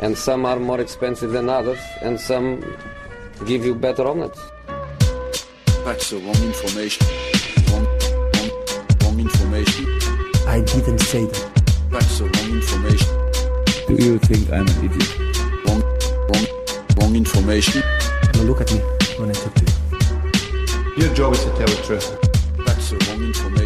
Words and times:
And 0.00 0.16
some 0.16 0.44
are 0.44 0.58
more 0.58 0.80
expensive 0.80 1.32
than 1.32 1.48
others, 1.48 1.78
and 2.02 2.20
some 2.20 2.62
give 3.46 3.64
you 3.64 3.74
better 3.74 4.06
omelets. 4.06 4.40
That's 5.84 6.10
the 6.10 6.18
wrong 6.18 6.42
information. 6.42 7.06
Wrong, 7.70 7.86
wrong, 8.34 8.50
wrong 9.02 9.20
information. 9.20 9.86
I 10.46 10.60
didn't 10.60 10.98
say 10.98 11.24
that. 11.24 11.62
That's 11.90 12.18
the 12.18 12.24
wrong 12.24 12.50
information. 12.60 13.26
Do 13.86 14.04
you 14.04 14.18
think 14.18 14.50
I'm 14.50 14.66
an 14.66 14.84
idiot? 14.84 15.18
Wrong, 15.64 15.82
wrong, 16.28 16.46
wrong 16.98 17.16
information. 17.16 17.82
Now 18.34 18.42
look 18.42 18.60
at 18.60 18.72
me 18.72 18.80
when 19.18 19.30
I 19.30 19.32
talk 19.32 19.54
to 19.54 19.64
you. 19.64 21.04
Your 21.04 21.14
job 21.14 21.32
is 21.34 21.44
to 21.44 21.50
tell 21.50 21.68
the 21.68 21.82
truth. 21.86 22.08
That's 22.66 22.90
the 22.90 22.96
wrong 23.06 23.22
information. 23.24 23.65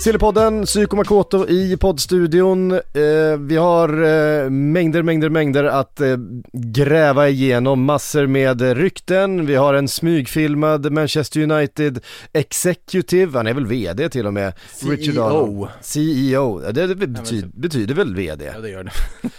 Sillypodden, 0.00 0.64
Psyko 0.66 0.96
Makoto 0.96 1.48
i 1.48 1.76
poddstudion. 1.76 2.72
Eh, 2.72 3.38
vi 3.38 3.56
har 3.56 3.88
eh, 3.88 4.50
mängder, 4.50 5.02
mängder, 5.02 5.28
mängder 5.28 5.64
att 5.64 6.00
eh, 6.00 6.16
gräva 6.52 7.28
igenom. 7.28 7.84
Massor 7.84 8.26
med 8.26 8.60
rykten. 8.60 9.46
Vi 9.46 9.54
har 9.54 9.74
en 9.74 9.88
smygfilmad 9.88 10.92
Manchester 10.92 11.40
United 11.40 12.00
Executive, 12.32 13.38
han 13.38 13.46
är 13.46 13.54
väl 13.54 13.66
VD 13.66 14.08
till 14.08 14.26
och 14.26 14.34
med. 14.34 14.52
CEO. 14.72 14.90
Richard 14.90 15.18
Arnold. 15.18 15.68
CEO. 15.80 16.62
Ja, 16.64 16.72
Det, 16.72 16.86
det 16.86 17.06
betyder, 17.06 17.48
betyder 17.54 17.94
väl 17.94 18.14
VD? 18.14 18.44
Ja 18.54 18.60
det 18.60 18.68
gör 18.70 18.84
det. 18.84 18.92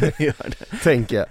det 0.00 0.24
gör 0.24 0.46
det. 0.48 0.76
tänker 0.82 1.16
jag. 1.16 1.26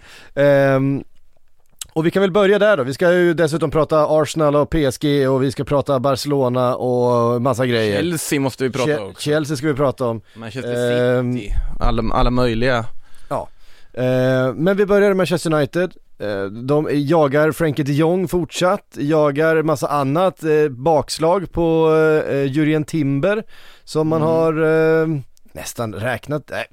Ehm, 1.96 2.00
och 2.00 2.06
vi 2.06 2.12
kan 2.12 2.22
väl 2.22 2.32
börja 2.32 2.60
där 2.60 2.78
då, 2.78 2.84
vi 2.84 2.94
ska 2.94 3.14
ju 3.14 3.34
dessutom 3.34 3.72
prata 3.72 4.06
Arsenal 4.10 4.56
och 4.56 4.70
PSG 4.70 5.30
och 5.30 5.44
vi 5.44 5.52
ska 5.52 5.64
prata 5.64 6.00
Barcelona 6.00 6.76
och 6.76 7.42
massa 7.42 7.66
grejer. 7.66 7.98
Chelsea 8.02 8.40
måste 8.40 8.64
vi 8.64 8.70
prata 8.70 9.04
också. 9.04 9.22
Chelsea 9.22 9.58
ska 9.58 9.68
vi 9.68 9.74
prata 9.74 10.06
om. 10.06 10.22
Manchester 10.36 11.18
Ehm, 11.20 11.34
City. 11.38 11.54
Alla, 11.80 12.14
alla 12.14 12.30
möjliga. 12.30 12.86
Ja. 13.30 13.48
Eh, 13.94 14.54
men 14.54 14.78
vi 14.78 14.86
börjar 14.86 15.08
med 15.10 15.18
Manchester 15.18 15.54
United. 15.54 15.92
Eh, 16.20 16.44
de 16.46 16.88
jagar 16.92 17.52
Frenkie 17.52 17.86
de 17.86 17.94
Jong 17.94 18.28
fortsatt, 18.28 18.98
jagar 18.98 19.64
massa 19.64 19.88
annat, 19.88 20.44
eh, 20.44 20.70
bakslag 20.70 21.52
på 21.52 21.96
eh, 22.30 22.44
Jurien 22.44 22.84
Timber 22.84 23.44
som 23.84 24.08
man 24.08 24.22
har 24.22 24.54
eh, 24.64 25.08
nästan 25.56 25.94
räknat, 25.94 26.50
nej, 26.52 26.67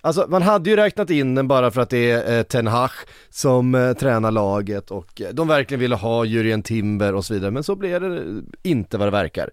alltså 0.00 0.26
man 0.28 0.42
hade 0.42 0.70
ju 0.70 0.76
räknat 0.76 1.10
in 1.10 1.34
den 1.34 1.48
bara 1.48 1.70
för 1.70 1.80
att 1.80 1.90
det 1.90 2.10
är 2.10 2.38
eh, 2.38 2.42
Ten 2.42 2.66
Hag 2.66 2.90
som 3.30 3.74
eh, 3.74 3.92
tränar 3.92 4.30
laget 4.30 4.90
och 4.90 5.20
eh, 5.20 5.28
de 5.32 5.48
verkligen 5.48 5.80
ville 5.80 5.96
ha 5.96 6.24
Jurien 6.24 6.62
Timber 6.62 7.14
och 7.14 7.24
så 7.24 7.34
vidare 7.34 7.50
men 7.50 7.62
så 7.64 7.76
blev 7.76 8.00
det 8.00 8.42
inte 8.62 8.98
vad 8.98 9.06
det 9.06 9.12
verkar. 9.12 9.50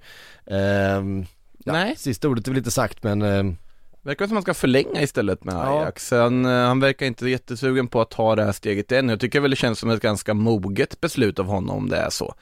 Ehm, 0.47 1.25
ja, 1.63 1.73
Nej. 1.73 1.95
Sista 1.97 2.27
ordet 2.27 2.47
är 2.47 2.51
väl 2.51 2.57
inte 2.57 2.71
sagt 2.71 3.03
men 3.03 3.21
ehm, 3.21 3.57
Verkar 4.01 4.27
som 4.27 4.33
man 4.33 4.43
ska 4.43 4.53
förlänga 4.53 5.01
istället 5.01 5.43
med 5.43 5.55
Ja. 5.55 5.79
Ajax. 5.79 6.11
Han, 6.11 6.45
eh, 6.45 6.51
han 6.51 6.79
verkar 6.79 7.05
inte 7.05 7.29
jättesugen 7.29 7.87
på 7.87 8.01
att 8.01 8.11
ta 8.11 8.35
det 8.35 8.43
här 8.43 8.51
steget 8.51 8.91
än. 8.91 9.09
Jag 9.09 9.19
tycker 9.19 9.39
väl 9.39 9.51
det 9.51 9.57
känns 9.57 9.79
som 9.79 9.89
ett 9.89 10.01
ganska 10.01 10.33
moget 10.33 11.01
beslut 11.01 11.39
av 11.39 11.45
honom 11.45 11.77
om 11.77 11.89
det 11.89 11.97
är 11.97 12.09
så. 12.09 12.35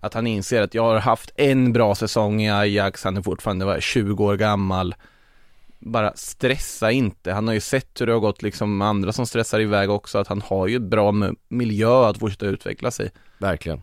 Att 0.00 0.14
han 0.14 0.26
inser 0.26 0.62
att 0.62 0.74
jag 0.74 0.82
har 0.82 0.98
haft 0.98 1.30
en 1.36 1.72
bra 1.72 1.94
säsong 1.94 2.42
i 2.42 2.50
Ajax, 2.50 3.04
han 3.04 3.16
är 3.16 3.22
fortfarande 3.22 3.64
vad, 3.64 3.82
20 3.82 4.24
år 4.24 4.36
gammal. 4.36 4.94
Bara 5.80 6.12
stressa 6.14 6.90
inte. 6.90 7.32
Han 7.32 7.46
har 7.46 7.54
ju 7.54 7.60
sett 7.60 8.00
hur 8.00 8.06
det 8.06 8.12
har 8.12 8.20
gått 8.20 8.42
liksom 8.42 8.78
med 8.78 8.88
andra 8.88 9.12
som 9.12 9.26
stressar 9.26 9.60
iväg 9.60 9.90
också, 9.90 10.18
att 10.18 10.28
han 10.28 10.42
har 10.42 10.66
ju 10.66 10.78
bra 10.78 11.12
miljö 11.48 12.08
att 12.08 12.18
fortsätta 12.18 12.46
utveckla 12.46 12.90
sig. 12.90 13.10
Verkligen. 13.38 13.82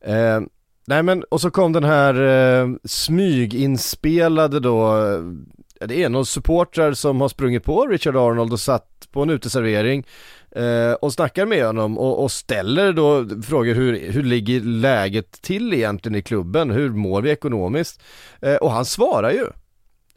Eh, 0.00 0.40
nej 0.86 1.02
men, 1.02 1.22
och 1.22 1.40
så 1.40 1.50
kom 1.50 1.72
den 1.72 1.84
här 1.84 2.14
eh, 2.14 2.68
smyginspelade 2.84 4.60
då, 4.60 4.98
eh, 4.98 5.86
det 5.86 6.02
är 6.02 6.08
någon 6.08 6.26
supportrar 6.26 6.92
som 6.92 7.20
har 7.20 7.28
sprungit 7.28 7.64
på 7.64 7.86
Richard 7.86 8.16
Arnold 8.16 8.52
och 8.52 8.60
satt 8.60 9.08
på 9.12 9.22
en 9.22 9.30
uteservering 9.30 10.06
eh, 10.50 10.92
och 10.92 11.12
snackar 11.12 11.46
med 11.46 11.66
honom 11.66 11.98
och, 11.98 12.22
och 12.22 12.32
ställer 12.32 12.92
då 12.92 13.26
frågor 13.42 13.74
hur, 13.74 14.12
hur 14.12 14.22
ligger 14.22 14.60
läget 14.60 15.42
till 15.42 15.74
egentligen 15.74 16.16
i 16.16 16.22
klubben, 16.22 16.70
hur 16.70 16.90
mår 16.90 17.22
vi 17.22 17.30
ekonomiskt? 17.30 18.02
Eh, 18.40 18.54
och 18.54 18.70
han 18.70 18.84
svarar 18.84 19.30
ju 19.30 19.46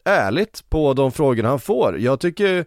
ärligt 0.06 0.64
på 0.68 0.94
de 0.94 1.12
frågorna 1.12 1.48
han 1.48 1.60
får. 1.60 1.98
Jag 1.98 2.20
tycker 2.20 2.66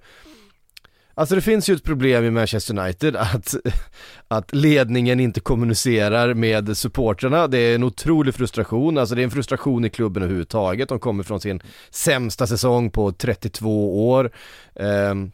Alltså 1.19 1.35
det 1.35 1.41
finns 1.41 1.69
ju 1.69 1.73
ett 1.75 1.83
problem 1.83 2.25
i 2.25 2.31
Manchester 2.31 2.79
United 2.79 3.15
att, 3.15 3.55
att 4.27 4.53
ledningen 4.53 5.19
inte 5.19 5.39
kommunicerar 5.39 6.33
med 6.33 6.77
supportrarna. 6.77 7.47
Det 7.47 7.57
är 7.57 7.75
en 7.75 7.83
otrolig 7.83 8.35
frustration, 8.35 8.97
alltså 8.97 9.15
det 9.15 9.21
är 9.21 9.23
en 9.23 9.31
frustration 9.31 9.85
i 9.85 9.89
klubben 9.89 10.23
överhuvudtaget. 10.23 10.89
De 10.89 10.99
kommer 10.99 11.23
från 11.23 11.41
sin 11.41 11.61
sämsta 11.89 12.47
säsong 12.47 12.91
på 12.91 13.11
32 13.11 14.09
år. 14.09 14.31
Ehm, 14.75 15.31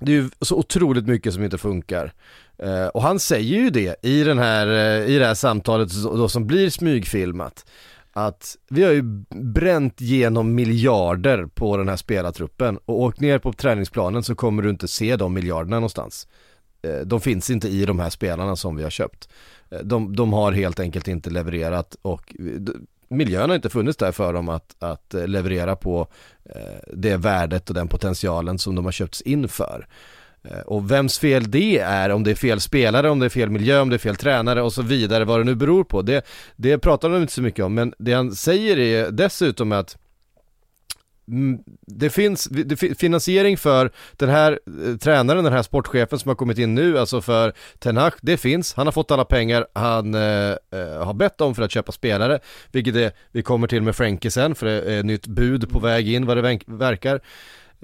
det 0.00 0.12
är 0.12 0.16
ju 0.16 0.30
så 0.40 0.56
otroligt 0.56 1.06
mycket 1.06 1.34
som 1.34 1.44
inte 1.44 1.58
funkar. 1.58 2.12
Eh, 2.58 2.86
och 2.86 3.02
han 3.02 3.20
säger 3.20 3.58
ju 3.58 3.70
det 3.70 3.96
i, 4.02 4.24
den 4.24 4.38
här, 4.38 4.66
eh, 4.66 5.14
i 5.14 5.18
det 5.18 5.26
här 5.26 5.34
samtalet 5.34 6.02
då 6.02 6.28
som 6.28 6.46
blir 6.46 6.70
smygfilmat. 6.70 7.66
Att 8.16 8.56
vi 8.68 8.82
har 8.82 8.92
ju 8.92 9.02
bränt 9.34 10.00
genom 10.00 10.54
miljarder 10.54 11.46
på 11.46 11.76
den 11.76 11.88
här 11.88 11.96
spelartruppen 11.96 12.78
och 12.84 13.00
åk 13.00 13.20
ner 13.20 13.38
på 13.38 13.52
träningsplanen 13.52 14.22
så 14.22 14.34
kommer 14.34 14.62
du 14.62 14.70
inte 14.70 14.88
se 14.88 15.16
de 15.16 15.34
miljarderna 15.34 15.76
någonstans. 15.76 16.28
Eh, 16.82 17.00
de 17.00 17.20
finns 17.20 17.50
inte 17.50 17.68
i 17.68 17.84
de 17.84 17.98
här 17.98 18.10
spelarna 18.10 18.56
som 18.56 18.76
vi 18.76 18.82
har 18.82 18.90
köpt. 18.90 19.28
Eh, 19.70 19.78
de, 19.78 20.16
de 20.16 20.32
har 20.32 20.52
helt 20.52 20.80
enkelt 20.80 21.08
inte 21.08 21.30
levererat 21.30 21.96
och 22.02 22.34
eh, 22.38 22.74
miljön 23.08 23.48
har 23.48 23.56
inte 23.56 23.70
funnits 23.70 23.96
där 23.96 24.12
för 24.12 24.32
dem 24.32 24.48
att, 24.48 24.76
att 24.78 25.14
leverera 25.26 25.76
på 25.76 26.06
det 26.92 27.16
värdet 27.16 27.68
och 27.68 27.74
den 27.74 27.88
potentialen 27.88 28.58
som 28.58 28.74
de 28.74 28.84
har 28.84 28.92
köpts 28.92 29.20
in 29.20 29.48
för. 29.48 29.86
Eh, 30.50 30.60
och 30.60 30.90
vems 30.90 31.18
fel 31.18 31.50
det 31.50 31.78
är, 31.78 32.10
om 32.10 32.24
det 32.24 32.30
är 32.30 32.34
fel 32.34 32.60
spelare, 32.60 33.10
om 33.10 33.18
det 33.18 33.26
är 33.26 33.30
fel 33.30 33.50
miljö, 33.50 33.80
om 33.80 33.90
det 33.90 33.96
är 33.96 33.98
fel 33.98 34.16
tränare 34.16 34.62
och 34.62 34.72
så 34.72 34.82
vidare, 34.82 35.24
vad 35.24 35.40
det 35.40 35.44
nu 35.44 35.54
beror 35.54 35.84
på, 35.84 36.02
det, 36.02 36.26
det 36.56 36.78
pratar 36.78 37.10
de 37.10 37.22
inte 37.22 37.32
så 37.32 37.42
mycket 37.42 37.64
om, 37.64 37.74
men 37.74 37.94
det 37.98 38.12
han 38.12 38.32
säger 38.32 38.78
är 38.78 39.10
dessutom 39.10 39.72
att 39.72 39.96
mm, 41.28 41.58
det 41.86 42.10
finns 42.10 42.44
det, 42.44 42.76
finansiering 42.76 43.56
för 43.56 43.90
den 44.12 44.28
här 44.28 44.60
eh, 44.86 44.96
tränaren, 44.96 45.44
den 45.44 45.52
här 45.52 45.62
sportchefen 45.62 46.18
som 46.18 46.28
har 46.28 46.36
kommit 46.36 46.58
in 46.58 46.74
nu, 46.74 46.98
alltså 46.98 47.20
för 47.20 47.52
Ten 47.78 47.96
Hag, 47.96 48.12
det 48.20 48.36
finns, 48.36 48.74
han 48.74 48.86
har 48.86 48.92
fått 48.92 49.10
alla 49.10 49.24
pengar 49.24 49.66
han 49.72 50.14
eh, 50.14 50.50
eh 50.50 51.04
har 51.04 51.14
bett 51.14 51.40
om 51.40 51.54
för 51.54 51.62
att 51.62 51.70
köpa 51.70 51.92
spelare, 51.92 52.38
vilket 52.72 52.96
är, 52.96 53.12
vi 53.32 53.42
kommer 53.42 53.66
till 53.66 53.82
med 53.82 53.96
Frenkie 53.96 54.30
sen, 54.30 54.54
för 54.54 54.66
det 54.66 54.82
är 54.82 54.98
ett 54.98 55.06
nytt 55.06 55.26
bud 55.26 55.70
på 55.70 55.78
väg 55.78 56.08
in 56.08 56.26
vad 56.26 56.36
det 56.36 56.60
verkar. 56.66 57.20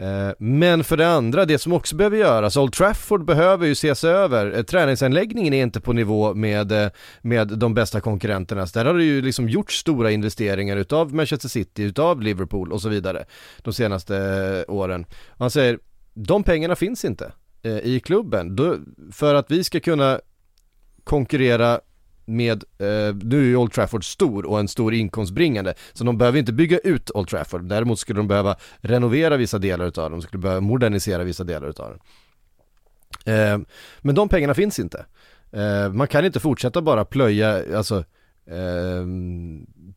Eh, 0.00 0.32
men 0.38 0.84
för 0.84 0.96
det 0.96 1.08
andra, 1.08 1.44
det 1.44 1.58
som 1.58 1.72
också 1.72 1.97
behöver 1.97 2.16
göras, 2.16 2.56
Old 2.56 2.72
Trafford 2.72 3.24
behöver 3.24 3.66
ju 3.66 3.72
ses 3.72 4.04
över. 4.04 4.56
Eh, 4.56 4.62
träningsanläggningen 4.62 5.54
är 5.54 5.62
inte 5.62 5.80
på 5.80 5.92
nivå 5.92 6.34
med, 6.34 6.72
eh, 6.72 6.91
med 7.20 7.48
de 7.48 7.74
bästa 7.74 8.00
konkurrenterna. 8.00 8.66
Där 8.74 8.84
har 8.84 8.94
det 8.94 9.04
ju 9.04 9.22
liksom 9.22 9.48
gjorts 9.48 9.78
stora 9.78 10.10
investeringar 10.10 10.76
utav 10.76 11.14
Manchester 11.14 11.48
City, 11.48 11.82
utav 11.82 12.22
Liverpool 12.22 12.72
och 12.72 12.82
så 12.82 12.88
vidare 12.88 13.24
de 13.62 13.72
senaste 13.74 14.64
åren. 14.68 15.06
Och 15.28 15.41
han 15.41 15.50
säger, 15.50 15.78
de 16.14 16.42
pengarna 16.42 16.76
finns 16.76 17.04
inte 17.04 17.32
i 17.82 18.00
klubben. 18.00 18.58
För 19.12 19.34
att 19.34 19.50
vi 19.50 19.64
ska 19.64 19.80
kunna 19.80 20.20
konkurrera 21.04 21.80
med, 22.36 22.65
eh, 22.78 23.16
nu 23.22 23.38
är 23.38 23.44
ju 23.44 23.56
Old 23.56 23.72
Trafford 23.72 24.04
stor 24.04 24.47
och 24.47 24.60
en 24.60 24.68
stor 24.68 24.94
inkomstbringande, 24.94 25.74
så 25.92 26.04
de 26.04 26.18
behöver 26.18 26.38
inte 26.38 26.53
bygga 26.53 26.78
ut 26.78 27.10
Old 27.10 27.28
Trafford, 27.28 27.62
däremot 27.62 27.98
skulle 27.98 28.18
de 28.18 28.28
behöva 28.28 28.56
renovera 28.80 29.36
vissa 29.36 29.59
delar 29.59 29.86
utav 29.86 30.10
dem, 30.10 30.21
de 30.21 30.22
skulle 30.22 30.41
behöva 30.41 30.60
modernisera 30.60 31.24
vissa 31.24 31.44
delar 31.44 31.68
utav 31.68 31.91
den. 31.91 32.00
Eh, 33.34 33.59
men 34.00 34.15
de 34.15 34.28
pengarna 34.28 34.54
finns 34.54 34.78
inte. 34.78 35.06
Eh, 35.53 35.92
man 35.92 36.06
kan 36.06 36.24
inte 36.24 36.41
fortsätta 36.41 36.82
bara 36.82 37.04
plöja, 37.04 37.77
alltså 37.77 38.04
eh, 38.50 39.06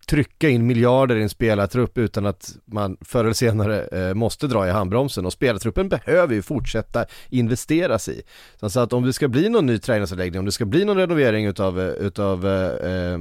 trycka 0.07 0.49
in 0.49 0.67
miljarder 0.67 1.15
i 1.15 1.23
en 1.23 1.29
spelartrupp 1.29 1.97
utan 1.97 2.25
att 2.25 2.55
man 2.65 2.97
förr 3.01 3.23
eller 3.23 3.33
senare 3.33 3.87
eh, 3.87 4.13
måste 4.13 4.47
dra 4.47 4.67
i 4.67 4.71
handbromsen 4.71 5.25
och 5.25 5.33
spelartruppen 5.33 5.89
behöver 5.89 6.35
ju 6.35 6.41
fortsätta 6.41 7.05
investeras 7.29 8.09
i. 8.09 8.21
Så 8.55 8.79
att 8.79 8.93
om 8.93 9.03
det 9.03 9.13
ska 9.13 9.27
bli 9.27 9.49
någon 9.49 9.65
ny 9.65 9.77
träningsanläggning, 9.77 10.39
om 10.39 10.45
det 10.45 10.51
ska 10.51 10.65
bli 10.65 10.85
någon 10.85 10.97
renovering 10.97 11.45
utav, 11.45 11.79
eh, 11.79 11.87
utav 11.87 12.47
eh, 12.47 12.91
eh, 12.91 13.17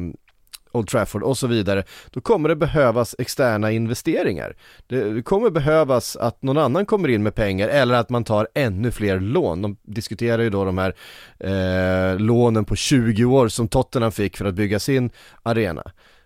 Old 0.73 0.89
Trafford 0.89 1.23
och 1.23 1.39
så 1.39 1.47
vidare, 1.47 1.85
då 2.11 2.21
kommer 2.21 2.49
det 2.49 2.57
behövas 2.57 3.15
externa 3.19 3.71
investeringar. 3.71 4.57
Det 4.87 5.23
kommer 5.23 5.51
behövas 5.51 6.17
att 6.17 6.43
någon 6.43 6.59
annan 6.59 6.87
kommer 6.87 7.09
in 7.09 7.23
med 7.23 7.35
pengar 7.35 7.69
eller 7.69 7.95
att 7.95 8.11
man 8.11 8.25
tar 8.25 8.49
ännu 8.55 8.91
fler 8.91 9.21
lån. 9.21 9.63
De 9.63 9.77
diskuterar 9.83 10.43
ju 10.43 10.51
då 10.51 10.65
de 10.65 10.79
här 10.79 10.95
eh, 11.39 12.19
lånen 12.19 12.65
på 12.65 12.77
20 12.77 13.25
år 13.25 13.49
som 13.49 13.69
Tottenham 13.69 14.13
fick 14.13 14.37
för 14.37 14.45
att 14.45 14.55
bygga 14.55 14.79
sin 14.79 15.11
arena. 15.43 15.83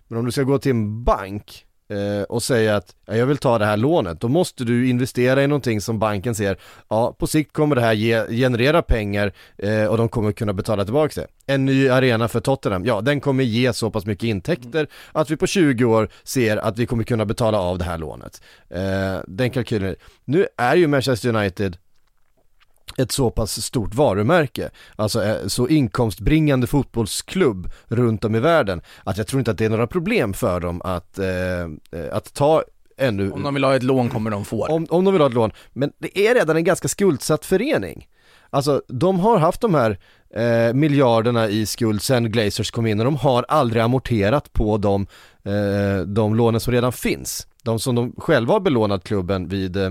Men 0.09 0.19
om 0.19 0.25
du 0.25 0.33
ska 0.33 0.43
gå 0.43 0.59
till 0.59 0.71
en 0.71 1.05
bank 1.05 1.67
och 2.29 2.43
säga 2.43 2.77
att 2.77 2.95
ja, 3.07 3.17
jag 3.17 3.27
vill 3.27 3.37
ta 3.37 3.59
det 3.59 3.67
här 3.67 3.77
lånet, 3.77 4.21
då 4.21 4.29
måste 4.29 4.65
du 4.65 4.89
investera 4.89 5.43
i 5.43 5.47
någonting 5.47 5.81
som 5.81 5.99
banken 5.99 6.35
ser, 6.35 6.59
ja 6.89 7.13
på 7.19 7.27
sikt 7.27 7.53
kommer 7.53 7.77
det 7.77 7.81
här 7.81 7.93
ge, 7.93 8.27
generera 8.29 8.83
pengar 8.83 9.33
eh, 9.59 9.85
och 9.85 9.97
de 9.97 10.09
kommer 10.09 10.33
kunna 10.33 10.53
betala 10.53 10.85
tillbaka 10.85 11.21
det. 11.21 11.27
En 11.53 11.65
ny 11.65 11.89
arena 11.89 12.29
för 12.29 12.41
Tottenham, 12.41 12.85
ja 12.85 13.01
den 13.01 13.21
kommer 13.21 13.45
ge 13.45 13.73
så 13.73 13.91
pass 13.91 14.07
mycket 14.07 14.25
intäkter 14.25 14.87
att 15.13 15.31
vi 15.31 15.37
på 15.37 15.47
20 15.47 15.85
år 15.85 16.09
ser 16.25 16.57
att 16.57 16.79
vi 16.79 16.87
kommer 16.87 17.05
kunna 17.05 17.25
betala 17.25 17.59
av 17.59 17.79
det 17.79 17.85
här 17.85 17.99
lånet. 17.99 18.43
Eh, 18.71 19.19
den 19.27 19.51
kalkylen, 19.51 19.97
nu 20.25 20.47
är 20.57 20.77
ju 20.77 20.87
Manchester 20.87 21.29
United 21.29 21.77
ett 22.99 23.13
så 23.13 23.31
pass 23.31 23.63
stort 23.63 23.95
varumärke, 23.95 24.71
alltså 24.97 25.25
eh, 25.25 25.47
så 25.47 25.69
inkomstbringande 25.69 26.67
fotbollsklubb 26.67 27.71
runt 27.87 28.25
om 28.25 28.35
i 28.35 28.41
världen, 28.41 28.83
att 29.05 29.19
jag 29.19 29.27
tror 29.27 29.39
inte 29.39 29.51
att 29.51 29.59
det 29.59 29.65
är 29.65 29.71
några 29.71 29.87
problem 29.87 30.35
för 30.35 30.61
dem 30.61 30.83
att, 30.85 31.19
eh, 31.19 31.61
eh 31.61 31.69
att 32.13 32.35
ta 32.35 32.63
ännu 32.99 33.31
Om 33.31 33.43
de 33.43 33.55
vill 33.55 33.65
ha 33.65 33.77
ett 33.77 33.83
lån 33.83 34.09
kommer 34.09 34.31
de 34.31 34.45
få 34.45 34.67
om, 34.67 34.87
om 34.91 35.05
de 35.05 35.15
vill 35.15 35.21
ha 35.21 35.29
ett 35.29 35.35
lån, 35.35 35.53
men 35.73 35.93
det 35.99 36.19
är 36.19 36.35
redan 36.35 36.57
en 36.57 36.65
ganska 36.65 36.89
skuldsatt 36.89 37.45
förening. 37.45 38.09
Alltså 38.51 38.83
de 38.89 39.21
har 39.21 39.39
haft 39.39 39.61
de 39.61 39.75
här 39.75 39.99
eh, 40.35 40.75
miljarderna 40.75 41.49
i 41.49 41.67
skuld 41.67 42.03
sen 42.03 42.33
Glazers 42.33 42.71
kom 42.71 42.87
in 42.87 43.01
och 43.01 43.05
de 43.05 43.17
har 43.17 43.45
aldrig 43.49 43.83
amorterat 43.83 44.53
på 44.53 44.77
de, 44.77 45.07
eh, 45.45 46.07
de 46.07 46.35
lånen 46.35 46.61
som 46.61 46.73
redan 46.73 46.93
finns. 46.93 47.47
De 47.63 47.79
som 47.79 47.95
de 47.95 48.15
själva 48.19 48.53
har 48.53 48.61
belånat 48.61 49.05
klubben 49.05 49.49
vid 49.49 49.77
eh, 49.77 49.91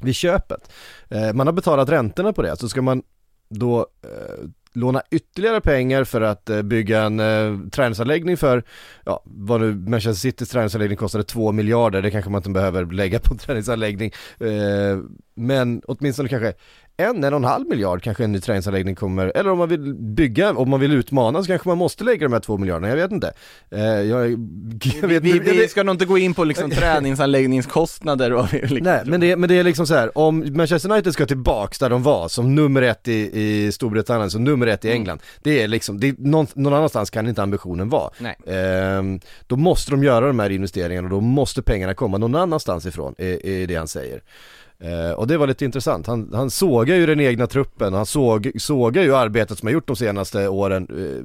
vid 0.00 0.14
köpet. 0.14 0.70
Eh, 1.08 1.32
man 1.32 1.46
har 1.46 1.52
betalat 1.52 1.88
räntorna 1.88 2.32
på 2.32 2.42
det, 2.42 2.56
så 2.56 2.68
ska 2.68 2.82
man 2.82 3.02
då 3.50 3.80
eh, 3.80 4.48
låna 4.72 5.02
ytterligare 5.10 5.60
pengar 5.60 6.04
för 6.04 6.20
att 6.20 6.50
eh, 6.50 6.62
bygga 6.62 7.02
en 7.02 7.20
eh, 7.20 7.70
träningsanläggning 7.70 8.36
för, 8.36 8.64
ja 9.04 9.22
vad 9.24 9.60
nu 9.60 9.74
Manchester 9.74 10.20
Citys 10.20 10.48
träningsanläggning 10.48 10.96
kostade 10.96 11.24
2 11.24 11.52
miljarder, 11.52 12.02
det 12.02 12.10
kanske 12.10 12.30
man 12.30 12.38
inte 12.38 12.50
behöver 12.50 12.84
lägga 12.86 13.18
på 13.18 13.32
en 13.32 13.38
träningsanläggning. 13.38 14.12
Eh, 14.40 14.98
men 15.34 15.82
åtminstone 15.84 16.28
kanske 16.28 16.52
en, 17.00 17.24
en 17.24 17.32
och 17.32 17.38
en 17.38 17.44
halv 17.44 17.68
miljard 17.68 18.02
kanske 18.02 18.24
en 18.24 18.32
ny 18.32 18.40
träningsanläggning 18.40 18.94
kommer, 18.94 19.32
eller 19.34 19.50
om 19.50 19.58
man 19.58 19.68
vill 19.68 19.94
bygga, 19.94 20.52
om 20.52 20.70
man 20.70 20.80
vill 20.80 20.92
utmana 20.92 21.42
så 21.42 21.46
kanske 21.46 21.68
man 21.68 21.78
måste 21.78 22.04
lägga 22.04 22.26
de 22.26 22.32
här 22.32 22.40
två 22.40 22.58
miljarderna, 22.58 22.88
jag 22.88 22.96
vet 22.96 23.12
inte. 23.12 23.32
Eh, 23.70 23.80
jag, 23.82 24.30
jag 25.00 25.08
vet, 25.08 25.22
vi, 25.22 25.38
vi, 25.38 25.38
vi, 25.38 25.68
ska 25.68 25.82
nog 25.82 25.94
inte 25.94 26.04
gå 26.04 26.18
in 26.18 26.34
på 26.34 26.44
liksom 26.44 26.70
träningsanläggningskostnader 26.70 28.32
och 28.32 28.52
liksom. 28.52 28.78
Nej, 28.80 29.02
men 29.04 29.20
det, 29.20 29.36
men 29.36 29.48
det 29.48 29.58
är 29.58 29.64
liksom 29.64 29.86
så 29.86 29.94
här, 29.94 30.18
om 30.18 30.56
Manchester 30.56 30.92
United 30.92 31.12
ska 31.12 31.26
tillbaks 31.26 31.78
där 31.78 31.90
de 31.90 32.02
var, 32.02 32.28
som 32.28 32.54
nummer 32.54 32.82
ett 32.82 33.08
i, 33.08 33.40
i 33.40 33.72
Storbritannien, 33.72 34.30
som 34.30 34.44
nummer 34.44 34.66
ett 34.66 34.84
i 34.84 34.88
mm. 34.88 35.00
England, 35.00 35.16
mm. 35.16 35.40
det 35.42 35.62
är 35.62 35.68
liksom, 35.68 36.00
det 36.00 36.18
någon, 36.18 36.46
någon, 36.54 36.74
annanstans 36.74 37.10
kan 37.10 37.28
inte 37.28 37.42
ambitionen 37.42 37.88
vara. 37.88 38.10
Eh, 38.46 39.02
då 39.46 39.56
måste 39.56 39.90
de 39.90 40.04
göra 40.04 40.26
de 40.26 40.38
här 40.38 40.50
investeringarna 40.50 41.06
och 41.06 41.10
då 41.10 41.20
måste 41.20 41.62
pengarna 41.62 41.94
komma 41.94 42.18
någon 42.18 42.34
annanstans 42.34 42.86
ifrån, 42.86 43.14
är, 43.18 43.46
är 43.46 43.66
det 43.66 43.74
han 43.74 43.88
säger. 43.88 44.20
Eh, 44.80 45.10
och 45.10 45.26
det 45.26 45.36
var 45.36 45.46
lite 45.46 45.64
intressant, 45.64 46.06
han, 46.06 46.30
han 46.34 46.50
sågar 46.50 46.96
ju 46.96 47.06
den 47.06 47.20
egna 47.20 47.46
truppen, 47.46 47.94
han 47.94 48.06
såg, 48.06 48.50
sågar 48.58 49.02
ju 49.02 49.14
arbetet 49.16 49.58
som 49.58 49.66
har 49.66 49.72
gjort 49.72 49.86
de 49.86 49.96
senaste 49.96 50.48
åren 50.48 50.88
eh, 50.90 51.24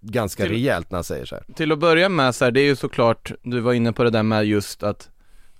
ganska 0.00 0.42
till, 0.42 0.52
rejält 0.52 0.90
när 0.90 0.96
han 0.96 1.04
säger 1.04 1.24
så 1.24 1.34
här. 1.34 1.44
Till 1.54 1.72
att 1.72 1.78
börja 1.78 2.08
med 2.08 2.34
så 2.34 2.44
här, 2.44 2.52
det 2.52 2.60
är 2.60 2.64
ju 2.64 2.76
såklart, 2.76 3.32
du 3.42 3.60
var 3.60 3.72
inne 3.72 3.92
på 3.92 4.04
det 4.04 4.10
där 4.10 4.22
med 4.22 4.44
just 4.44 4.82
att 4.82 5.08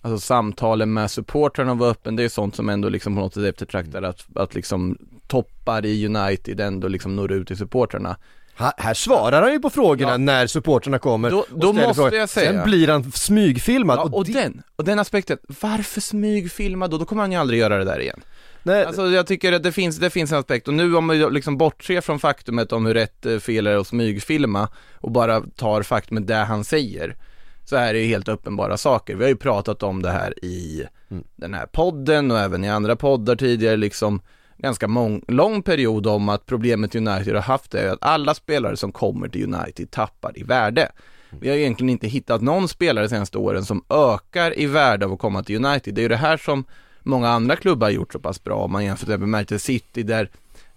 Alltså 0.02 0.26
samtalen 0.26 0.92
med 0.92 1.10
supportrarna 1.10 1.74
var 1.74 1.90
öppen, 1.90 2.16
det 2.16 2.22
är 2.22 2.28
sånt 2.28 2.54
som 2.54 2.68
ändå 2.68 2.88
liksom 2.88 3.14
på 3.14 3.20
något 3.20 3.34
sätt 3.34 3.44
eftertraktar 3.44 4.02
att, 4.02 4.26
att 4.34 4.54
liksom 4.54 4.98
toppar 5.26 5.86
i 5.86 6.06
United 6.06 6.60
ändå 6.60 6.88
liksom 6.88 7.16
når 7.16 7.32
ut 7.32 7.46
till 7.46 7.56
supportrarna 7.56 8.16
här, 8.60 8.72
här 8.76 8.94
svarar 8.94 9.42
han 9.42 9.52
ju 9.52 9.60
på 9.60 9.70
frågorna 9.70 10.10
ja. 10.10 10.16
när 10.16 10.46
supporterna 10.46 10.98
kommer 10.98 11.30
Då, 11.30 11.46
då 11.50 11.72
måste 11.72 11.94
frågor. 11.94 12.14
jag 12.14 12.28
säga 12.28 12.52
Sen 12.52 12.64
blir 12.64 12.88
han 12.88 13.12
smygfilmad 13.12 13.98
ja, 13.98 14.02
och, 14.02 14.14
och 14.14 14.26
den, 14.26 14.62
och 14.76 14.84
den 14.84 14.98
aspekten, 14.98 15.38
varför 15.60 16.00
smygfilma 16.00 16.88
då? 16.88 16.98
Då 16.98 17.04
kommer 17.04 17.22
han 17.22 17.32
ju 17.32 17.38
aldrig 17.38 17.60
göra 17.60 17.78
det 17.78 17.84
där 17.84 18.00
igen 18.00 18.20
Nej. 18.62 18.84
Alltså 18.84 19.06
jag 19.06 19.26
tycker 19.26 19.52
att 19.52 19.62
det 19.62 19.72
finns, 19.72 19.96
det 19.96 20.10
finns 20.10 20.32
en 20.32 20.38
aspekt 20.38 20.68
och 20.68 20.74
nu 20.74 20.96
om 20.96 21.06
man 21.06 21.18
liksom 21.18 21.58
bortser 21.58 22.00
från 22.00 22.18
faktumet 22.18 22.72
om 22.72 22.86
hur 22.86 22.94
rätt 22.94 23.26
eh, 23.26 23.38
fel 23.38 23.66
är 23.66 23.76
att 23.76 23.86
smygfilma 23.86 24.68
och 24.94 25.10
bara 25.10 25.40
tar 25.40 25.82
faktumet 25.82 26.26
det 26.26 26.34
han 26.34 26.64
säger 26.64 27.16
så 27.64 27.76
är 27.76 27.92
det 27.92 27.98
ju 27.98 28.06
helt 28.06 28.28
uppenbara 28.28 28.76
saker. 28.76 29.16
Vi 29.16 29.24
har 29.24 29.28
ju 29.28 29.36
pratat 29.36 29.82
om 29.82 30.02
det 30.02 30.10
här 30.10 30.44
i 30.44 30.86
mm. 31.10 31.24
den 31.36 31.54
här 31.54 31.66
podden 31.66 32.30
och 32.30 32.38
även 32.38 32.64
i 32.64 32.70
andra 32.70 32.96
poddar 32.96 33.36
tidigare 33.36 33.76
liksom 33.76 34.22
ganska 34.62 34.88
mång, 34.88 35.22
lång 35.28 35.62
period 35.62 36.06
om 36.06 36.28
att 36.28 36.46
problemet 36.46 36.94
United 36.94 37.34
har 37.34 37.42
haft 37.42 37.74
är 37.74 37.88
att 37.88 37.98
alla 38.00 38.34
spelare 38.34 38.76
som 38.76 38.92
kommer 38.92 39.28
till 39.28 39.54
United 39.54 39.90
tappar 39.90 40.38
i 40.38 40.42
värde. 40.42 40.92
Vi 41.40 41.48
har 41.48 41.56
egentligen 41.56 41.90
inte 41.90 42.08
hittat 42.08 42.42
någon 42.42 42.68
spelare 42.68 43.04
de 43.04 43.08
senaste 43.08 43.38
åren 43.38 43.64
som 43.64 43.84
ökar 43.88 44.58
i 44.58 44.66
värde 44.66 45.06
av 45.06 45.12
att 45.12 45.18
komma 45.18 45.42
till 45.42 45.64
United. 45.64 45.94
Det 45.94 46.00
är 46.00 46.02
ju 46.02 46.08
det 46.08 46.16
här 46.16 46.36
som 46.36 46.64
många 47.02 47.28
andra 47.28 47.56
klubbar 47.56 47.86
har 47.86 47.92
gjort 47.92 48.12
så 48.12 48.18
pass 48.18 48.44
bra 48.44 48.56
om 48.56 48.72
man 48.72 48.84
jämför 48.84 49.18
med 49.18 49.28
Manchester 49.28 49.58
City 49.58 50.02
där 50.02 50.30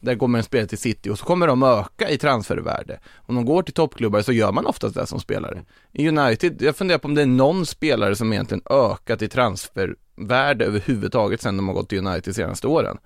där 0.04 0.16
kommer 0.16 0.38
en 0.38 0.44
spelare 0.44 0.68
till 0.68 0.78
City 0.78 1.10
och 1.10 1.20
så 1.20 1.26
kommer 1.26 1.48
de 1.48 1.64
öka 1.64 2.10
i 2.10 2.18
transfervärde. 2.18 3.00
Om 3.16 3.36
de 3.36 3.46
går 3.46 3.64
till 3.64 3.74
toppklubbar 3.74 4.22
så 4.22 4.32
gör 4.32 4.52
man 4.52 4.66
oftast 4.66 4.96
det 4.96 5.06
som 5.06 5.20
spelare. 5.20 5.62
I 5.92 6.10
United, 6.10 6.62
jag 6.62 6.76
funderar 6.76 7.00
på 7.00 7.08
om 7.08 7.16
det 7.16 7.22
är 7.22 7.26
någon 7.26 7.66
spelare 7.66 8.16
som 8.16 8.34
egentligen 8.34 8.64
ökat 8.70 9.22
i 9.22 9.28
transfervärde 9.28 10.66
överhuvudtaget 10.66 11.42
sedan 11.42 11.58
de 11.58 11.68
har 11.68 11.76
gått 11.76 11.90
till 11.90 12.08
United 12.08 12.24
de 12.24 12.34
senaste 12.34 12.68
åren. 12.68 12.98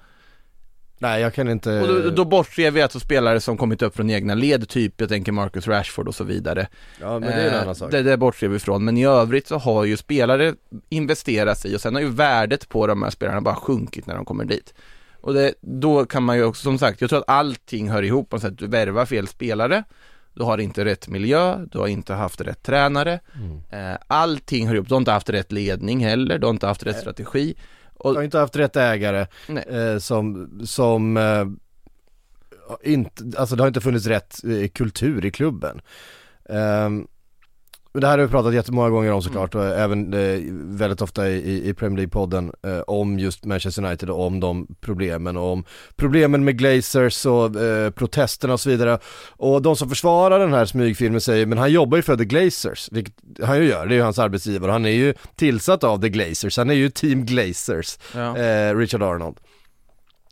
Nej 1.00 1.22
jag 1.22 1.34
kan 1.34 1.50
inte 1.50 1.82
Och 1.82 1.88
då, 1.88 2.10
då 2.10 2.26
bortser 2.26 2.72
vi 2.72 2.82
alltså 2.82 3.00
spelare 3.00 3.40
som 3.40 3.58
kommit 3.58 3.82
upp 3.82 3.96
från 3.96 4.10
egna 4.10 4.36
led, 4.36 4.70
typ 4.70 5.02
jag 5.02 5.10
tänker 5.10 5.32
Marcus 5.32 5.68
Rashford 5.68 6.08
och 6.08 6.16
så 6.16 6.24
vidare. 6.24 6.68
Ja 7.02 7.20
men 7.20 7.30
det 7.30 7.34
är 7.34 7.50
en 7.50 7.62
annan 7.62 7.76
sak. 7.76 7.92
Det, 7.92 8.04
det 8.04 8.18
bortser 8.18 8.48
vi 8.48 8.56
ifrån, 8.56 8.86
men 8.86 8.98
i 8.98 9.06
övrigt 9.06 9.48
så 9.48 9.58
har 9.58 9.86
ju 9.86 9.98
spelare 9.98 10.54
investerat 10.90 11.66
i 11.66 11.76
och 11.76 11.82
sen 11.82 11.96
har 11.96 12.02
ju 12.02 12.10
värdet 12.10 12.70
på 12.70 12.88
de 12.88 13.04
här 13.04 13.10
spelarna 13.10 13.42
bara 13.42 13.56
sjunkit 13.56 14.08
när 14.08 14.16
de 14.16 14.26
kommer 14.26 14.46
dit. 14.46 14.74
Och 15.22 15.34
det, 15.34 15.54
då 15.62 16.06
kan 16.06 16.24
man 16.24 16.38
ju 16.38 16.44
också, 16.44 16.64
som 16.64 16.78
sagt, 16.78 17.02
jag 17.02 17.10
tror 17.10 17.20
att 17.20 17.30
allting 17.30 17.90
hör 17.90 18.04
ihop, 18.04 18.30
på 18.30 18.40
sätt. 18.40 18.58
Du 18.58 18.68
värvar 18.68 19.06
fel 19.06 19.28
spelare 19.28 19.84
du 20.38 20.44
har 20.44 20.58
inte 20.58 20.86
rätt 20.86 21.08
miljö, 21.08 21.66
du 21.72 21.80
har 21.80 21.88
inte 21.88 22.14
haft 22.14 22.42
rätt 22.42 22.64
tränare. 22.64 23.20
Mm. 23.36 23.92
eh, 23.92 23.98
Allting 24.08 24.68
hör 24.68 24.76
ihop, 24.76 24.88
du 24.88 24.94
har 24.94 25.00
inte 25.00 25.12
haft 25.12 25.30
rätt 25.30 25.52
ledning 25.52 26.06
heller, 26.06 26.38
du 26.38 26.46
har 26.46 26.54
inte 26.54 26.68
haft 26.68 26.84
rätt 26.84 27.00
strategi 27.00 27.56
och, 28.00 28.14
har 28.14 28.24
inte 28.24 28.38
haft 28.38 28.56
rätt 28.56 28.76
ägare 28.76 29.28
eh, 29.68 29.98
som, 29.98 30.50
som 30.66 31.18
eh, 31.18 31.46
inte, 32.84 33.40
alltså 33.40 33.56
det 33.56 33.64
har 33.64 33.68
inte 33.68 33.82
funnits 33.82 34.06
rätt 34.06 34.44
eh, 34.44 34.68
kultur 34.68 35.26
i 35.26 35.32
klubben. 35.32 35.82
Um, 36.50 37.08
det 37.94 38.08
här 38.08 38.18
har 38.18 38.26
vi 38.26 38.32
pratat 38.32 38.54
jättemånga 38.54 38.90
gånger 38.90 39.12
om 39.12 39.22
såklart 39.22 39.56
och 39.56 39.66
även 39.66 40.14
eh, 40.14 40.40
väldigt 40.54 41.02
ofta 41.02 41.30
i, 41.30 41.70
i 41.70 41.74
Premier 41.74 42.06
League-podden 42.06 42.54
eh, 42.64 42.80
om 42.88 43.20
just 43.20 43.46
Manchester 43.46 43.86
United 43.86 44.10
och 44.10 44.26
om 44.26 44.40
de 44.40 44.68
problemen 44.82 45.38
och 45.38 45.52
om 45.52 45.64
problemen 45.96 46.44
med 46.44 46.58
Glazers 46.58 47.26
och 47.26 47.56
eh, 47.56 47.92
protesterna 47.92 48.54
och 48.54 48.60
så 48.60 48.70
vidare. 48.70 49.00
Och 49.30 49.62
de 49.62 49.76
som 49.76 49.90
försvarar 49.90 50.40
den 50.40 50.54
här 50.54 50.66
smygfilmen 50.66 51.22
säger, 51.22 51.46
men 51.46 51.58
han 51.58 51.72
jobbar 51.72 51.98
ju 51.98 52.02
för 52.02 52.18
The 52.18 52.26
Glazers, 52.26 52.90
vilket 52.92 53.14
han 53.44 53.58
ju 53.58 53.68
gör, 53.68 53.86
det 53.86 53.94
är 53.94 53.98
ju 53.98 54.04
hans 54.04 54.20
arbetsgivare 54.20 54.72
han 54.72 54.86
är 54.86 54.90
ju 54.90 55.14
tillsatt 55.36 55.84
av 55.84 56.02
The 56.02 56.10
Glazers, 56.10 56.58
han 56.58 56.70
är 56.70 56.74
ju 56.74 56.90
Team 56.90 57.26
Glazers, 57.26 57.98
ja. 58.16 58.38
Eh, 58.38 58.76
Richard 58.76 59.04
Arnold. 59.04 59.38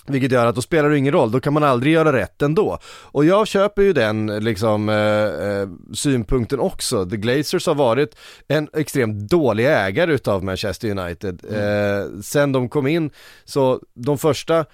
Vilket 0.08 0.32
gör 0.32 0.46
att 0.46 0.56
då 0.56 0.62
spelar 0.62 0.90
det 0.90 0.98
ingen 0.98 1.14
roll, 1.14 1.32
då 1.32 1.40
kan 1.40 1.54
man 1.54 1.64
aldrig 1.64 1.94
göra 1.94 2.14
rätt 2.14 2.42
ändå. 2.42 2.80
Och 2.86 3.26
jag 3.26 3.48
köper 3.48 3.82
ju 3.82 3.94
den 3.94 4.26
liksom 4.44 4.90
eh, 4.90 4.96
eh, 4.96 5.70
synpunkten 5.94 6.60
också. 6.60 7.06
The 7.06 7.18
Glazers 7.18 7.68
har 7.68 7.76
varit 7.76 8.16
en 8.48 8.70
extremt 8.74 9.30
dålig 9.30 9.66
ägare 9.66 10.14
utav 10.14 10.44
Manchester 10.44 11.00
United. 11.00 11.46
Mm. 11.50 11.60
Eh, 11.62 12.22
sen 12.22 12.52
de 12.52 12.70
kom 12.70 12.88
in, 12.88 13.12
så 13.46 13.80
de 13.94 14.18
första, 14.18 14.66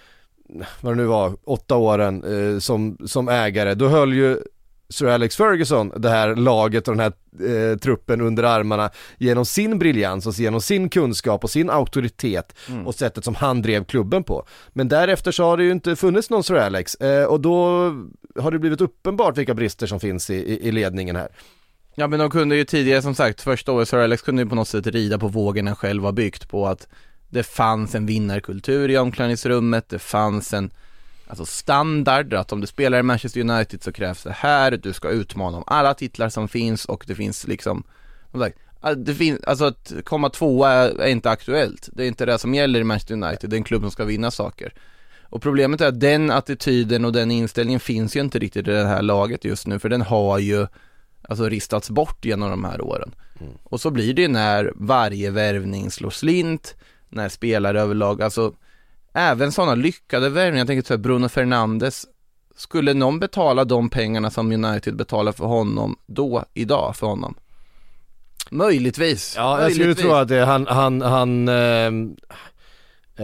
vad 0.81 0.93
det 0.93 0.97
nu 0.97 1.05
var, 1.05 1.33
åtta 1.43 1.75
åren 1.75 2.23
eh, 2.23 2.59
som, 2.59 2.97
som 3.05 3.29
ägare, 3.29 3.73
då 3.73 3.87
höll 3.87 4.13
ju 4.13 4.37
Sir 4.91 5.07
Alex 5.07 5.35
Ferguson 5.35 5.91
det 5.97 6.09
här 6.09 6.35
laget 6.35 6.87
och 6.87 6.97
den 6.97 6.99
här 6.99 7.71
eh, 7.71 7.77
truppen 7.77 8.21
under 8.21 8.43
armarna 8.43 8.89
genom 9.17 9.45
sin 9.45 9.79
briljans 9.79 10.27
och 10.27 10.33
genom 10.33 10.61
sin 10.61 10.89
kunskap 10.89 11.43
och 11.43 11.49
sin 11.49 11.69
auktoritet 11.69 12.55
mm. 12.69 12.87
och 12.87 12.95
sättet 12.95 13.25
som 13.25 13.35
han 13.35 13.61
drev 13.61 13.83
klubben 13.83 14.23
på. 14.23 14.45
Men 14.69 14.87
därefter 14.87 15.31
så 15.31 15.43
har 15.43 15.57
det 15.57 15.63
ju 15.63 15.71
inte 15.71 15.95
funnits 15.95 16.29
någon 16.29 16.43
Sir 16.43 16.55
Alex 16.55 16.95
eh, 16.95 17.25
och 17.25 17.41
då 17.41 17.55
har 18.39 18.51
det 18.51 18.59
blivit 18.59 18.81
uppenbart 18.81 19.37
vilka 19.37 19.53
brister 19.53 19.87
som 19.87 19.99
finns 19.99 20.29
i, 20.29 20.35
i, 20.35 20.67
i 20.67 20.71
ledningen 20.71 21.15
här. 21.15 21.29
Ja 21.95 22.07
men 22.07 22.19
de 22.19 22.29
kunde 22.29 22.55
ju 22.55 22.63
tidigare 22.63 23.01
som 23.01 23.15
sagt, 23.15 23.41
första 23.41 23.71
året 23.71 23.89
Sir 23.89 23.97
Alex 23.97 24.21
kunde 24.21 24.41
ju 24.43 24.49
på 24.49 24.55
något 24.55 24.67
sätt 24.67 24.87
rida 24.87 25.17
på 25.17 25.27
vågen 25.27 25.67
han 25.67 25.75
själv 25.75 26.03
har 26.03 26.11
byggt 26.11 26.49
på 26.49 26.67
att 26.67 26.87
det 27.29 27.43
fanns 27.43 27.95
en 27.95 28.05
vinnarkultur 28.05 28.89
i 28.89 28.97
omklädningsrummet, 28.97 29.89
det 29.89 29.99
fanns 29.99 30.53
en 30.53 30.71
alltså 31.31 31.45
standard, 31.45 32.33
att 32.33 32.51
om 32.51 32.61
du 32.61 32.67
spelar 32.67 32.99
i 32.99 33.03
Manchester 33.03 33.41
United 33.41 33.83
så 33.83 33.91
krävs 33.91 34.23
det 34.23 34.31
här, 34.31 34.71
du 34.71 34.93
ska 34.93 35.09
utmana 35.09 35.57
om 35.57 35.63
alla 35.67 35.93
titlar 35.93 36.29
som 36.29 36.47
finns 36.47 36.85
och 36.85 37.03
det 37.07 37.15
finns 37.15 37.47
liksom, 37.47 37.83
det 38.97 39.13
finns, 39.13 39.43
alltså 39.43 39.65
att 39.65 39.93
komma 40.03 40.29
tvåa 40.29 40.71
är, 40.71 40.99
är 40.99 41.07
inte 41.07 41.29
aktuellt, 41.29 41.89
det 41.93 42.03
är 42.03 42.07
inte 42.07 42.25
det 42.25 42.39
som 42.39 42.53
gäller 42.53 42.79
i 42.79 42.83
Manchester 42.83 43.13
United, 43.13 43.49
det 43.49 43.55
är 43.55 43.57
en 43.57 43.63
klubb 43.63 43.81
som 43.81 43.91
ska 43.91 44.05
vinna 44.05 44.31
saker. 44.31 44.73
Och 45.21 45.41
problemet 45.41 45.81
är 45.81 45.87
att 45.87 45.99
den 45.99 46.31
attityden 46.31 47.05
och 47.05 47.13
den 47.13 47.31
inställningen 47.31 47.79
finns 47.79 48.15
ju 48.15 48.19
inte 48.19 48.39
riktigt 48.39 48.67
i 48.67 48.71
det 48.71 48.85
här 48.85 49.01
laget 49.01 49.45
just 49.45 49.67
nu, 49.67 49.79
för 49.79 49.89
den 49.89 50.01
har 50.01 50.39
ju 50.39 50.67
alltså 51.21 51.49
ristats 51.49 51.89
bort 51.89 52.25
genom 52.25 52.49
de 52.49 52.63
här 52.63 52.81
åren. 52.81 53.15
Mm. 53.39 53.53
Och 53.63 53.81
så 53.81 53.91
blir 53.91 54.13
det 54.13 54.21
ju 54.21 54.27
när 54.27 54.71
varje 54.75 55.31
värvning 55.31 55.91
slår 55.91 56.09
slint, 56.09 56.75
när 57.09 57.29
spelare 57.29 57.81
överlag, 57.81 58.21
alltså 58.21 58.53
även 59.13 59.51
sådana 59.51 59.75
lyckade 59.75 60.29
värvningar, 60.29 60.57
jag 60.57 60.67
tänker 60.67 60.87
så 60.87 60.97
Bruno 60.97 61.29
Fernandes, 61.29 62.05
skulle 62.55 62.93
någon 62.93 63.19
betala 63.19 63.65
de 63.65 63.89
pengarna 63.89 64.31
som 64.31 64.51
United 64.51 64.95
betalar 64.95 65.31
för 65.31 65.45
honom 65.45 65.95
då, 66.05 66.45
idag, 66.53 66.95
för 66.95 67.07
honom? 67.07 67.35
Möjligtvis. 68.49 69.33
Ja, 69.37 69.51
jag 69.51 69.59
Möjligtvis. 69.59 69.97
skulle 69.97 70.09
tro 70.09 70.17
att 70.17 70.27
det, 70.27 70.45
han, 70.45 70.67
han, 70.67 71.01
han 71.01 71.47
eh, 71.47 71.91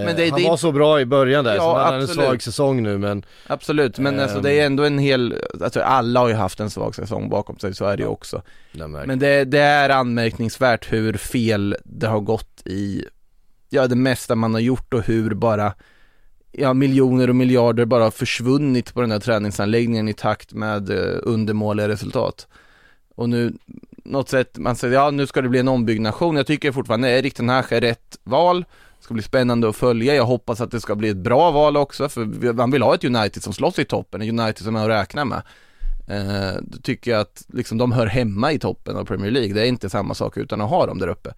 men 0.06 0.16
det, 0.16 0.30
han 0.30 0.42
det, 0.42 0.50
var 0.50 0.58
så 0.58 0.72
bra 0.72 1.02
i 1.02 1.06
början 1.06 1.46
där, 1.46 1.56
ja, 1.56 1.62
så 1.62 1.78
han 1.78 1.94
har 1.94 2.00
en 2.00 2.08
svag 2.08 2.42
säsong 2.42 2.84
nu 2.84 2.98
men 2.98 3.26
Absolut, 3.48 4.00
men 4.00 4.16
ähm, 4.16 4.24
alltså 4.24 4.40
det 4.40 4.60
är 4.60 4.66
ändå 4.66 4.84
en 4.84 5.00
hel, 5.00 5.42
alltså 5.62 5.82
alla 5.82 6.20
har 6.20 6.28
ju 6.28 6.34
haft 6.34 6.60
en 6.60 6.70
svag 6.70 6.96
säsong 6.96 7.30
bakom 7.30 7.60
sig, 7.60 7.74
så 7.74 7.86
är 7.86 7.98
det 7.98 8.04
ju 8.04 8.10
också 8.10 8.42
Men 9.06 9.20
det, 9.20 9.44
det, 9.46 9.60
är 9.60 9.90
anmärkningsvärt 9.90 10.94
hur 10.94 11.14
fel 11.14 11.76
det 11.84 12.08
har 12.08 12.20
gått 12.20 12.62
i, 12.66 13.06
ja 13.70 13.88
det 13.88 13.96
mesta 13.96 14.36
man 14.36 14.54
har 14.54 14.62
gjort 14.62 14.94
och 14.94 15.04
hur 15.04 15.34
bara 15.34 15.74
Ja 16.52 16.74
miljoner 16.74 17.30
och 17.30 17.36
miljarder 17.36 17.86
bara 17.86 18.04
har 18.04 18.12
försvunnit 18.12 18.94
på 18.94 19.02
den 19.02 19.12
här 19.12 19.20
träningsanläggningen 19.20 20.08
i 20.08 20.14
takt 20.14 20.54
med 20.54 20.90
eh, 20.90 21.20
undermåliga 21.24 21.88
resultat 21.88 22.48
Och 23.16 23.30
nu, 23.30 23.54
något 24.04 24.30
sätt, 24.30 24.58
man 24.58 24.76
säger 24.76 24.94
ja 24.94 25.12
nu 25.12 25.28
ska 25.28 25.42
det 25.42 25.50
bli 25.50 25.60
en 25.60 25.68
ombyggnation, 25.68 26.36
jag 26.36 26.48
tycker 26.48 26.72
fortfarande 26.72 27.10
Erik 27.10 27.36
den 27.36 27.50
här 27.50 27.74
är 27.74 27.82
rätt 27.82 28.18
val 28.24 28.66
det 29.00 29.04
ska 29.04 29.14
bli 29.14 29.24
spännande 29.24 29.70
att 29.70 29.76
följa. 29.76 30.16
Jag 30.16 30.26
hoppas 30.26 30.62
att 30.62 30.72
det 30.72 30.82
ska 30.82 30.96
bli 30.96 31.10
ett 31.10 31.18
bra 31.18 31.52
val 31.52 31.78
också, 31.78 32.10
för 32.10 32.54
man 32.54 32.72
vill 32.72 32.82
ha 32.82 32.96
ett 32.96 33.04
United 33.04 33.44
som 33.44 33.54
slåss 33.54 33.80
i 33.80 33.86
toppen, 33.86 34.22
ett 34.22 34.30
United 34.30 34.64
som 34.64 34.74
man 34.74 34.82
har 34.82 34.90
räkna 34.90 35.26
med. 35.26 35.42
Eh, 36.08 36.62
då 36.62 36.78
tycker 36.78 37.12
jag 37.12 37.22
att 37.22 37.46
liksom 37.48 37.78
de 37.78 37.92
hör 37.92 38.08
hemma 38.08 38.52
i 38.52 38.60
toppen 38.60 38.98
av 38.98 39.06
Premier 39.06 39.32
League. 39.32 39.54
Det 39.54 39.62
är 39.62 39.66
inte 39.66 39.90
samma 39.90 40.14
sak 40.14 40.38
utan 40.38 40.62
att 40.62 40.70
ha 40.70 40.86
dem 40.86 41.00
där 41.00 41.08
uppe. 41.08 41.34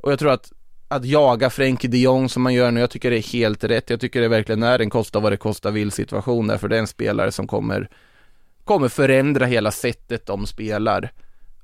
Och 0.00 0.12
jag 0.12 0.18
tror 0.18 0.30
att 0.30 0.52
att 0.88 1.04
jaga 1.04 1.50
Frenkie 1.50 1.90
de 1.90 1.98
Jong 1.98 2.28
som 2.28 2.42
man 2.42 2.54
gör 2.54 2.70
nu, 2.70 2.80
jag 2.80 2.90
tycker 2.90 3.10
det 3.10 3.18
är 3.18 3.32
helt 3.32 3.64
rätt. 3.64 3.90
Jag 3.90 4.00
tycker 4.00 4.20
det 4.20 4.28
verkligen 4.28 4.62
är 4.62 4.78
en 4.78 4.90
kosta 4.90 5.20
vad 5.20 5.32
det 5.32 5.36
kostar 5.36 5.70
vill 5.70 5.90
situation 5.90 6.46
där, 6.46 6.58
för 6.58 6.68
det 6.68 6.76
är 6.76 6.80
en 6.80 6.86
spelare 6.86 7.32
som 7.32 7.46
kommer 7.46 7.88
kommer 8.66 8.88
förändra 8.88 9.46
hela 9.46 9.70
sättet 9.70 10.26
de 10.26 10.46
spelar 10.46 11.12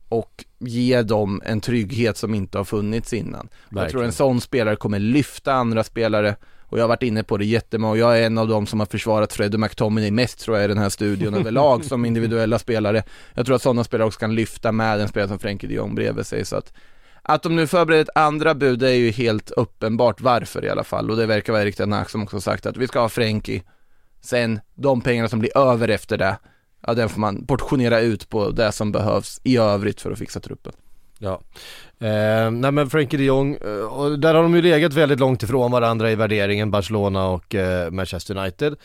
och 0.08 0.44
ge 0.58 1.02
dem 1.02 1.42
en 1.44 1.60
trygghet 1.60 2.16
som 2.16 2.34
inte 2.34 2.58
har 2.58 2.64
funnits 2.64 3.12
innan. 3.12 3.48
Jag 3.70 3.90
tror 3.90 4.04
en 4.04 4.12
sån 4.12 4.40
spelare 4.40 4.76
kommer 4.76 4.98
lyfta 4.98 5.52
andra 5.52 5.84
spelare 5.84 6.36
och 6.60 6.78
jag 6.78 6.82
har 6.82 6.88
varit 6.88 7.02
inne 7.02 7.22
på 7.22 7.36
det 7.36 7.44
jättemånga 7.44 7.92
och 7.92 7.98
jag 7.98 8.18
är 8.18 8.26
en 8.26 8.38
av 8.38 8.48
dem 8.48 8.66
som 8.66 8.80
har 8.80 8.86
försvarat 8.86 9.32
Freddie 9.32 9.58
McTominay 9.58 10.10
mest 10.10 10.40
tror 10.40 10.56
jag 10.56 10.64
i 10.64 10.68
den 10.68 10.78
här 10.78 10.88
studion 10.88 11.34
överlag 11.34 11.84
som 11.88 12.04
individuella 12.04 12.58
spelare. 12.58 13.02
Jag 13.34 13.46
tror 13.46 13.56
att 13.56 13.62
sådana 13.62 13.84
spelare 13.84 14.06
också 14.06 14.20
kan 14.20 14.34
lyfta 14.34 14.72
med 14.72 15.00
en 15.00 15.08
spelare 15.08 15.28
som 15.28 15.38
Frenkie 15.38 15.68
de 15.68 15.74
Jong 15.74 15.94
bredvid 15.94 16.26
sig 16.26 16.44
så 16.44 16.56
att 16.56 16.72
att 17.22 17.42
de 17.42 17.56
nu 17.56 17.66
förbereder 17.66 18.02
ett 18.02 18.16
andra 18.16 18.54
bud 18.54 18.78
det 18.78 18.90
är 18.90 18.94
ju 18.94 19.10
helt 19.10 19.50
uppenbart 19.50 20.20
varför 20.20 20.64
i 20.64 20.70
alla 20.70 20.84
fall 20.84 21.10
och 21.10 21.16
det 21.16 21.26
verkar 21.26 21.52
vara 21.52 21.62
Erik 21.62 21.76
Ten 21.76 22.04
som 22.08 22.22
också 22.22 22.40
sagt 22.40 22.66
att 22.66 22.76
vi 22.76 22.88
ska 22.88 23.00
ha 23.00 23.08
Frenkie 23.08 23.62
Sen 24.20 24.60
de 24.74 25.00
pengarna 25.00 25.28
som 25.28 25.38
blir 25.38 25.58
över 25.58 25.88
efter 25.88 26.18
det 26.18 26.36
ja 26.86 26.94
den 26.94 27.08
får 27.08 27.20
man 27.20 27.46
portionera 27.46 28.00
ut 28.00 28.28
på 28.28 28.50
det 28.50 28.72
som 28.72 28.92
behövs 28.92 29.40
i 29.44 29.56
övrigt 29.56 30.00
för 30.00 30.10
att 30.10 30.18
fixa 30.18 30.40
truppen. 30.40 30.72
Ja, 31.18 31.40
eh, 32.06 32.50
nej 32.50 32.72
men 32.72 32.90
Frenkie 32.90 33.18
de 33.18 33.24
Jong, 33.24 33.54
eh, 33.54 33.70
och 33.70 34.18
där 34.18 34.34
har 34.34 34.42
de 34.42 34.54
ju 34.54 34.62
legat 34.62 34.92
väldigt 34.92 35.20
långt 35.20 35.42
ifrån 35.42 35.70
varandra 35.70 36.10
i 36.10 36.14
värderingen, 36.14 36.70
Barcelona 36.70 37.28
och 37.28 37.54
eh, 37.54 37.90
Manchester 37.90 38.36
United. 38.36 38.76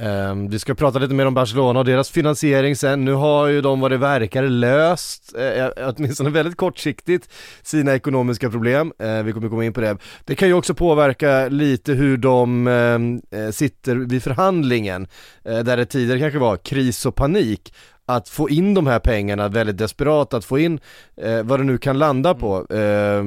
Um, 0.00 0.48
vi 0.48 0.58
ska 0.58 0.74
prata 0.74 0.98
lite 0.98 1.14
mer 1.14 1.26
om 1.26 1.34
Barcelona 1.34 1.78
och 1.78 1.84
deras 1.84 2.10
finansiering 2.10 2.76
sen. 2.76 3.04
Nu 3.04 3.12
har 3.12 3.46
ju 3.46 3.60
de 3.60 3.80
vad 3.80 3.90
det 3.90 3.96
verkar 3.96 4.42
löst, 4.42 5.34
eh, 5.38 5.64
eh 5.64 5.70
åtminstone 5.96 6.30
väldigt 6.30 6.56
kortsiktigt, 6.56 7.28
sina 7.62 7.94
ekonomiska 7.94 8.50
problem. 8.50 8.92
Eh, 8.98 9.22
vi 9.22 9.32
kommer 9.32 9.48
komma 9.48 9.64
in 9.64 9.72
på 9.72 9.80
det. 9.80 9.96
Det 10.24 10.34
kan 10.34 10.48
ju 10.48 10.54
också 10.54 10.74
påverka 10.74 11.48
lite 11.48 11.92
hur 11.92 12.16
de 12.16 12.66
ehm, 12.66 13.20
eh, 13.30 13.50
sitter 13.50 13.96
vid 13.96 14.22
förhandlingen, 14.22 15.06
eh, 15.44 15.58
där 15.58 15.76
det 15.76 15.86
tidigare 15.86 16.20
kanske 16.20 16.38
var 16.38 16.56
kris 16.56 17.06
och 17.06 17.14
panik 17.14 17.72
att 18.06 18.28
få 18.28 18.50
in 18.50 18.74
de 18.74 18.86
här 18.86 18.98
pengarna 18.98 19.48
väldigt 19.48 19.78
desperat, 19.78 20.34
att 20.34 20.44
få 20.44 20.58
in 20.58 20.80
eh, 21.16 21.42
vad 21.42 21.60
det 21.60 21.64
nu 21.64 21.78
kan 21.78 21.98
landa 21.98 22.34
på, 22.34 22.66
eh, 22.70 23.22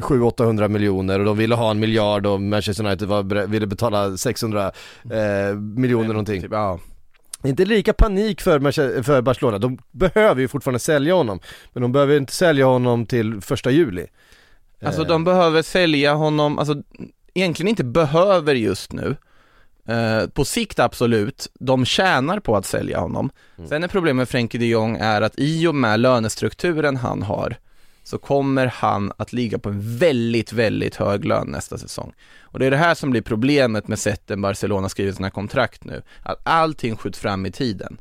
700-800 0.00 0.68
miljoner 0.68 1.18
och 1.18 1.24
de 1.24 1.36
ville 1.36 1.54
ha 1.54 1.70
en 1.70 1.80
miljard 1.80 2.26
och 2.26 2.40
Manchester 2.40 2.84
United 2.86 3.08
var, 3.08 3.46
ville 3.46 3.66
betala 3.66 4.16
600 4.16 4.72
eh, 5.10 5.56
miljoner 5.56 6.08
någonting. 6.08 6.42
Typ, 6.42 6.52
ja. 6.52 6.80
Inte 7.44 7.64
lika 7.64 7.92
panik 7.92 8.40
för, 8.40 9.02
för 9.02 9.22
Barcelona, 9.22 9.58
de 9.58 9.78
behöver 9.92 10.40
ju 10.40 10.48
fortfarande 10.48 10.78
sälja 10.78 11.14
honom, 11.14 11.40
men 11.72 11.82
de 11.82 11.92
behöver 11.92 12.16
inte 12.16 12.32
sälja 12.32 12.66
honom 12.66 13.06
till 13.06 13.40
första 13.40 13.70
juli. 13.70 14.06
Alltså 14.82 15.04
de 15.04 15.24
behöver 15.24 15.62
sälja 15.62 16.14
honom, 16.14 16.58
alltså 16.58 16.82
egentligen 17.34 17.68
inte 17.68 17.84
behöver 17.84 18.54
just 18.54 18.92
nu, 18.92 19.16
Eh, 19.88 20.26
på 20.26 20.44
sikt 20.44 20.78
absolut, 20.78 21.48
de 21.60 21.84
tjänar 21.84 22.40
på 22.40 22.56
att 22.56 22.66
sälja 22.66 22.98
honom. 22.98 23.30
Mm. 23.58 23.68
Sen 23.68 23.84
är 23.84 23.88
problemet 23.88 24.16
med 24.16 24.28
Frenkie 24.28 24.60
de 24.60 24.66
Jong 24.66 24.96
är 24.96 25.22
att 25.22 25.34
i 25.36 25.66
och 25.66 25.74
med 25.74 26.00
lönestrukturen 26.00 26.96
han 26.96 27.22
har 27.22 27.56
så 28.04 28.18
kommer 28.18 28.66
han 28.66 29.12
att 29.16 29.32
ligga 29.32 29.58
på 29.58 29.68
en 29.68 29.98
väldigt, 29.98 30.52
väldigt 30.52 30.96
hög 30.96 31.24
lön 31.24 31.46
nästa 31.46 31.78
säsong. 31.78 32.14
Och 32.40 32.58
det 32.58 32.66
är 32.66 32.70
det 32.70 32.76
här 32.76 32.94
som 32.94 33.10
blir 33.10 33.22
problemet 33.22 33.88
med 33.88 33.98
sättet 33.98 34.38
Barcelona 34.38 34.88
skriver 34.88 35.12
sina 35.12 35.30
kontrakt 35.30 35.84
nu, 35.84 36.02
att 36.22 36.40
allting 36.42 36.96
skjuts 36.96 37.18
fram 37.18 37.46
i 37.46 37.52
tiden. 37.52 38.00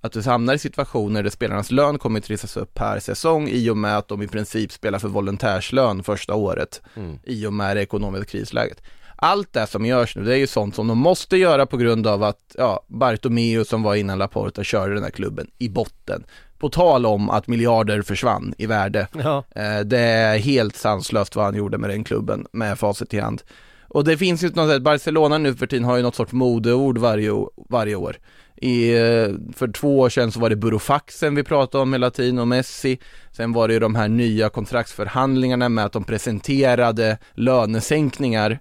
Att 0.00 0.12
du 0.12 0.22
hamnar 0.22 0.54
i 0.54 0.58
situationer 0.58 1.22
där 1.22 1.30
spelarnas 1.30 1.70
lön 1.70 1.98
kommer 1.98 2.18
att 2.18 2.24
trissas 2.24 2.56
upp 2.56 2.74
per 2.74 3.00
säsong 3.00 3.48
i 3.48 3.70
och 3.70 3.76
med 3.76 3.98
att 3.98 4.08
de 4.08 4.22
i 4.22 4.28
princip 4.28 4.72
spelar 4.72 4.98
för 4.98 5.08
volontärslön 5.08 6.02
första 6.02 6.34
året 6.34 6.82
mm. 6.94 7.18
i 7.24 7.46
och 7.46 7.52
med 7.52 7.76
det 7.76 7.82
ekonomiska 7.82 8.24
krisläget 8.24 8.82
allt 9.22 9.52
det 9.52 9.66
som 9.66 9.86
görs 9.86 10.16
nu, 10.16 10.24
det 10.24 10.34
är 10.34 10.38
ju 10.38 10.46
sånt 10.46 10.74
som 10.74 10.88
de 10.88 10.98
måste 10.98 11.36
göra 11.36 11.66
på 11.66 11.76
grund 11.76 12.06
av 12.06 12.22
att, 12.22 12.54
ja, 12.58 12.84
Bartomeu 12.86 13.64
som 13.64 13.82
var 13.82 13.94
innan 13.94 14.18
Laporta 14.18 14.64
körde 14.64 14.94
den 14.94 15.02
här 15.02 15.10
klubben 15.10 15.46
i 15.58 15.68
botten. 15.68 16.24
På 16.58 16.68
tal 16.68 17.06
om 17.06 17.30
att 17.30 17.46
miljarder 17.46 18.02
försvann 18.02 18.54
i 18.58 18.66
värde. 18.66 19.06
Ja. 19.12 19.44
Eh, 19.50 19.80
det 19.80 19.98
är 19.98 20.38
helt 20.38 20.76
sanslöst 20.76 21.36
vad 21.36 21.44
han 21.44 21.54
gjorde 21.54 21.78
med 21.78 21.90
den 21.90 22.04
klubben 22.04 22.46
med 22.52 22.78
facit 22.78 23.14
i 23.14 23.20
hand. 23.20 23.42
Och 23.88 24.04
det 24.04 24.16
finns 24.16 24.42
ju 24.44 24.50
något 24.54 24.70
sätt, 24.70 24.82
Barcelona 24.82 25.38
nu 25.38 25.54
för 25.54 25.66
tiden 25.66 25.84
har 25.84 25.96
ju 25.96 26.02
något 26.02 26.14
sorts 26.14 26.32
modeord 26.32 26.98
varje, 26.98 27.30
varje 27.68 27.94
år. 27.94 28.16
I, 28.56 28.92
eh, 28.92 29.28
för 29.56 29.72
två 29.72 29.98
år 29.98 30.08
sedan 30.08 30.32
så 30.32 30.40
var 30.40 30.50
det 30.50 30.56
Burofaxen 30.56 31.34
vi 31.34 31.42
pratade 31.42 31.82
om 31.82 31.92
hela 31.92 32.10
tiden 32.10 32.38
och 32.38 32.48
Messi. 32.48 32.98
Sen 33.32 33.52
var 33.52 33.68
det 33.68 33.74
ju 33.74 33.80
de 33.80 33.94
här 33.94 34.08
nya 34.08 34.48
kontraktsförhandlingarna 34.48 35.68
med 35.68 35.84
att 35.84 35.92
de 35.92 36.04
presenterade 36.04 37.18
lönesänkningar 37.34 38.58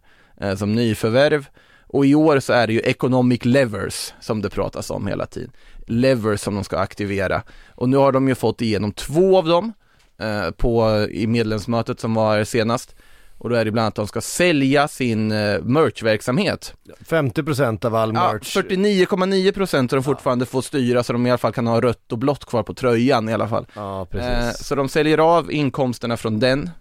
som 0.55 0.75
nyförvärv. 0.75 1.47
Och 1.87 2.05
i 2.05 2.15
år 2.15 2.39
så 2.39 2.53
är 2.53 2.67
det 2.67 2.73
ju 2.73 2.79
economic 2.79 3.45
levers 3.45 4.13
som 4.19 4.41
det 4.41 4.49
pratas 4.49 4.89
om 4.89 5.07
hela 5.07 5.25
tiden. 5.25 5.51
Levers 5.87 6.41
som 6.41 6.55
de 6.55 6.63
ska 6.63 6.77
aktivera. 6.77 7.43
Och 7.75 7.89
nu 7.89 7.97
har 7.97 8.11
de 8.11 8.27
ju 8.27 8.35
fått 8.35 8.61
igenom 8.61 8.91
två 8.91 9.37
av 9.37 9.45
dem 9.45 9.73
eh, 10.19 10.51
på, 10.51 11.05
i 11.11 11.27
medlemsmötet 11.27 11.99
som 11.99 12.13
var 12.13 12.43
senast. 12.43 12.95
Och 13.37 13.49
då 13.49 13.55
är 13.55 13.65
det 13.65 13.71
bland 13.71 13.83
annat 13.83 13.93
att 13.93 13.95
de 13.95 14.07
ska 14.07 14.21
sälja 14.21 14.87
sin 14.87 15.31
eh, 15.31 15.61
merchverksamhet 15.61 16.73
50% 17.05 17.85
av 17.85 17.95
all 17.95 18.13
merch 18.13 18.55
Ja, 18.55 18.61
49,9% 18.61 19.75
har 19.75 19.87
de 19.87 20.03
fortfarande 20.03 20.43
ja. 20.43 20.47
får 20.47 20.61
styra 20.61 21.03
så 21.03 21.13
de 21.13 21.27
i 21.27 21.29
alla 21.29 21.37
fall 21.37 21.53
kan 21.53 21.67
ha 21.67 21.81
rött 21.81 22.11
och 22.11 22.17
blått 22.17 22.45
kvar 22.45 22.63
på 22.63 22.73
tröjan 22.73 23.29
i 23.29 23.33
alla 23.33 23.47
fall 23.47 23.65
Ja, 23.73 24.05
precis 24.05 24.29
eh, 24.29 24.51
Så 24.51 24.75
de 24.75 24.89
säljer 24.89 25.17
av 25.17 25.51
inkomsterna 25.51 26.17
från 26.17 26.39
den 26.39 26.63
Eh, 26.63 26.80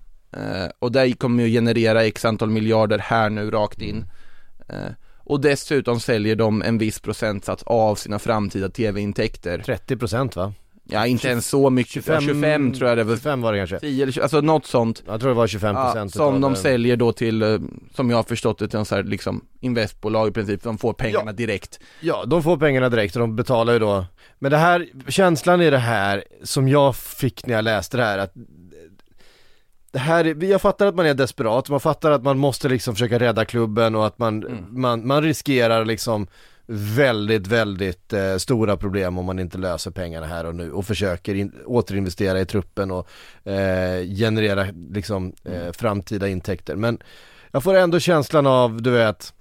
och 0.79 0.93
det 0.93 1.13
kommer 1.13 1.45
ju 1.45 1.51
generera 1.51 2.05
x 2.05 2.25
antal 2.25 2.51
miljarder 2.51 2.99
här 2.99 3.31
nu 3.31 3.51
rakt 3.51 3.83
in. 3.83 4.05
Eh, 4.69 4.93
och 5.25 5.41
dessutom 5.41 6.01
säljer 6.01 6.37
de 6.37 6.63
en 6.63 6.79
viss 6.79 7.01
procentsats 7.01 7.63
av 7.63 7.95
sina 7.95 8.19
framtida 8.19 8.69
tv-intäkter. 8.69 9.59
30% 9.59 10.37
va? 10.37 10.53
Ja 10.93 11.07
inte 11.07 11.29
ens 11.29 11.47
så 11.47 11.71
mycket, 11.71 11.93
25, 11.93 12.21
25 12.21 12.73
tror 12.73 12.89
jag 12.89 12.99
det 12.99 13.05
var 13.05 13.15
25 13.17 13.41
var 13.41 13.53
det 13.53 13.59
kanske 13.59 13.79
10 13.79 14.03
eller 14.03 14.13
20, 14.13 14.23
alltså 14.23 14.41
något 14.41 14.67
sånt 14.67 15.03
Jag 15.07 15.21
tror 15.21 15.31
det 15.31 15.37
var 15.37 15.47
25 15.47 15.77
ja, 15.77 15.85
procent 15.85 16.13
Som 16.15 16.41
de 16.41 16.57
säljer 16.57 16.97
då 16.97 17.13
till, 17.13 17.43
eh, 17.43 17.59
som 17.95 18.11
jag 18.11 18.17
har 18.17 18.23
förstått 18.23 18.59
det 18.59 18.69
till 18.69 18.79
en 18.79 18.85
så 18.85 18.95
här 18.95 19.03
liksom 19.03 19.45
investbolag 19.61 20.29
i 20.29 20.33
princip, 20.33 20.63
de 20.63 20.79
får 20.79 20.93
pengarna 20.93 21.23
Ja. 21.27 21.33
direkt 21.33 21.81
Ja, 22.01 22.25
de 22.27 22.43
får 22.43 22.57
pengarna 22.57 22.89
direkt 22.89 23.17
och 23.17 23.21
de 23.21 23.37
betalar 23.37 23.73
ju 23.73 23.79
då 23.79 24.05
Men 24.39 24.51
det 24.51 24.57
här, 24.57 24.87
känslan 25.09 25.61
i 25.61 25.71
det 25.71 25.79
här 25.79 26.25
som 26.43 26.69
jag 26.69 26.97
fick 26.97 27.47
när 27.47 27.55
jag 27.55 27.65
läste 27.65 27.97
det 27.97 28.05
här 28.05 28.19
att 28.19 28.33
det 29.91 29.99
här, 29.99 30.25
är- 30.27 30.45
jag 30.45 30.61
fattar 30.63 30.87
att 30.87 30.95
man 30.95 31.07
är 31.07 31.15
desperat, 31.15 31.69
man 31.69 31.81
fattar 31.81 32.11
att 32.11 32.23
man 32.23 32.39
måste 32.39 32.69
liksom 32.69 32.95
försöka 32.95 33.19
rädda 33.19 33.45
klubben 33.45 33.95
och 33.95 34.07
att 34.07 34.19
man, 34.19 34.45
man, 34.71 35.07
man 35.07 35.23
riskerar 35.23 35.85
liksom 35.85 36.27
väldigt, 36.73 37.47
väldigt 37.47 38.13
eh, 38.13 38.37
stora 38.37 38.77
problem 38.77 39.19
om 39.19 39.25
man 39.25 39.39
inte 39.39 39.59
löser 39.59 39.91
pengarna 39.91 40.27
här 40.27 40.47
och 40.47 40.55
nu 40.55 40.73
och 40.73 40.87
försöker 40.87 41.35
in, 41.35 41.53
återinvestera 41.67 42.41
i 42.41 42.47
truppen 42.47 42.91
och 42.91 43.09
eh, 43.51 44.05
generera 44.19 44.67
liksom 44.91 45.33
eh, 45.45 45.73
framtida 45.73 46.29
intäkter. 46.29 46.77
Men 46.77 46.99
jag 47.53 47.63
får 47.63 47.75
ändå 47.75 47.99
känslan 48.01 48.47
av, 48.47 48.83
du 48.83 48.91
vet, 48.91 49.35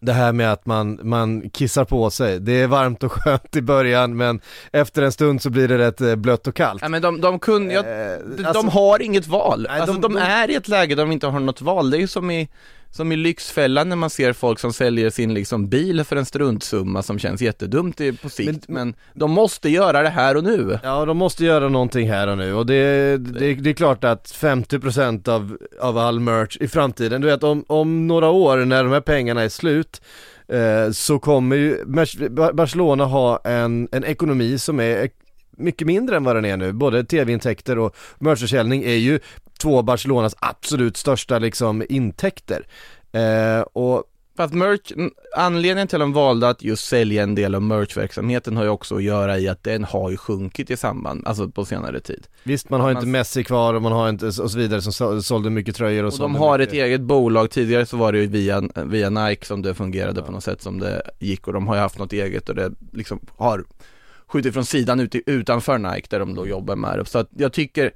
det 0.00 0.12
här 0.12 0.32
med 0.32 0.52
att 0.52 0.66
man, 0.66 1.00
man 1.02 1.50
kissar 1.50 1.84
på 1.84 2.10
sig. 2.10 2.40
Det 2.40 2.52
är 2.60 2.66
varmt 2.66 3.02
och 3.02 3.12
skönt 3.12 3.56
i 3.56 3.62
början 3.62 4.16
men 4.16 4.40
efter 4.72 5.02
en 5.02 5.12
stund 5.12 5.42
så 5.42 5.50
blir 5.50 5.68
det 5.68 5.78
rätt 5.78 6.00
eh, 6.00 6.14
blött 6.16 6.46
och 6.46 6.54
kallt. 6.54 6.82
Ja 6.82 6.88
men 6.88 7.02
de, 7.02 7.20
de 7.20 7.38
kunde, 7.38 7.74
jag, 7.74 7.84
Eh, 7.84 8.16
de, 8.36 8.44
alltså- 8.44 8.62
de 8.62 8.68
har 8.68 9.02
inget 9.02 9.26
val, 9.26 9.66
Nej, 9.70 9.80
alltså 9.80 9.92
de- 9.96 10.00
de, 10.00 10.12
de- 10.14 10.20
är 10.20 10.50
i 10.50 10.54
ett 10.54 10.68
läge 10.68 10.94
där 10.94 11.02
de 11.02 11.12
inte 11.12 11.26
har 11.26 11.40
något 11.40 11.60
val, 11.62 11.90
det 11.90 11.96
är 11.96 12.00
ju 12.00 12.06
som 12.08 12.30
i 12.30 12.48
som 12.90 13.12
i 13.12 13.16
Lyxfällan 13.16 13.88
när 13.88 13.96
man 13.96 14.10
ser 14.10 14.32
folk 14.32 14.58
som 14.58 14.72
säljer 14.72 15.10
sin 15.10 15.34
liksom 15.34 15.68
bil 15.68 16.04
för 16.04 16.16
en 16.16 16.26
struntsumma 16.26 17.02
som 17.02 17.18
känns 17.18 17.42
jättedumt 17.42 18.00
på 18.22 18.28
sikt, 18.28 18.68
men, 18.68 18.94
de 19.14 19.30
måste 19.30 19.68
göra 19.68 20.02
det 20.02 20.08
här 20.08 20.36
och 20.36 20.44
nu. 20.44 20.78
Ja, 20.82 21.04
de 21.04 21.16
måste 21.16 21.44
göra 21.44 21.68
någonting 21.68 22.10
här 22.10 22.28
och 22.28 22.38
nu. 22.38 22.54
Och 22.54 22.66
det, 22.66 23.16
det, 23.16 23.54
det 23.54 23.70
är 23.70 23.74
klart 23.74 24.04
att 24.04 24.32
50% 24.32 25.28
av, 25.28 25.58
av 25.80 25.98
all 25.98 26.20
merch 26.20 26.56
i 26.60 26.68
framtiden, 26.68 27.20
du 27.20 27.26
vet 27.26 27.42
om, 27.42 27.64
om 27.66 28.06
några 28.06 28.28
år 28.28 28.56
när 28.56 28.84
de 28.84 28.92
här 28.92 29.00
pengarna 29.00 29.42
är 29.42 29.48
slut 29.48 30.02
eh, 30.48 30.90
så 30.92 31.18
kommer 31.18 31.56
ju 31.56 31.84
Barcelona 32.52 33.04
ha 33.04 33.40
en, 33.44 33.88
en 33.92 34.04
ekonomi 34.04 34.58
som 34.58 34.80
är 34.80 35.10
mycket 35.60 35.86
mindre 35.86 36.16
än 36.16 36.24
vad 36.24 36.36
den 36.36 36.44
är 36.44 36.56
nu, 36.56 36.72
både 36.72 37.04
tv-intäkter 37.04 37.78
och 37.78 37.96
merchförsäljning 38.18 38.82
är 38.84 38.94
ju 38.96 39.20
två 39.60 39.82
Barcelonas 39.82 40.36
absolut 40.40 40.96
största 40.96 41.38
liksom 41.38 41.82
intäkter. 41.88 42.66
Eh, 43.12 43.60
och 43.60 44.04
Fast 44.36 44.54
merch, 44.54 44.92
n- 44.96 45.10
anledningen 45.36 45.88
till 45.88 45.96
att 45.96 46.00
de 46.02 46.12
valde 46.12 46.48
att 46.48 46.62
just 46.62 46.86
sälja 46.88 47.22
en 47.22 47.34
del 47.34 47.54
av 47.54 47.62
merchverksamheten 47.62 48.56
har 48.56 48.64
ju 48.64 48.70
också 48.70 48.96
att 48.96 49.02
göra 49.02 49.38
i 49.38 49.48
att 49.48 49.64
den 49.64 49.84
har 49.84 50.10
ju 50.10 50.16
sjunkit 50.16 50.70
i 50.70 50.76
samband, 50.76 51.26
alltså 51.26 51.48
på 51.48 51.64
senare 51.64 52.00
tid. 52.00 52.26
visst 52.42 52.70
man 52.70 52.80
har 52.80 52.90
inte 52.90 53.02
Man- 53.06 53.10
Messi 53.10 53.44
kvar 53.44 53.74
och 53.74 53.82
man 53.82 53.92
har 53.92 54.08
inte 54.08 54.26
och 54.26 54.32
så 54.50 54.58
vidare 54.58 54.82
som 54.82 54.92
så- 54.92 55.22
sålde 55.22 55.50
mycket 55.50 55.76
tröjor 55.76 56.04
och, 56.04 56.12
Och 56.12 56.18
de 56.18 56.34
har 56.34 56.58
mycket. 56.58 56.68
ett 56.74 56.80
eget 56.84 57.00
bolag, 57.00 57.50
tidigare 57.50 57.86
så 57.86 57.96
var 57.96 58.12
det 58.12 58.18
ju 58.18 58.26
via, 58.26 58.62
via 58.84 59.10
Nike 59.10 59.46
som 59.46 59.62
det 59.62 59.74
fungerade 59.74 60.22
på 60.22 60.32
något 60.32 60.44
sätt 60.44 60.62
som 60.62 60.78
det 60.80 61.02
gick 61.18 61.46
och 61.46 61.52
de 61.52 61.66
har 61.68 61.74
ju 61.74 61.80
haft 61.80 61.98
något 61.98 62.12
eget 62.12 62.48
och 62.48 62.54
det 62.54 62.70
liksom 62.92 63.20
har 63.36 63.64
skjutit 64.30 64.54
från 64.54 64.64
sidan 64.64 65.00
ut, 65.00 65.14
utanför 65.14 65.78
Nike 65.78 66.06
där 66.10 66.18
de 66.18 66.34
då 66.34 66.46
jobbar 66.46 66.76
med 66.76 66.98
det. 66.98 67.04
Så 67.04 67.18
att 67.18 67.28
jag 67.36 67.52
tycker 67.52 67.92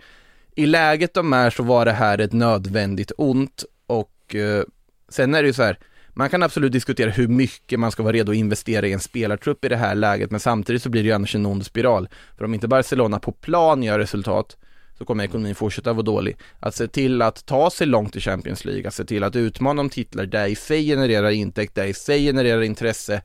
i 0.55 0.67
läget 0.67 1.15
de 1.15 1.33
är 1.33 1.51
så 1.51 1.63
var 1.63 1.85
det 1.85 1.93
här 1.93 2.19
ett 2.19 2.33
nödvändigt 2.33 3.13
ont 3.17 3.65
och 3.87 4.35
eh, 4.35 4.65
sen 5.09 5.35
är 5.35 5.43
det 5.43 5.47
ju 5.47 5.53
så 5.53 5.63
här 5.63 5.79
man 6.17 6.31
kan 6.31 6.43
absolut 6.43 6.73
diskutera 6.73 7.11
hur 7.11 7.29
mycket 7.29 7.81
man 7.81 7.91
ska 7.91 8.03
vara 8.03 8.13
redo 8.13 8.33
att 8.33 8.37
investera 8.37 8.87
i 8.87 8.93
en 8.93 9.01
spelartrupp 9.01 9.65
i 9.65 9.69
det 9.69 9.77
här 9.77 9.95
läget 9.95 10.31
men 10.31 10.41
samtidigt 10.41 10.83
så 10.83 10.89
blir 10.89 11.03
det 11.03 11.07
ju 11.07 11.13
annars 11.13 11.35
en 11.35 11.47
ond 11.47 11.67
spiral. 11.67 12.09
För 12.37 12.45
om 12.45 12.55
inte 12.55 12.69
Barcelona 12.69 13.19
på 13.19 13.33
plan 13.33 13.83
gör 13.83 13.99
resultat 13.99 14.57
så 14.99 15.05
kommer 15.05 15.25
ekonomin 15.25 15.55
fortsätta 15.55 15.93
vara 15.93 16.03
dålig. 16.03 16.37
Att 16.61 16.75
se 16.75 16.89
till 16.89 17.23
att 17.23 17.47
ta 17.47 17.71
sig 17.71 17.87
långt 17.87 18.17
i 18.17 18.21
Champions 18.21 18.65
League, 18.65 18.89
att 18.89 18.95
se 18.95 19.05
till 19.05 19.25
att 19.25 19.37
utmana 19.37 19.81
om 19.81 19.91
titlar, 19.91 20.27
där 20.27 20.47
i 20.47 20.55
sig 20.55 20.87
genererar 20.87 21.31
intäkt, 21.31 21.75
där 21.75 21.85
i 21.85 21.95
sig 21.95 22.25
genererar 22.27 22.63
intresse 22.63 23.23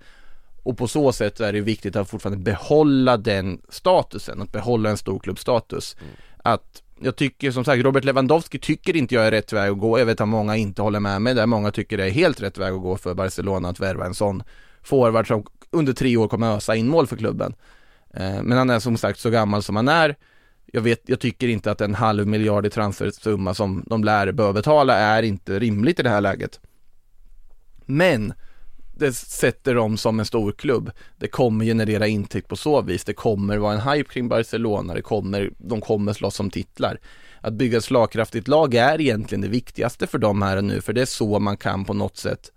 och 0.69 0.77
på 0.77 0.87
så 0.87 1.11
sätt 1.11 1.39
är 1.39 1.53
det 1.53 1.61
viktigt 1.61 1.95
att 1.95 2.09
fortfarande 2.09 2.43
behålla 2.43 3.17
den 3.17 3.61
statusen, 3.69 4.41
att 4.41 4.51
behålla 4.51 4.89
en 4.89 4.97
storklubbstatus. 4.97 5.95
Att 6.37 6.83
jag 7.01 7.15
tycker 7.15 7.51
som 7.51 7.65
sagt, 7.65 7.83
Robert 7.83 8.03
Lewandowski 8.03 8.59
tycker 8.59 8.95
inte 8.95 9.15
jag 9.15 9.27
är 9.27 9.31
rätt 9.31 9.53
väg 9.53 9.71
att 9.71 9.79
gå. 9.79 9.99
Jag 9.99 10.05
vet 10.05 10.21
att 10.21 10.27
många 10.27 10.55
inte 10.55 10.81
håller 10.81 10.99
med 10.99 11.21
mig 11.21 11.33
där. 11.33 11.45
Många 11.45 11.71
tycker 11.71 11.97
det 11.97 12.05
är 12.05 12.09
helt 12.09 12.41
rätt 12.41 12.57
väg 12.57 12.73
att 12.73 12.81
gå 12.81 12.97
för 12.97 13.13
Barcelona 13.13 13.69
att 13.69 13.79
värva 13.79 14.05
en 14.05 14.13
sån 14.13 14.43
forward 14.81 15.27
som 15.27 15.45
under 15.71 15.93
tre 15.93 16.17
år 16.17 16.27
kommer 16.27 16.55
ösa 16.55 16.75
in 16.75 16.87
mål 16.87 17.07
för 17.07 17.17
klubben. 17.17 17.53
Eh, 18.13 18.43
Men 18.43 18.57
han 18.57 18.69
är 18.69 18.79
som 18.79 18.97
sagt 18.97 19.19
så 19.19 19.29
gammal 19.29 19.63
som 19.63 19.75
han 19.75 19.87
är. 19.87 20.15
Jag, 20.65 20.81
vet, 20.81 21.01
jag 21.05 21.19
tycker 21.19 21.47
inte 21.47 21.71
att 21.71 21.81
en 21.81 21.95
halv 21.95 22.27
miljard 22.27 22.65
i 22.65 22.69
transfersumma 22.69 23.53
som 23.53 23.83
de 23.87 24.03
lär 24.03 24.31
bör 24.31 24.53
betala 24.53 24.95
är 24.95 25.23
inte 25.23 25.59
rimligt 25.59 25.99
i 25.99 26.03
det 26.03 26.09
här 26.09 26.21
läget. 26.21 26.59
Men 27.85 28.33
det 28.99 29.13
sätter 29.13 29.75
dem 29.75 29.97
som 29.97 30.19
en 30.19 30.25
stor 30.25 30.51
klubb. 30.51 30.91
Det 31.17 31.27
kommer 31.27 31.65
generera 31.65 32.07
intäkt 32.07 32.47
på 32.47 32.55
så 32.55 32.81
vis. 32.81 33.03
Det 33.03 33.13
kommer 33.13 33.57
vara 33.57 33.73
en 33.73 33.81
hype 33.81 34.09
kring 34.09 34.27
Barcelona. 34.29 34.93
Det 34.93 35.01
kommer, 35.01 35.51
de 35.57 35.81
kommer 35.81 36.13
slåss 36.13 36.39
om 36.39 36.49
titlar. 36.49 36.99
Att 37.41 37.53
bygga 37.53 37.77
ett 37.77 37.83
slagkraftigt 37.83 38.47
lag 38.47 38.73
är 38.75 39.01
egentligen 39.01 39.41
det 39.41 39.47
viktigaste 39.47 40.07
för 40.07 40.17
dem 40.17 40.41
här 40.41 40.57
och 40.57 40.63
nu. 40.63 40.81
För 40.81 40.93
det 40.93 41.01
är 41.01 41.05
så 41.05 41.39
man 41.39 41.57
kan 41.57 41.85
på 41.85 41.93
något 41.93 42.17
sätt 42.17 42.51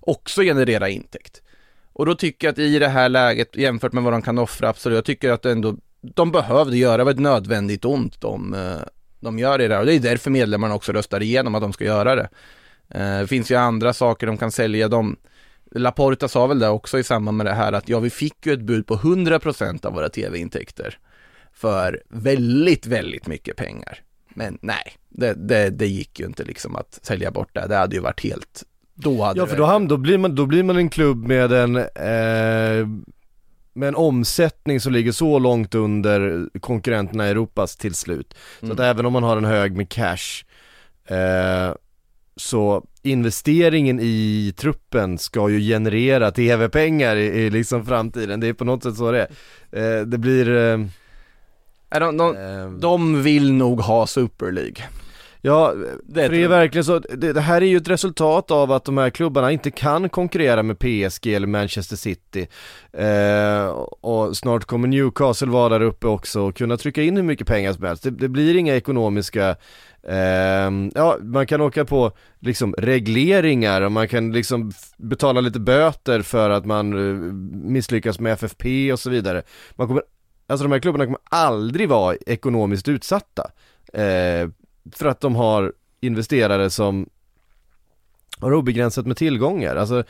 också 0.00 0.42
generera 0.42 0.88
intäkt. 0.88 1.42
Och 1.92 2.06
då 2.06 2.14
tycker 2.14 2.46
jag 2.46 2.52
att 2.52 2.58
i 2.58 2.78
det 2.78 2.88
här 2.88 3.08
läget 3.08 3.56
jämfört 3.56 3.92
med 3.92 4.02
vad 4.02 4.12
de 4.12 4.22
kan 4.22 4.38
offra, 4.38 4.68
absolut, 4.68 4.96
jag 4.96 5.04
tycker 5.04 5.30
att 5.30 5.46
ändå 5.46 5.76
de 6.00 6.32
behövde 6.32 6.76
göra, 6.76 7.10
ett 7.10 7.18
nödvändigt 7.18 7.84
ont 7.84 8.20
de, 8.20 8.54
eh, 8.54 8.86
de 9.20 9.38
gör 9.38 9.60
i 9.60 9.68
det 9.68 9.74
här. 9.74 9.80
Och 9.80 9.86
det 9.86 9.94
är 9.94 10.00
därför 10.00 10.30
medlemmarna 10.30 10.74
också 10.74 10.92
röstar 10.92 11.22
igenom 11.22 11.54
att 11.54 11.62
de 11.62 11.72
ska 11.72 11.84
göra 11.84 12.14
det. 12.14 12.28
Eh, 12.88 13.20
det 13.20 13.26
finns 13.26 13.50
ju 13.50 13.54
andra 13.54 13.92
saker 13.92 14.26
de 14.26 14.36
kan 14.36 14.52
sälja. 14.52 14.88
De, 14.88 15.16
Laporta 15.82 16.28
sa 16.28 16.46
väl 16.46 16.58
det 16.58 16.68
också 16.68 16.98
i 16.98 17.04
samband 17.04 17.36
med 17.36 17.46
det 17.46 17.52
här 17.54 17.72
att 17.72 17.88
ja, 17.88 17.98
vi 18.00 18.10
fick 18.10 18.46
ju 18.46 18.52
ett 18.52 18.60
bud 18.62 18.86
på 18.86 18.96
100% 18.96 19.86
av 19.86 19.92
våra 19.92 20.08
tv-intäkter 20.08 20.98
för 21.52 22.02
väldigt, 22.08 22.86
väldigt 22.86 23.26
mycket 23.26 23.56
pengar. 23.56 23.98
Men 24.28 24.58
nej, 24.62 24.92
det, 25.08 25.34
det, 25.48 25.70
det 25.70 25.86
gick 25.86 26.20
ju 26.20 26.26
inte 26.26 26.44
liksom 26.44 26.76
att 26.76 26.98
sälja 27.02 27.30
bort 27.30 27.48
det. 27.54 27.66
Det 27.68 27.76
hade 27.76 27.96
ju 27.96 28.02
varit 28.02 28.20
helt, 28.24 28.62
då 28.94 29.22
hade 29.22 29.40
Ja 29.40 29.46
för 29.46 29.56
då, 29.56 29.64
ham- 29.64 29.88
då, 29.88 29.96
blir 29.96 30.18
man, 30.18 30.34
då 30.34 30.46
blir 30.46 30.62
man 30.62 30.76
en 30.76 30.88
klubb 30.88 31.26
med 31.26 31.52
en, 31.52 31.76
eh, 31.76 32.86
med 33.72 33.88
en 33.88 33.94
omsättning 33.94 34.80
som 34.80 34.92
ligger 34.92 35.12
så 35.12 35.38
långt 35.38 35.74
under 35.74 36.48
konkurrenterna 36.60 37.26
i 37.26 37.30
Europas 37.30 37.76
till 37.76 37.94
slut. 37.94 38.34
Så 38.60 38.66
Mm. 38.66 38.74
att 38.74 38.80
även 38.80 39.06
om 39.06 39.12
man 39.12 39.22
har 39.22 39.36
en 39.36 39.44
hög 39.44 39.76
med 39.76 39.88
cash 39.88 40.44
eh, 41.06 41.74
så 42.36 42.86
investeringen 43.04 44.00
i 44.00 44.52
truppen 44.56 45.18
ska 45.18 45.48
ju 45.48 45.60
generera 45.60 46.30
tv-pengar 46.30 47.16
i, 47.16 47.24
i 47.24 47.50
liksom 47.50 47.86
framtiden. 47.86 48.40
Det 48.40 48.48
är 48.48 48.52
på 48.52 48.64
något 48.64 48.82
sätt 48.82 48.96
så 48.96 49.12
det 49.12 49.28
är. 49.70 49.98
Eh, 49.98 50.06
det 50.06 50.18
blir 50.18 50.56
eh, 50.56 50.78
de, 52.00 52.16
de, 52.16 52.36
eh, 52.36 52.70
de 52.70 53.22
vill 53.22 53.52
nog 53.52 53.80
ha 53.80 54.06
Super 54.06 54.52
League. 54.52 54.76
Ja, 55.46 55.74
Det 56.02 56.22
för 56.22 56.32
det 56.32 56.42
är 56.42 56.48
verkligen 56.48 56.84
så, 56.84 56.98
det, 56.98 57.32
det 57.32 57.40
här 57.40 57.62
är 57.62 57.66
ju 57.66 57.76
ett 57.76 57.88
resultat 57.88 58.50
av 58.50 58.72
att 58.72 58.84
de 58.84 58.98
här 58.98 59.10
klubbarna 59.10 59.52
inte 59.52 59.70
kan 59.70 60.08
konkurrera 60.08 60.62
med 60.62 60.78
PSG 60.78 61.26
eller 61.26 61.46
Manchester 61.46 61.96
City. 61.96 62.48
Eh, 62.92 63.66
och 64.00 64.36
snart 64.36 64.64
kommer 64.64 64.88
Newcastle 64.88 65.48
vara 65.48 65.68
där 65.68 65.80
uppe 65.80 66.06
också 66.06 66.40
och 66.40 66.56
kunna 66.56 66.76
trycka 66.76 67.02
in 67.02 67.16
hur 67.16 67.22
mycket 67.22 67.46
pengar 67.46 67.72
som 67.72 67.84
helst. 67.84 68.02
Det, 68.02 68.10
det 68.10 68.28
blir 68.28 68.56
inga 68.56 68.76
ekonomiska, 68.76 69.56
eh, 70.02 70.70
ja 70.94 71.18
man 71.20 71.46
kan 71.46 71.60
åka 71.60 71.84
på 71.84 72.12
liksom 72.40 72.74
regleringar 72.78 73.82
och 73.82 73.92
man 73.92 74.08
kan 74.08 74.32
liksom 74.32 74.72
betala 74.96 75.40
lite 75.40 75.60
böter 75.60 76.22
för 76.22 76.50
att 76.50 76.64
man 76.64 76.92
eh, 76.92 77.14
misslyckas 77.70 78.20
med 78.20 78.32
FFP 78.32 78.92
och 78.92 79.00
så 79.00 79.10
vidare. 79.10 79.42
Man 79.74 79.86
kommer, 79.86 80.02
alltså 80.46 80.64
de 80.64 80.72
här 80.72 80.80
klubbarna 80.80 81.04
kommer 81.04 81.20
aldrig 81.30 81.88
vara 81.88 82.16
ekonomiskt 82.26 82.88
utsatta. 82.88 83.50
Eh, 83.92 84.48
för 84.92 85.06
att 85.06 85.20
de 85.20 85.36
har 85.36 85.72
investerare 86.00 86.70
som 86.70 87.08
har 88.40 88.52
obegränsat 88.52 89.06
med 89.06 89.16
tillgångar. 89.16 89.76
Alltså 89.76 90.04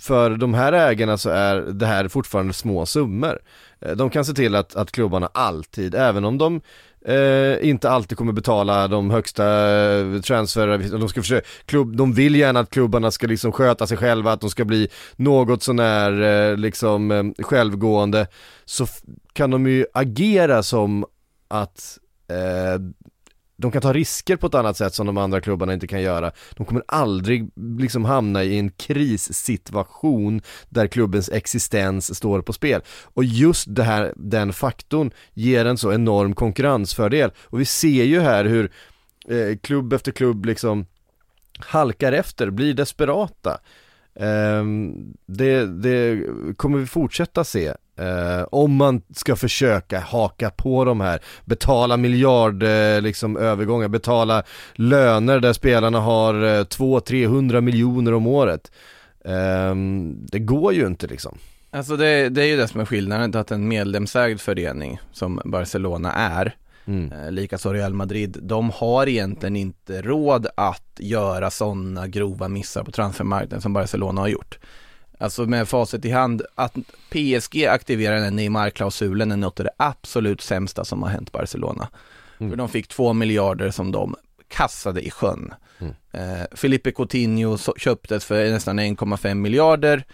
för 0.00 0.30
de 0.30 0.54
här 0.54 0.72
ägarna 0.72 1.18
så 1.18 1.30
är 1.30 1.56
det 1.60 1.86
här 1.86 2.08
fortfarande 2.08 2.52
små 2.52 2.86
summor. 2.86 3.38
Eh, 3.80 3.96
de 3.96 4.10
kan 4.10 4.24
se 4.24 4.32
till 4.32 4.54
att, 4.54 4.76
att 4.76 4.92
klubbarna 4.92 5.30
alltid, 5.34 5.94
även 5.94 6.24
om 6.24 6.38
de 6.38 6.60
eh, 7.04 7.68
inte 7.68 7.90
alltid 7.90 8.18
kommer 8.18 8.32
betala 8.32 8.88
de 8.88 9.10
högsta 9.10 9.44
transferavgifterna, 10.22 10.90
transfer, 10.90 10.98
de 10.98 11.08
ska 11.08 11.22
försöka, 11.22 11.46
klubb, 11.64 11.96
de 11.96 12.12
vill 12.12 12.34
gärna 12.34 12.60
att 12.60 12.70
klubbarna 12.70 13.10
ska 13.10 13.26
liksom 13.26 13.52
sköta 13.52 13.86
sig 13.86 13.96
själva, 13.96 14.32
att 14.32 14.40
de 14.40 14.50
ska 14.50 14.64
bli 14.64 14.88
något 15.16 15.62
sånär 15.62 16.22
eh, 16.22 16.56
liksom 16.56 17.10
eh, 17.10 17.44
självgående, 17.44 18.26
så 18.64 18.86
kan 19.32 19.50
de 19.50 19.66
ju 19.66 19.86
agera 19.94 20.62
som 20.62 21.04
att 21.48 21.98
eh, 22.28 22.80
de 23.58 23.70
kan 23.70 23.82
ta 23.82 23.92
risker 23.92 24.36
på 24.36 24.46
ett 24.46 24.54
annat 24.54 24.76
sätt 24.76 24.94
som 24.94 25.06
de 25.06 25.18
andra 25.18 25.40
klubbarna 25.40 25.72
inte 25.72 25.86
kan 25.86 26.02
göra. 26.02 26.32
De 26.54 26.66
kommer 26.66 26.82
aldrig 26.88 27.50
liksom 27.78 28.04
hamna 28.04 28.44
i 28.44 28.58
en 28.58 28.70
krissituation 28.70 30.42
där 30.68 30.86
klubbens 30.86 31.28
existens 31.28 32.16
står 32.16 32.42
på 32.42 32.52
spel. 32.52 32.80
Och 33.14 33.24
just 33.24 33.74
det 33.74 33.82
här, 33.82 34.12
den 34.16 34.52
faktorn 34.52 35.10
ger 35.34 35.64
en 35.64 35.78
så 35.78 35.92
enorm 35.92 36.34
konkurrensfördel. 36.34 37.30
Och 37.44 37.60
vi 37.60 37.64
ser 37.64 38.04
ju 38.04 38.20
här 38.20 38.44
hur 38.44 38.72
eh, 39.28 39.56
klubb 39.62 39.92
efter 39.92 40.12
klubb 40.12 40.44
liksom 40.44 40.86
halkar 41.58 42.12
efter, 42.12 42.50
blir 42.50 42.74
desperata. 42.74 43.60
Ehm, 44.18 44.94
det, 45.26 45.66
det 45.66 46.24
kommer 46.56 46.78
vi 46.78 46.86
fortsätta 46.86 47.44
se. 47.44 47.72
Uh, 48.00 48.44
om 48.50 48.76
man 48.76 49.02
ska 49.14 49.36
försöka 49.36 50.00
haka 50.00 50.50
på 50.50 50.84
de 50.84 51.00
här, 51.00 51.20
betala 51.44 51.96
miljard 51.96 52.62
uh, 52.62 53.00
liksom 53.00 53.36
övergångar, 53.36 53.88
betala 53.88 54.42
löner 54.74 55.40
där 55.40 55.52
spelarna 55.52 56.00
har 56.00 56.34
eh, 56.34 56.58
uh, 56.58 56.64
200-300 56.64 57.60
miljoner 57.60 58.14
om 58.14 58.26
året. 58.26 58.72
Ehm, 59.24 60.26
det 60.26 60.38
går 60.38 60.72
ju 60.72 60.86
inte 60.86 61.06
liksom. 61.06 61.38
Alltså 61.70 61.96
det, 61.96 62.28
det 62.28 62.42
är 62.42 62.46
ju 62.46 62.56
det 62.56 62.68
som 62.68 62.80
är 62.80 62.84
skillnaden, 62.84 63.36
att 63.36 63.50
en 63.50 63.68
medlemsägd 63.68 64.40
förening 64.40 65.00
som 65.12 65.40
Barcelona 65.44 66.12
är 66.12 66.56
Mm. 66.88 67.12
Eh, 67.12 67.30
Likaså 67.32 67.72
Real 67.72 67.94
Madrid, 67.94 68.38
de 68.42 68.70
har 68.70 69.08
egentligen 69.08 69.56
inte 69.56 70.02
råd 70.02 70.46
att 70.54 70.96
göra 70.98 71.50
sådana 71.50 72.08
grova 72.08 72.48
missar 72.48 72.84
på 72.84 72.90
transfermarknaden 72.90 73.60
som 73.60 73.72
Barcelona 73.72 74.20
har 74.20 74.28
gjort. 74.28 74.58
Alltså 75.18 75.46
med 75.46 75.68
facit 75.68 76.04
i 76.04 76.10
hand, 76.10 76.42
att 76.54 76.74
PSG 77.10 77.66
aktiverar 77.66 78.20
den 78.20 78.36
Neymar-klausulen 78.36 79.32
är 79.32 79.36
något 79.36 79.60
av 79.60 79.64
det 79.64 79.72
absolut 79.76 80.40
sämsta 80.40 80.84
som 80.84 81.02
har 81.02 81.10
hänt 81.10 81.32
Barcelona. 81.32 81.88
Mm. 82.38 82.50
För 82.50 82.56
de 82.56 82.68
fick 82.68 82.88
två 82.88 83.12
miljarder 83.12 83.70
som 83.70 83.92
de 83.92 84.16
kastade 84.48 85.06
i 85.06 85.10
sjön. 85.10 85.54
Mm. 85.78 85.94
Eh, 86.12 86.46
Felipe 86.52 86.92
Coutinho 86.92 87.58
köptes 87.76 88.24
för 88.24 88.50
nästan 88.50 88.78
1,5 88.78 89.34
miljarder, 89.34 90.04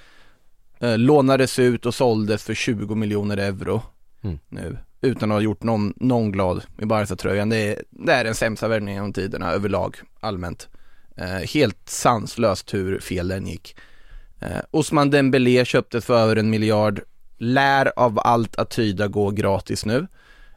eh, 0.80 0.98
lånades 0.98 1.58
ut 1.58 1.86
och 1.86 1.94
såldes 1.94 2.42
för 2.42 2.54
20 2.54 2.94
miljoner 2.94 3.36
euro 3.36 3.82
Mm. 4.24 4.38
nu 4.48 4.78
utan 5.04 5.30
att 5.30 5.36
ha 5.36 5.40
gjort 5.40 5.62
någon, 5.62 5.94
någon 5.96 6.32
glad 6.32 6.62
i 6.78 6.84
Barca-tröjan. 6.84 7.48
Det 7.48 7.56
är, 7.56 7.82
det 7.90 8.12
är 8.12 8.24
den 8.24 8.34
sämsta 8.34 8.68
värvningen 8.68 8.94
genom 8.94 9.12
tiderna 9.12 9.52
överlag, 9.52 9.96
allmänt. 10.20 10.68
Eh, 11.16 11.26
helt 11.26 11.88
sanslöst 11.88 12.74
hur 12.74 12.98
fel 12.98 13.28
den 13.28 13.46
gick. 13.46 13.76
Eh, 14.40 14.58
Osman 14.70 15.10
Dembélé 15.10 15.64
köptes 15.64 16.04
för 16.04 16.18
över 16.18 16.36
en 16.36 16.50
miljard, 16.50 17.00
lär 17.38 17.92
av 17.96 18.18
allt 18.18 18.56
att 18.56 18.70
tyda 18.70 19.08
gå 19.08 19.30
gratis 19.30 19.84
nu. 19.86 20.06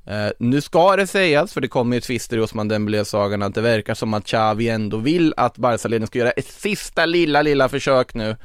Eh, 0.05 0.29
nu 0.39 0.61
ska 0.61 0.95
det 0.95 1.07
sägas, 1.07 1.53
för 1.53 1.61
det 1.61 1.67
kommer 1.67 1.95
ju 1.95 2.01
tvister 2.01 2.37
i 2.37 2.39
Osman 2.39 2.67
Dembélé-sagan, 2.67 3.41
att 3.41 3.55
det 3.55 3.61
verkar 3.61 3.93
som 3.93 4.13
att 4.13 4.25
Xavi 4.25 4.69
ändå 4.69 4.97
vill 4.97 5.33
att 5.37 5.57
Barca-ledningen 5.57 6.07
ska 6.07 6.19
göra 6.19 6.31
ett 6.31 6.47
sista 6.47 7.05
lilla, 7.05 7.41
lilla 7.41 7.69
försök 7.69 8.13
nu 8.13 8.35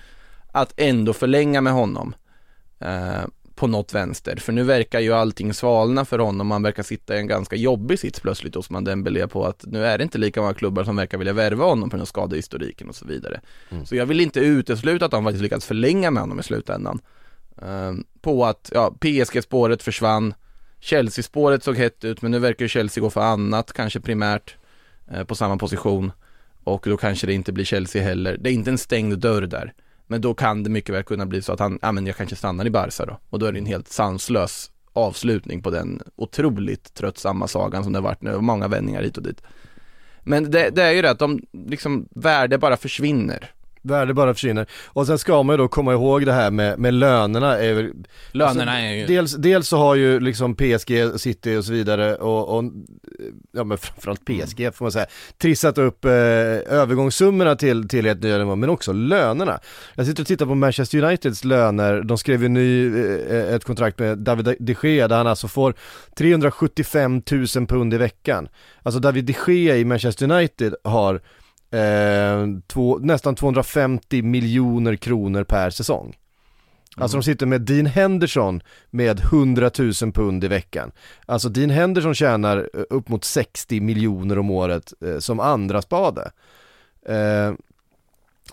att 0.53 0.75
ändå 0.77 1.13
förlänga 1.13 1.61
med 1.61 1.73
honom. 1.73 2.15
Eh, 2.81 3.25
på 3.63 3.69
något 3.69 3.95
vänster, 3.95 4.37
för 4.37 4.53
nu 4.53 4.63
verkar 4.63 5.01
ju 5.01 5.13
allting 5.13 5.55
svalna 5.55 6.05
för 6.05 6.19
honom, 6.19 6.51
han 6.51 6.63
verkar 6.63 6.83
sitta 6.83 7.17
i 7.17 7.19
en 7.19 7.27
ganska 7.27 7.57
jobbig 7.57 7.99
sits 7.99 8.21
plötsligt 8.21 8.55
hos 8.55 8.71
man 8.71 8.85
Dembélé 8.85 9.27
på 9.27 9.47
att 9.47 9.65
nu 9.67 9.87
är 9.87 9.99
det 9.99 10.05
inte 10.05 10.19
lika 10.19 10.41
många 10.41 10.55
klubbar 10.55 10.85
som 10.85 10.97
verkar 10.97 11.19
vilja 11.19 11.33
värva 11.33 11.65
honom 11.65 11.91
på 11.91 11.97
den 11.97 12.07
skadehistoriken 12.07 12.89
och 12.89 12.95
så 12.95 13.07
vidare. 13.07 13.41
Mm. 13.71 13.87
Så 13.87 13.97
jag 13.97 14.07
vill 14.07 14.21
inte 14.21 14.41
utesluta 14.41 15.05
att 15.05 15.11
de 15.11 15.25
faktiskt 15.25 15.43
lyckats 15.43 15.67
förlänga 15.67 16.11
med 16.11 16.23
honom 16.23 16.41
i 16.41 16.43
slutändan. 16.43 17.01
Ehm, 17.63 18.05
på 18.21 18.45
att, 18.45 18.71
ja, 18.75 18.95
PSG-spåret 19.01 19.83
försvann, 19.83 20.35
Chelsea-spåret 20.81 21.65
såg 21.65 21.77
hett 21.77 22.05
ut, 22.05 22.23
men 22.23 22.31
nu 22.31 22.39
verkar 22.39 22.65
ju 22.65 22.69
Chelsea 22.69 23.03
gå 23.03 23.11
för 23.11 23.21
annat, 23.21 23.73
kanske 23.73 24.01
primärt, 24.01 24.57
eh, 25.11 25.25
på 25.25 25.35
samma 25.35 25.57
position. 25.57 26.13
Och 26.65 26.85
då 26.89 26.97
kanske 26.97 27.27
det 27.27 27.35
inte 27.35 27.53
blir 27.53 27.65
Chelsea 27.65 28.03
heller. 28.03 28.37
Det 28.41 28.51
är 28.51 28.55
inte 28.55 28.71
en 28.71 28.79
stängd 28.79 29.19
dörr 29.19 29.43
där. 29.43 29.73
Men 30.07 30.21
då 30.21 30.35
kan 30.35 30.63
det 30.63 30.71
mycket 30.71 30.95
väl 30.95 31.03
kunna 31.03 31.27
bli 31.27 31.43
så 31.43 31.53
att 31.53 31.61
han, 31.61 31.79
ja 31.83 31.93
men 31.93 32.07
jag 32.07 32.17
kanske 32.17 32.37
stannar 32.37 32.67
i 32.67 32.71
Barca 32.71 33.07
då. 33.07 33.19
Och 33.31 33.39
då 33.39 33.47
är 33.47 33.53
det 33.53 33.59
en 33.59 33.67
helt 33.67 33.89
sanslös 33.89 34.71
avslutning 34.93 35.63
på 35.63 35.71
den 35.71 36.03
otroligt 36.17 36.95
tröttsamma 36.95 37.49
sagan 37.49 37.85
som 37.85 37.93
det 37.93 37.99
har 37.99 38.05
varit 38.05 38.23
nu, 38.23 38.35
och 38.35 38.45
många 38.45 38.69
vändningar 38.69 39.03
hit 39.03 39.17
och 39.17 39.23
dit. 39.23 39.43
Men 40.23 40.51
det, 40.51 40.71
det 40.71 40.83
är 40.83 40.93
ju 40.93 41.03
det 41.03 41.11
att 41.11 41.19
de, 41.19 41.41
liksom, 41.53 42.09
värde 42.11 42.59
bara 42.59 42.77
försvinner. 42.77 43.51
Värde 43.83 44.15
bara 44.15 44.35
försvinner. 44.35 44.67
Och 44.87 45.07
sen 45.07 45.19
ska 45.19 45.43
man 45.43 45.55
ju 45.55 45.59
då 45.59 45.69
komma 45.69 45.93
ihåg 45.93 46.27
det 46.27 46.33
här 46.33 46.51
med, 46.51 46.79
med 46.79 46.95
lönerna 46.95 47.59
är 47.59 47.93
Lönerna 48.33 48.73
alltså, 48.73 48.87
är 48.87 48.93
ju... 48.93 49.07
Dels, 49.07 49.37
dels 49.37 49.69
så 49.69 49.77
har 49.77 49.95
ju 49.95 50.21
liksom 50.21 50.55
PSG, 50.55 50.93
City 51.17 51.57
och 51.57 51.65
så 51.65 51.73
vidare 51.73 52.15
och, 52.15 52.59
och 52.59 52.65
ja 53.53 53.65
men 53.65 53.79
framförallt 53.79 54.25
PSG 54.25 54.75
får 54.75 54.85
man 54.85 54.93
säga, 54.93 55.07
trissat 55.39 55.79
upp 55.79 56.05
eh, 56.05 56.11
övergångssummorna 56.11 57.57
till, 57.57 57.89
till 57.89 58.07
ett 58.07 58.23
nya 58.23 58.39
nivå, 58.39 58.57
men 58.57 58.71
också 58.71 58.93
lönerna. 58.93 59.61
Jag 59.95 60.07
sitter 60.07 60.23
och 60.23 60.27
tittar 60.27 60.47
på 60.47 60.55
Manchester 60.55 61.05
Uniteds 61.05 61.45
löner, 61.45 62.03
de 62.03 62.19
skrev 62.19 62.43
ju 62.43 62.49
ny, 62.49 62.87
eh, 62.87 63.55
ett 63.55 63.65
kontrakt 63.65 63.99
med 63.99 64.19
David 64.19 64.57
de 64.59 64.77
Gea 64.83 65.09
där 65.09 65.17
han 65.17 65.27
alltså 65.27 65.49
får 65.49 65.75
375 66.17 67.23
000 67.31 67.67
pund 67.67 67.95
i 67.95 67.99
veckan. 67.99 68.49
Alltså 68.83 69.01
David 69.01 69.25
de 69.25 69.35
Gea 69.47 69.77
i 69.77 69.85
Manchester 69.85 70.31
United 70.31 70.75
har 70.85 71.21
eh, 71.73 72.47
två, 72.67 72.99
nästan 72.99 73.35
250 73.35 74.23
miljoner 74.23 74.97
kronor 74.97 75.45
per 75.45 75.71
säsong. 75.71 76.17
Alltså 76.97 77.17
de 77.17 77.23
sitter 77.23 77.47
med 77.47 77.61
Dean 77.61 77.87
Henderson 77.87 78.61
med 78.91 79.21
100 79.21 79.71
000 79.79 79.93
pund 80.13 80.45
i 80.45 80.49
veckan. 80.49 80.93
Alltså 81.27 81.49
Dean 81.49 81.71
Henderson 81.71 82.15
tjänar 82.15 82.71
eh, 82.75 82.83
upp 82.91 83.09
mot 83.09 83.25
60 83.25 83.81
miljoner 83.81 84.39
om 84.39 84.51
året 84.51 84.93
eh, 85.05 85.19
som 85.19 85.41
andra 85.41 85.83
spade. 85.83 86.31
Eh, 87.07 87.53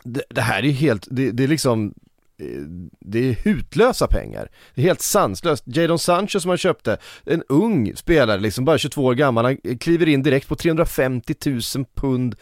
det, 0.03 0.23
det 0.29 0.41
här 0.41 0.59
är 0.59 0.67
ju 0.67 0.71
helt, 0.71 1.07
det, 1.11 1.31
det 1.31 1.43
är 1.43 1.47
liksom 1.47 1.93
eh, 2.37 2.61
det 2.99 3.19
är 3.19 3.33
hutlösa 3.33 4.07
pengar. 4.07 4.49
Det 4.75 4.81
är 4.81 4.85
helt 4.85 5.01
sanslöst. 5.01 5.63
Jadon 5.67 5.99
Sancho 5.99 6.39
som 6.39 6.49
han 6.49 6.57
köpte, 6.57 6.97
en 7.23 7.43
ung 7.49 7.95
spelare 7.95 8.39
liksom, 8.39 8.65
bara 8.65 8.77
22 8.77 9.05
år 9.05 9.13
gammal, 9.13 9.45
han 9.45 9.77
kliver 9.77 10.07
in 10.07 10.23
direkt 10.23 10.47
på 10.47 10.55
350 10.55 11.35
000 11.45 11.85
pund 11.95 12.35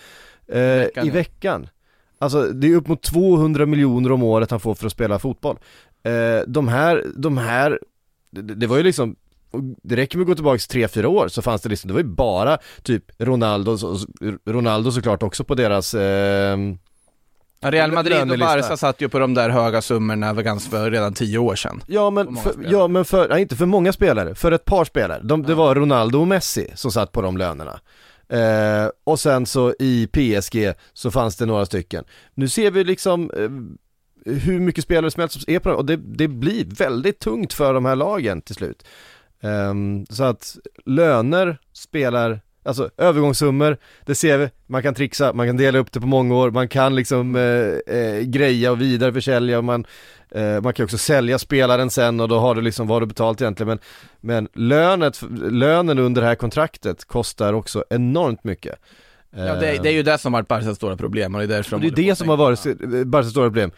eh, 0.52 0.60
veckan, 0.60 1.06
i 1.06 1.08
ja. 1.08 1.14
veckan. 1.14 1.68
Alltså 2.20 2.44
det 2.44 2.68
är 2.68 2.76
upp 2.76 2.88
mot 2.88 3.02
200 3.02 3.66
miljoner 3.66 4.12
om 4.12 4.24
året 4.24 4.52
han 4.52 4.60
får 4.60 4.76
för 4.76 4.86
att 4.86 4.92
spela 4.92 5.20
fotboll. 5.20 5.58
Eh, 6.04 6.42
de 6.48 6.68
här, 6.68 7.06
de 7.16 7.38
här, 7.38 7.80
det, 8.32 8.42
det 8.42 8.68
var 8.68 8.78
ju 8.78 8.84
liksom 8.84 9.16
det 9.84 9.96
räcker 9.96 10.18
med 10.18 10.24
att 10.24 10.28
gå 10.28 10.36
tillbaka 10.36 10.58
3-4 10.58 11.06
år 11.06 11.28
så 11.28 11.42
fanns 11.42 11.62
det 11.62 11.70
liksom, 11.70 11.88
det 11.88 11.94
var 11.94 12.02
ju 12.02 12.08
bara 12.08 12.58
typ 12.84 13.04
Ronaldo, 13.18 13.78
Ronaldo 14.46 14.92
såklart 14.92 15.24
också 15.24 15.44
på 15.44 15.56
deras 15.56 15.94
eh, 15.94 16.58
Ja, 17.60 17.72
Real 17.72 17.92
Madrid 17.92 18.32
och. 18.32 18.40
Barca 18.40 18.78
satt 18.78 19.02
ju 19.02 19.10
på 19.10 19.20
de 19.20 19.34
där 19.34 19.50
höga 19.50 19.82
summorna 19.82 20.34
ganska 20.34 20.70
för 20.72 20.92
redan 20.92 21.14
tio 21.14 21.38
år 21.38 21.56
sedan. 21.56 21.84
Ja 21.88 22.10
men, 22.10 22.36
för, 22.36 22.54
ja, 22.70 22.88
men 22.88 23.06
för, 23.06 23.30
nej, 23.30 23.42
inte 23.42 23.56
för 23.56 23.66
många 23.66 23.94
spelare, 23.94 24.36
för 24.36 24.52
ett 24.52 24.66
par 24.66 24.86
spelare. 24.86 25.22
De, 25.24 25.44
Det 25.44 25.56
var 25.56 25.76
Ronaldo 25.76 26.20
och 26.20 26.28
Messi 26.28 26.72
som 26.76 26.92
satt 26.92 27.12
på 27.12 27.22
de 27.22 27.38
lönerna. 27.38 27.80
Eh, 28.30 28.90
och 29.04 29.20
sen 29.20 29.46
så 29.46 29.74
i 29.80 30.08
PSG 30.08 30.74
så 30.94 31.12
fanns 31.12 31.36
det 31.36 31.46
några 31.46 31.66
stycken. 31.66 32.04
Nu 32.34 32.48
ser 32.48 32.72
vi 32.72 32.84
liksom 32.84 33.32
eh, 33.38 33.50
hur 34.34 34.60
mycket 34.60 34.84
spelare 34.84 35.12
som 35.12 35.22
helst 35.22 35.42
som 35.42 35.54
är 35.54 35.60
på 35.60 35.70
dem 35.70 35.78
och 35.78 35.86
det, 35.86 35.96
det 35.96 36.28
blir 36.28 36.66
väldigt 36.66 37.20
tungt 37.20 37.54
för 37.54 37.74
de 37.74 37.86
här 37.86 37.96
lagen 37.96 38.42
till 38.42 38.56
slut. 38.56 38.86
Eh, 39.42 39.74
så 40.10 40.24
att 40.24 40.58
löner 40.86 41.58
spelar, 41.74 42.42
alltså 42.64 42.90
övergångssummor, 42.98 43.78
det 44.06 44.16
ser 44.16 44.38
vi, 44.38 44.50
man 44.68 44.84
kan 44.84 44.94
trixa, 44.94 45.34
man 45.34 45.48
kan 45.48 45.58
dela 45.58 45.80
upp 45.80 45.92
det 45.92 46.00
på 46.00 46.08
många 46.08 46.36
år, 46.36 46.52
man 46.52 46.68
kan 46.68 46.96
liksom 46.96 47.36
eh, 47.36 47.96
eh, 47.98 48.22
greja 48.22 48.72
och 48.72 48.82
vidareförsälja 48.82 49.58
och 49.58 49.64
man, 49.64 49.82
eh, 49.82 49.86
man 50.64 50.74
kan 50.74 50.84
också 50.84 50.98
sälja 50.98 51.40
spelaren 51.40 51.90
sen 51.90 52.20
och 52.20 52.28
då 52.28 52.40
har 52.40 52.56
du 52.56 52.62
liksom, 52.62 52.88
vad 52.88 52.96
har 52.96 53.02
du 53.02 53.06
betalt 53.08 53.42
egentligen 53.42 53.68
men, 53.68 53.80
men 54.22 54.48
lönet, 54.54 55.22
lönen 55.52 56.00
under 56.00 56.22
det 56.22 56.28
här 56.28 56.36
kontraktet 56.36 57.06
kostar 57.06 57.54
också 57.54 57.84
enormt 57.90 58.44
mycket. 58.44 58.76
Ja, 59.36 59.56
det, 59.56 59.68
är- 59.68 59.84
det 59.84 59.90
är 59.90 59.94
ju 59.94 60.04
det 60.04 60.18
som 60.18 60.34
har 60.34 60.40
varit 60.42 60.48
Barcas 60.48 60.76
stora 60.76 60.98
problem 60.98 61.36
och 61.36 61.40
det 61.42 61.46
är 61.46 61.48
därför 61.48 61.72
de 61.72 61.82
det 61.82 61.88
är 62.02 62.06
det 62.10 62.16
som 62.16 62.30
har 62.30 62.38
varit 62.38 62.60
Barcas 63.08 63.32
stora 63.32 63.46
problem. 63.46 63.72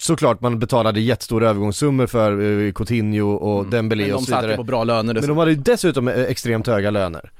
Såklart 0.00 0.40
man 0.40 0.58
betalade 0.58 1.00
jättestora 1.00 1.48
övergångssummor 1.48 2.06
för 2.06 2.40
eh, 2.66 2.72
Coutinho 2.72 3.32
och 3.34 3.58
Mm. 3.60 3.70
Dembélé 3.70 4.02
Men 4.02 4.10
de 4.10 4.14
och 4.14 4.20
så 4.22 4.26
satt 4.30 4.42
ju 4.42 4.46
vidare. 4.46 4.56
på 4.56 4.62
bra 4.64 4.84
löner 4.84 5.14
Men 5.14 5.28
de 5.28 5.38
hade 5.38 5.50
ju 5.50 5.56
dessutom 5.56 6.08
eh, 6.08 6.20
extremt 6.22 6.66
höga 6.66 6.90
löner. 6.90 7.30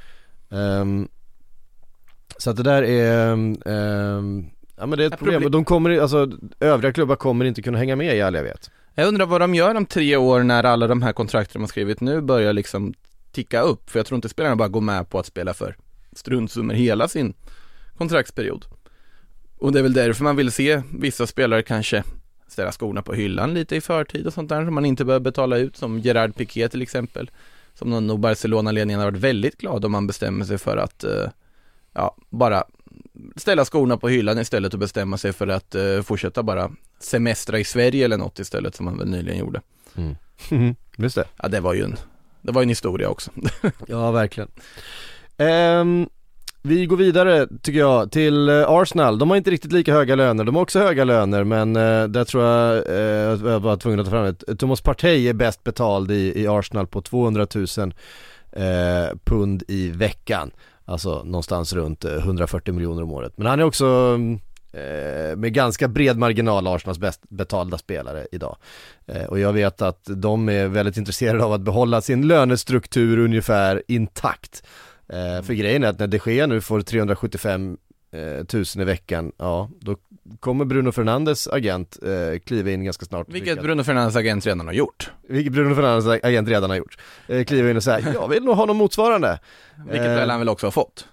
Ehm, 0.50 1.08
så 2.38 2.50
att 2.50 2.56
det 2.56 2.62
där 2.62 2.82
är, 2.82 3.32
ehm, 3.66 4.46
ja 4.76 4.87
men 4.87 4.98
det 4.98 5.04
är 5.04 5.06
ett 5.06 5.12
Ett 5.12 5.18
problem. 5.18 5.50
de 5.50 5.64
kommer, 5.64 5.98
alltså 5.98 6.30
övriga 6.60 6.92
klubbar 6.92 7.16
kommer 7.16 7.44
inte 7.44 7.62
kunna 7.62 7.78
hänga 7.78 7.96
med 7.96 8.16
i 8.16 8.22
all 8.22 8.34
evighet. 8.37 8.70
Jag 8.94 9.08
undrar 9.08 9.26
vad 9.26 9.40
de 9.40 9.54
gör 9.54 9.74
om 9.74 9.87
tre 9.87 10.16
år 10.16 10.42
när 10.42 10.64
alla 10.64 10.87
de 10.87 11.02
här 11.02 11.12
kontrakten 11.12 11.52
de 11.52 11.62
har 11.62 11.68
skrivit 11.68 12.00
nu 12.00 12.20
börjar 12.20 12.52
liksom 12.52 12.94
ticka 13.32 13.60
upp. 13.60 13.90
För 13.90 13.98
jag 13.98 14.06
tror 14.06 14.16
inte 14.16 14.28
spelarna 14.28 14.56
bara 14.56 14.68
går 14.68 14.80
med 14.80 15.08
på 15.10 15.18
att 15.18 15.26
spela 15.26 15.54
för 15.54 15.76
struntsummor 16.12 16.74
hela 16.74 17.08
sin 17.08 17.34
kontraktsperiod. 17.98 18.64
Och 19.58 19.72
det 19.72 19.78
är 19.78 19.82
väl 19.82 19.92
därför 19.92 20.24
man 20.24 20.37
vill 20.37 20.52
se 20.52 20.82
vissa 20.98 21.26
spelare 21.26 21.62
kanske 21.62 22.04
ställa 22.48 22.72
skorna 22.72 23.02
på 23.02 23.12
hyllan 23.14 23.54
lite 23.54 23.76
i 23.76 23.80
förtid 23.80 24.26
och 24.26 24.32
sånt 24.32 24.48
där 24.48 24.64
som 24.64 24.74
man 24.74 24.84
inte 24.84 25.04
behöver 25.04 25.24
betala 25.24 25.56
ut 25.56 25.76
som 25.76 25.98
Gerard 25.98 26.34
Piqué 26.37 26.68
till 26.68 26.82
exempel. 26.82 27.30
Som 27.74 28.06
nog 28.06 28.20
Barcelona-ledningen 28.20 29.00
har 29.00 29.10
varit 29.10 29.20
väldigt 29.20 29.58
glad 29.58 29.84
om 29.84 29.92
man 29.92 30.06
bestämmer 30.06 30.44
sig 30.44 30.58
för 30.58 30.76
att 30.76 31.04
eh, 31.04 31.26
ja, 31.92 32.16
bara 32.30 32.64
ställa 33.37 33.64
skorna 33.64 33.96
på 33.96 34.09
hyllan 34.09 34.38
istället 34.38 34.72
och 34.72 34.80
bestämma 34.80 35.18
sig 35.18 35.33
för 35.33 35.48
att 35.48 35.74
eh, 35.74 36.02
fortsätta 36.02 36.42
bara 36.42 36.70
semestra 37.00 37.59
i 37.59 37.64
Sverige 37.64 38.04
eller 38.04 38.18
något 38.18 38.38
istället 38.38 38.74
som 38.74 38.87
han 38.87 38.98
väl 38.98 39.09
nyligen 39.09 39.38
gjorde. 39.38 39.61
Mm. 39.96 40.74
Just 40.96 41.16
det. 41.16 41.24
Ja, 41.37 41.48
det 41.48 41.61
var 41.61 41.74
ju 41.74 41.85
en, 41.85 41.96
det 42.42 42.52
var 42.52 42.62
en 42.62 42.68
historia 42.68 43.09
också. 43.09 43.30
Ja, 43.88 44.11
verkligen. 44.11 44.48
Ehm, 45.37 46.09
vi 46.62 46.87
går 46.87 46.96
vidare 46.96 47.48
tycker 47.62 47.78
jag 47.78 48.11
till 48.12 48.48
eh, 48.48 48.64
Arsenal. 48.68 49.18
De 49.18 49.30
har 49.30 49.37
inte 49.37 49.50
riktigt 49.50 49.72
lika 49.72 49.92
höga 49.92 50.14
löner. 50.14 50.44
De 50.44 50.54
har 50.54 50.62
också 50.62 50.78
höga 50.78 51.04
löner 51.04 51.44
men 51.44 51.76
eh, 51.76 52.04
där 52.04 52.24
tror 52.24 52.44
jag 52.44 52.76
eh, 52.76 53.33
att 53.33 53.40
jag 53.40 53.61
var 53.61 53.76
tvungen 53.76 54.00
att 54.00 54.07
ta 54.07 54.11
fram 54.11 54.35
det. 54.46 54.57
Thomas 54.57 54.80
Partey 54.80 55.28
är 55.28 55.33
bäst 55.33 55.64
betald 55.64 56.11
i, 56.11 56.42
i 56.42 56.48
Arsenal 56.48 56.87
på 56.87 57.02
200 57.02 57.46
000 57.54 57.94
eh, 58.52 59.16
pund 59.24 59.62
i 59.68 59.90
veckan. 59.90 60.50
Alltså 60.84 61.22
någonstans 61.24 61.72
runt 61.72 62.04
eh, 62.04 62.14
140 62.14 62.74
miljoner 62.74 63.02
om 63.02 63.12
året. 63.12 63.32
Men 63.36 63.46
han 63.46 63.60
är 63.60 63.64
också 63.64 63.86
mm, 63.86 64.40
eh, 64.72 65.36
med 65.36 65.54
ganska 65.54 65.88
bred 65.88 66.18
marginal 66.18 66.66
Arsenals 66.66 66.98
bäst 66.98 67.20
betalda 67.28 67.78
spelare 67.78 68.26
idag. 68.32 68.56
Eh, 69.06 69.24
och 69.24 69.38
jag 69.38 69.52
vet 69.52 69.82
att 69.82 70.04
de 70.04 70.48
är 70.48 70.68
väldigt 70.68 70.96
intresserade 70.96 71.44
av 71.44 71.52
att 71.52 71.60
behålla 71.60 72.00
sin 72.00 72.26
lönestruktur 72.26 73.18
ungefär 73.18 73.82
intakt. 73.88 74.62
Eh, 75.08 75.42
för 75.42 75.54
grejen 75.54 75.84
är 75.84 75.88
att 75.88 75.98
när 75.98 76.06
de 76.06 76.20
Gea 76.26 76.46
nu 76.46 76.60
får 76.60 76.80
375 76.80 77.76
eh, 78.12 78.44
tusen 78.44 78.82
i 78.82 78.84
veckan, 78.84 79.32
ja 79.38 79.70
då 79.80 79.96
kommer 80.40 80.64
Bruno 80.64 80.92
Fernandes 80.92 81.48
agent 81.48 81.98
eh, 82.02 82.38
kliva 82.38 82.70
in 82.70 82.84
ganska 82.84 83.06
snart. 83.06 83.26
Vilket 83.30 83.62
Bruno 83.62 83.84
Fernandes 83.84 84.16
agent 84.16 84.46
redan 84.46 84.66
har 84.66 84.74
gjort. 84.74 85.10
Vilket 85.28 85.52
Bruno 85.52 85.74
Fernandes 85.74 86.20
agent 86.24 86.48
redan 86.48 86.70
har 86.70 86.76
gjort. 86.76 86.98
Eh, 87.28 87.44
kliva 87.44 87.70
in 87.70 87.76
och 87.76 87.82
säga, 87.82 88.12
jag 88.14 88.28
vill 88.28 88.44
nog 88.44 88.56
ha 88.56 88.64
något 88.66 88.76
motsvarande. 88.76 89.38
Vilket 89.88 90.06
Eh, 90.08 90.14
väl 90.14 90.30
han 90.30 90.38
väl 90.38 90.48
också 90.48 90.66
har 90.66 90.70
fått. 90.70 91.06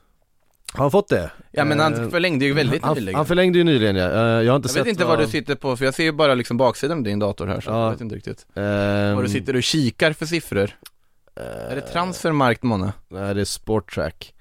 Har 0.73 0.83
han 0.83 0.91
fått 0.91 1.07
det? 1.09 1.31
Ja 1.51 1.65
men 1.65 1.79
Eh, 1.79 1.83
han 1.83 2.11
förlängde 2.11 2.45
ju 2.45 2.53
väldigt 2.53 2.83
han, 2.83 2.95
nyligen. 2.95 3.15
han 3.15 3.25
förlängde 3.25 3.57
ju 3.57 3.63
nyligen 3.63 3.95
ja, 3.95 4.09
Eh, 4.09 4.17
jag 4.19 4.51
har 4.51 4.55
inte 4.55 4.67
jag 4.67 4.71
sett 4.73 4.81
vet 4.81 4.87
inte 4.87 5.05
vad 5.05 5.19
du 5.19 5.27
sitter 5.27 5.55
på, 5.55 5.77
för 5.77 5.85
jag 5.85 5.93
ser 5.93 6.03
ju 6.03 6.11
bara 6.11 6.33
liksom 6.35 6.57
baksidan 6.57 6.97
av 6.97 7.03
din 7.03 7.19
dator 7.19 7.47
här 7.47 7.61
så 7.61 7.69
Ja. 7.71 7.83
jag 7.83 7.91
vet 7.91 8.01
inte 8.01 8.15
riktigt. 8.15 8.45
Ehm, 8.55 9.15
Vad 9.15 9.25
du 9.25 9.29
sitter 9.29 9.55
och 9.55 9.63
kikar 9.63 10.13
för 10.13 10.25
siffror. 10.25 10.69
Är 11.69 11.75
det 11.75 11.81
transfermarkt 11.81 12.63
månne? 12.63 12.93
Nej 13.09 13.33
det 13.35 13.41
är 13.41 13.45
Sporttrack 13.45 14.33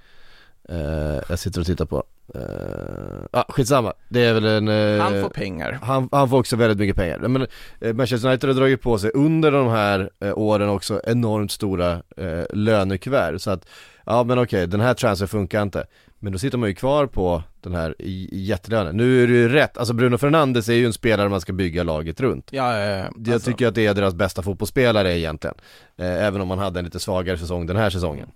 Eh, 0.68 1.20
Jag 1.28 1.38
sitter 1.38 1.60
och 1.60 1.66
tittar 1.66 1.84
på 1.84 2.04
uh, 2.36 3.24
ah, 3.30 3.44
skitsamma, 3.48 3.92
det 4.08 4.24
är 4.24 4.34
väl 4.34 4.44
en 4.44 4.68
eh, 4.68 5.02
Han 5.02 5.22
får 5.22 5.28
pengar. 5.28 5.78
han, 5.82 6.08
han 6.12 6.28
får 6.28 6.38
också 6.38 6.56
väldigt 6.56 6.78
mycket 6.78 6.96
pengar. 6.96 7.18
Men 7.18 7.46
eh, 7.80 7.94
Manchester 7.94 8.28
United 8.28 8.50
har 8.50 8.54
dragit 8.54 8.82
på 8.82 8.98
sig 8.98 9.10
under 9.14 9.50
de 9.52 9.68
här 9.68 10.10
eh, 10.20 10.38
åren 10.38 10.68
också 10.68 11.00
enormt 11.04 11.52
stora 11.52 11.92
eh, 12.16 12.44
lönekuvert. 12.52 13.38
Så 13.38 13.50
att, 13.50 13.66
ja 14.06 14.24
men 14.24 14.38
okej, 14.38 14.66
den 14.66 14.80
här 14.80 14.94
transfer 14.94 15.26
funkar 15.26 15.62
inte. 15.62 15.86
Men 16.18 16.32
då 16.32 16.38
sitter 16.38 16.58
man 16.58 16.68
ju 16.68 16.74
kvar 16.74 17.06
på 17.06 17.42
den 17.60 17.74
här 17.74 17.94
jättelönen. 18.32 18.96
Nu 18.96 19.22
är 19.22 19.26
det 19.26 19.32
ju 19.32 19.48
rätt, 19.48 19.78
alltså 19.78 19.94
Bruno 19.94 20.18
Fernandes 20.18 20.68
är 20.68 20.74
ju 20.74 20.86
en 20.86 20.92
spelare 20.92 21.28
man 21.28 21.40
ska 21.40 21.52
bygga 21.52 21.82
laget 21.82 22.20
runt. 22.20 22.48
Ja, 22.50 22.78
ja, 22.78 22.86
ja. 22.86 23.08
Jag 23.16 23.34
Alltså, 23.34 23.50
tycker 23.50 23.66
att 23.68 23.74
det 23.74 23.86
är 23.86 23.94
deras 23.94 24.14
bästa 24.14 24.42
fotbollsspelare 24.42 25.18
egentligen. 25.18 25.56
Även 25.96 26.40
om 26.40 26.48
man 26.48 26.58
hade 26.58 26.78
en 26.78 26.84
lite 26.84 27.00
svagare 27.00 27.38
säsong 27.38 27.66
den 27.66 27.76
här 27.76 27.90
säsongen. 27.90 28.28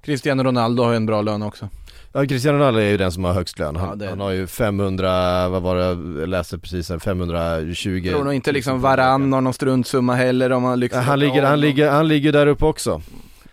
Cristiano 0.00 0.42
Ronaldo 0.42 0.82
har 0.82 0.90
ju 0.90 0.96
en 0.96 1.06
bra 1.06 1.22
lön 1.22 1.42
också. 1.42 1.68
Ja, 2.16 2.26
Cristiano 2.26 2.58
Ronaldo 2.58 2.80
är 2.80 2.90
ju 2.90 2.96
den 2.96 3.12
som 3.12 3.24
har 3.24 3.32
högst 3.32 3.58
lön. 3.58 3.76
Han, 3.76 3.88
Ja, 3.88 3.94
det 3.94 4.06
han 4.08 4.20
har 4.20 4.30
ju 4.30 4.46
500, 4.46 5.48
vad 5.48 5.62
var 5.62 5.76
det, 5.76 6.20
jag 6.20 6.28
läste 6.28 6.58
precis, 6.58 6.90
en 6.90 7.00
520 7.00 8.00
Jag 8.04 8.12
tror 8.14 8.24
nog 8.24 8.34
inte 8.34 8.52
liksom 8.52 8.80
Varann 8.80 9.32
har 9.32 9.40
någon 9.40 9.54
struntsumma 9.54 10.14
heller 10.14 10.52
om 10.52 10.62
man 10.62 10.80
lyckas 10.80 10.96
Ja, 10.96 11.02
Han 11.02 11.18
ligger, 11.18 11.42
han 11.42 11.60
ligger, 11.60 11.90
han 11.90 12.08
ligger 12.08 12.32
där 12.32 12.46
uppe 12.46 12.64
också. 12.64 13.02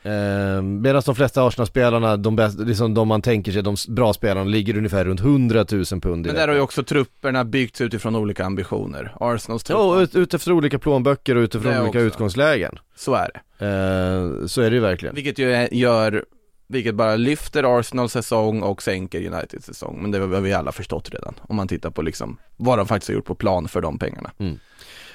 Eh, 0.03 0.61
Medan 0.61 1.01
de 1.05 1.15
flesta 1.15 1.43
Arsenal-spelarna, 1.47 2.17
de, 2.17 2.35
bäst, 2.35 2.59
liksom 2.59 2.93
de 2.93 3.07
man 3.07 3.21
tänker 3.21 3.51
sig, 3.51 3.61
de 3.63 3.75
bra 3.87 4.13
spelarna, 4.13 4.43
ligger 4.43 4.77
ungefär 4.77 5.05
runt 5.05 5.19
100 5.19 5.65
000 5.71 5.85
pund 5.85 6.25
i 6.25 6.29
Men 6.29 6.35
där 6.35 6.47
har 6.47 6.55
ju 6.55 6.61
också 6.61 6.83
trupperna 6.83 7.45
byggts 7.45 7.81
utifrån 7.81 8.15
olika 8.15 8.45
ambitioner. 8.45 9.13
Arsenals 9.19 9.63
Ja, 9.69 9.75
trupper. 9.75 9.95
och 9.97 10.01
ut, 10.01 10.15
ut 10.15 10.33
efter 10.33 10.51
olika 10.51 10.79
plånböcker 10.79 11.35
och 11.35 11.41
utifrån 11.41 11.71
olika 11.71 11.87
också. 11.87 11.99
utgångslägen. 11.99 12.75
Så 12.95 13.13
är 13.15 13.29
det. 13.33 13.65
Eh, 13.65 14.45
så 14.47 14.61
är 14.61 14.69
det 14.69 14.75
ju 14.75 14.81
verkligen. 14.81 15.15
Vilket 15.15 15.39
ju 15.39 15.67
gör, 15.71 16.25
vilket 16.71 16.95
bara 16.95 17.15
lyfter 17.15 17.79
Arsenals 17.79 18.11
säsong 18.11 18.61
och 18.61 18.83
sänker 18.83 19.33
Uniteds 19.33 19.65
säsong. 19.65 20.01
Men 20.01 20.11
det 20.11 20.19
har 20.19 20.41
vi 20.41 20.53
alla 20.53 20.71
förstått 20.71 21.09
redan. 21.09 21.33
Om 21.41 21.55
man 21.55 21.67
tittar 21.67 21.89
på 21.89 22.01
liksom 22.01 22.37
vad 22.57 22.77
de 22.77 22.87
faktiskt 22.87 23.07
har 23.09 23.15
gjort 23.15 23.25
på 23.25 23.35
plan 23.35 23.67
för 23.67 23.81
de 23.81 23.99
pengarna. 23.99 24.31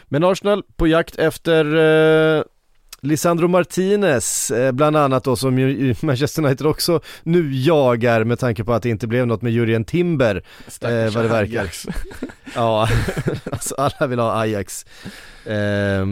Men 0.05 0.25
Arsenal 0.25 0.63
på 0.77 0.87
jakt 0.87 1.17
efter 1.17 1.77
eh, 2.39 2.43
Lisandro 3.01 3.49
Martinez, 3.49 4.51
eh, 4.51 4.73
bland 4.73 4.97
annat 4.97 5.25
då 5.25 5.37
som 5.37 5.55
Manchester 6.01 6.45
United 6.45 6.67
också 6.67 7.01
nu 7.23 7.55
jagar 7.55 8.25
med 8.25 8.39
tanke 8.39 8.65
på 8.65 8.73
att 8.73 8.83
det 8.83 8.89
inte 8.89 9.07
blev 9.07 9.27
något 9.27 9.43
med 9.43 9.53
Jurien 9.53 9.85
Timber 9.85 10.45
Stackars 10.69 11.15
vad 11.15 11.25
det 11.25 11.29
verkar. 11.29 11.61
Ajax. 11.61 11.87
Ja, 12.55 12.89
alltså 13.53 13.75
alla 13.75 14.07
vill 14.07 14.19
ha 14.19 14.41
Ajax 14.41 14.87
eh, 15.45 16.07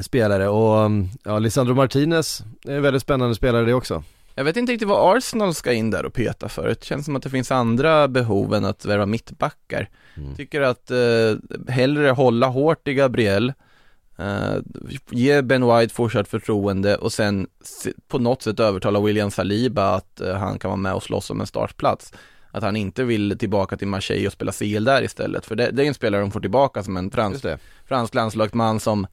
spelare 0.00 0.48
och 0.48 0.80
mm, 0.80 1.08
ja, 1.24 1.38
Lisandro 1.38 1.74
Martinez 1.74 2.42
är 2.64 2.76
en 2.76 2.82
väldigt 2.82 3.02
spännande 3.02 3.34
spelare 3.34 3.64
det 3.64 3.74
också. 3.74 4.02
Jag 4.38 4.44
vet 4.44 4.56
inte 4.56 4.72
riktigt 4.72 4.88
vad 4.88 5.16
Arsenal 5.16 5.54
ska 5.54 5.72
in 5.72 5.90
där 5.90 6.06
och 6.06 6.12
peta 6.12 6.48
för. 6.48 6.68
Det 6.68 6.84
känns 6.84 7.04
som 7.04 7.16
att 7.16 7.22
det 7.22 7.30
finns 7.30 7.52
andra 7.52 8.08
behov 8.08 8.54
än 8.54 8.64
att 8.64 8.84
värva 8.84 9.06
mittbackar. 9.06 9.88
Mm. 10.16 10.34
Tycker 10.36 10.60
att 10.60 10.90
eh, 10.90 11.68
hellre 11.68 12.08
hålla 12.10 12.46
hårt 12.46 12.88
i 12.88 12.94
Gabriel, 12.94 13.52
eh, 14.18 14.56
ge 15.10 15.42
Ben 15.42 15.66
White 15.66 15.94
fortsatt 15.94 16.28
förtroende 16.28 16.96
och 16.96 17.12
sen 17.12 17.46
se, 17.64 17.92
på 18.08 18.18
något 18.18 18.42
sätt 18.42 18.60
övertala 18.60 19.00
William 19.00 19.30
Saliba 19.30 19.94
att 19.94 20.20
eh, 20.20 20.34
han 20.34 20.58
kan 20.58 20.68
vara 20.68 20.76
med 20.76 20.94
och 20.94 21.02
slåss 21.02 21.30
om 21.30 21.40
en 21.40 21.46
startplats. 21.46 22.12
Att 22.50 22.62
han 22.62 22.76
inte 22.76 23.04
vill 23.04 23.38
tillbaka 23.38 23.76
till 23.76 23.88
Marseille 23.88 24.26
och 24.26 24.32
spela 24.32 24.52
CL 24.52 24.84
där 24.84 25.02
istället. 25.02 25.46
För 25.46 25.56
det, 25.56 25.70
det 25.70 25.82
är 25.82 25.86
en 25.86 25.94
spelare 25.94 26.20
de 26.20 26.30
får 26.30 26.40
tillbaka 26.40 26.82
som 26.82 26.96
en 26.96 27.10
fransk, 27.10 27.46
fransk 27.88 28.14
landslagsman 28.14 28.80
som 28.80 29.06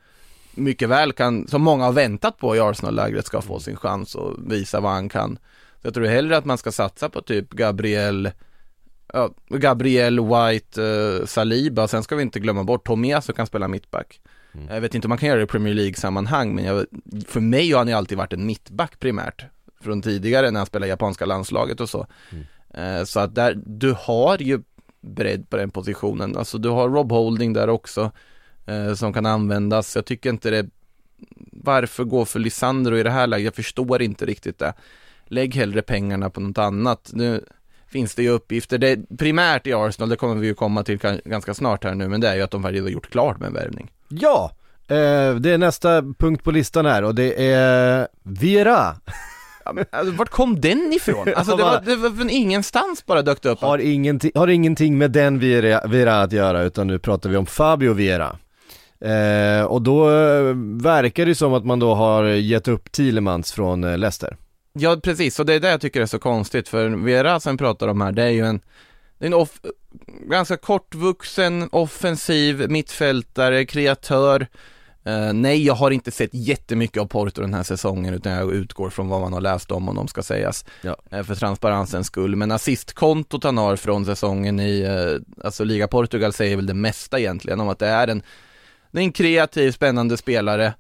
mycket 0.56 0.90
väl 0.90 1.14
kan, 1.14 1.48
som 1.48 1.62
många 1.62 1.86
har 1.86 1.92
väntat 1.92 2.38
på 2.38 2.56
i 2.56 2.60
Arsenal-lägret 2.60 3.26
ska 3.26 3.42
få 3.42 3.60
sin 3.60 3.78
chans 3.78 4.16
och 4.16 4.52
visa 4.52 4.80
vad 4.80 4.92
han 4.92 5.10
kan. 5.10 5.40
Så 5.82 5.88
jag 5.88 5.94
tror 5.94 6.06
hellre 6.06 6.38
att 6.38 6.46
man 6.46 6.58
ska 6.58 6.72
satsa 6.72 7.10
på 7.10 7.22
typ 7.22 7.50
Gabriel, 7.50 8.32
ja, 9.14 9.30
Gabriel 9.50 10.20
White, 10.20 10.84
eh, 10.84 11.26
Saliba, 11.26 11.88
sen 11.88 12.04
ska 12.04 12.16
vi 12.16 12.22
inte 12.22 12.40
glömma 12.40 12.64
bort 12.64 12.88
Tomias 12.88 13.26
som 13.26 13.36
kan 13.36 13.48
spela 13.48 13.68
mittback. 13.68 14.22
Jag 14.70 14.82
vet 14.82 14.96
inte 14.96 15.08
om 15.08 15.10
man 15.10 15.18
kan 15.18 15.30
göra 15.30 15.38
det 15.38 15.44
i 15.44 15.48
Premier 15.48 15.74
League-sammanhang, 15.74 16.56
men 16.56 16.66
jag, 16.66 16.86
för 17.28 17.40
mig 17.40 17.72
har 17.72 17.78
han 17.78 17.88
ju 17.88 17.94
alltid 17.94 18.18
varit 18.18 18.34
en 18.34 18.46
mittback 18.46 19.00
primärt. 19.00 19.46
Från 19.82 20.02
tidigare 20.02 20.52
när 20.52 20.60
han 20.60 20.68
spelade 20.68 20.88
i 20.88 20.90
japanska 20.90 21.26
landslaget 21.26 21.80
och 21.80 21.90
så. 21.90 22.08
Eh, 22.74 23.04
så 23.04 23.20
att 23.20 23.36
där, 23.36 23.54
du 23.66 23.96
har 24.00 24.38
ju 24.38 24.62
bredd 25.02 25.50
på 25.50 25.58
den 25.58 25.72
positionen. 25.72 26.38
Alltså 26.38 26.58
du 26.58 26.70
har 26.70 26.90
Rob 26.90 27.12
Holding 27.12 27.54
där 27.54 27.70
också 27.70 28.12
eh, 28.66 28.94
som 28.94 29.14
kan 29.14 29.26
användas. 29.26 29.96
Jag 29.96 30.06
tycker 30.06 30.30
inte 30.30 30.50
det 30.50 30.70
varför 31.52 32.04
gå 32.04 32.26
för 32.26 32.40
Lisandro 32.40 32.98
i 32.98 33.04
det 33.04 33.12
här 33.12 33.28
läget? 33.28 33.46
Jag 33.46 33.56
förstår 33.56 34.02
inte 34.02 34.26
riktigt 34.26 34.60
det. 34.60 34.74
Lägg 35.26 35.56
hellre 35.56 35.82
pengarna 35.82 36.30
på 36.30 36.40
något 36.40 36.58
annat. 36.58 37.10
Nu 37.14 37.46
finns 37.88 38.16
det 38.16 38.24
ju 38.24 38.30
uppgifter, 38.30 38.78
det, 38.78 39.18
primärt 39.18 39.68
i 39.68 39.74
Arsenal, 39.74 40.10
det 40.10 40.16
kommer 40.16 40.36
vi 40.36 40.48
ju 40.48 40.54
komma 40.54 40.84
till 40.84 41.00
ganska 41.26 41.54
snart 41.54 41.84
här 41.84 41.96
nu, 41.96 42.08
men 42.08 42.22
det 42.22 42.28
är 42.28 42.36
ju 42.36 42.42
att 42.42 42.52
de 42.52 42.64
faktiskt 42.64 42.84
har 42.84 42.90
gjort 42.90 43.10
klart 43.10 43.40
med 43.40 43.48
en 43.48 43.54
värvning. 43.54 43.92
Ja, 44.08 44.52
eh, 44.88 45.36
det 45.36 45.50
är 45.52 45.58
nästa 45.58 46.02
punkt 46.02 46.44
på 46.44 46.52
listan 46.52 46.86
här 46.86 47.04
och 47.04 47.16
det 47.16 47.52
är 47.54 48.08
Vera. 48.24 48.96
Ja, 49.66 49.74
men, 49.74 49.86
alltså, 49.92 50.14
vart 50.14 50.30
kom 50.30 50.62
den 50.62 50.94
ifrån? 50.94 51.28
Alltså 51.36 51.56
det 51.56 51.64
var, 51.64 51.82
det 51.86 51.96
var 51.96 52.10
från 52.10 52.30
ingenstans 52.30 53.06
bara 53.06 53.22
dök 53.22 53.42
det 53.42 53.50
upp. 53.50 53.60
Har 53.60 53.78
ingenting, 53.78 54.32
har 54.36 54.48
ingenting 54.48 54.98
med 54.98 55.12
den 55.12 55.40
Vera, 55.40 55.88
Vera 55.88 56.22
att 56.22 56.32
göra 56.32 56.62
utan 56.62 56.88
nu 56.88 57.00
pratar 57.00 57.30
vi 57.30 57.38
om 57.38 57.46
Fabio 57.46 57.94
Vera. 57.94 58.38
Eh, 59.00 59.66
och 59.66 59.82
då 59.82 60.10
eh, 60.10 60.56
verkar 60.82 61.26
det 61.26 61.36
som 61.36 61.54
att 61.54 61.66
man 61.66 61.80
då 61.80 61.94
har 61.94 62.24
gett 62.24 62.68
upp 62.68 62.92
Thielemans 62.92 63.52
från 63.52 63.84
eh, 63.84 63.98
Leicester. 63.98 64.38
Ja, 64.74 64.98
precis, 65.04 65.40
och 65.40 65.46
det 65.46 65.54
är 65.54 65.60
det 65.60 65.70
jag 65.70 65.82
tycker 65.82 66.02
är 66.02 66.06
så 66.06 66.20
konstigt, 66.20 66.68
för 66.70 66.90
Vera 66.90 67.40
som 67.40 67.58
pratar 67.58 67.88
om 67.88 68.02
här, 68.02 68.12
det 68.12 68.24
är 68.24 68.30
ju 68.30 68.46
en, 68.46 68.62
en 69.20 69.34
off, 69.34 69.60
ganska 70.30 70.58
kortvuxen, 70.58 71.70
offensiv 71.72 72.70
mittfältare, 72.70 73.66
kreatör. 73.66 74.48
Eh, 75.06 75.34
nej, 75.34 75.66
jag 75.66 75.74
har 75.74 75.92
inte 75.92 76.12
sett 76.12 76.30
jättemycket 76.34 77.02
av 77.02 77.06
Porto 77.06 77.42
den 77.42 77.54
här 77.54 77.64
säsongen, 77.64 78.14
utan 78.14 78.32
jag 78.32 78.54
utgår 78.54 78.90
från 78.90 79.08
vad 79.08 79.22
man 79.22 79.34
har 79.34 79.42
läst 79.42 79.72
om 79.72 79.88
honom, 79.88 80.08
ska 80.08 80.24
sägas. 80.24 80.66
Ja. 80.82 80.96
Eh, 81.10 81.24
för 81.24 81.36
transparensens 81.36 82.08
skull, 82.08 82.36
men 82.36 82.52
assistkontot 82.52 83.44
han 83.44 83.58
har 83.58 83.76
från 83.76 84.06
säsongen 84.06 84.60
i, 84.60 84.82
eh, 84.82 85.46
alltså 85.46 85.64
Liga 85.64 85.88
Portugal 85.88 86.34
säger 86.34 86.56
väl 86.56 86.66
det 86.66 86.74
mesta 86.74 87.20
egentligen 87.20 87.60
om 87.60 87.70
att 87.70 87.80
det 87.80 87.88
är 87.88 88.08
en, 88.08 88.24
det 88.96 89.02
är 89.02 89.04
en 89.04 89.12
kreativ, 89.12 89.72
spännande 89.72 90.18
spelare. 90.18 90.74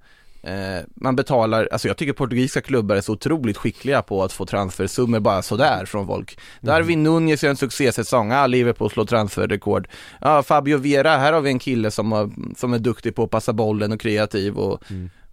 Eh, 0.43 0.83
man 0.95 1.15
betalar, 1.15 1.69
alltså 1.71 1.87
jag 1.87 1.97
tycker 1.97 2.13
portugisiska 2.13 2.61
klubbar 2.61 2.95
är 2.95 3.01
så 3.01 3.13
otroligt 3.13 3.57
skickliga 3.57 4.01
på 4.01 4.23
att 4.23 4.33
få 4.33 4.45
transfersummor 4.45 5.19
bara 5.19 5.41
sådär 5.41 5.85
från 5.85 6.07
folk. 6.07 6.39
Darwin 6.61 7.03
Nunez 7.03 7.43
gör 7.43 7.49
en 7.49 7.57
succésäsong, 7.57 8.31
ah, 8.31 8.47
Liverpool 8.47 8.89
slår 8.89 9.05
transferrekord. 9.05 9.87
Ja, 10.21 10.43
Fabio 10.43 10.77
Vera, 10.77 11.17
här 11.17 11.33
har 11.33 11.41
vi 11.41 11.49
en 11.49 11.59
kille 11.59 11.91
som, 11.91 12.11
har, 12.11 12.31
som 12.57 12.73
är 12.73 12.79
duktig 12.79 13.15
på 13.15 13.23
att 13.23 13.29
passa 13.29 13.53
bollen 13.53 13.91
och 13.91 14.01
kreativ 14.01 14.57
och, 14.57 14.83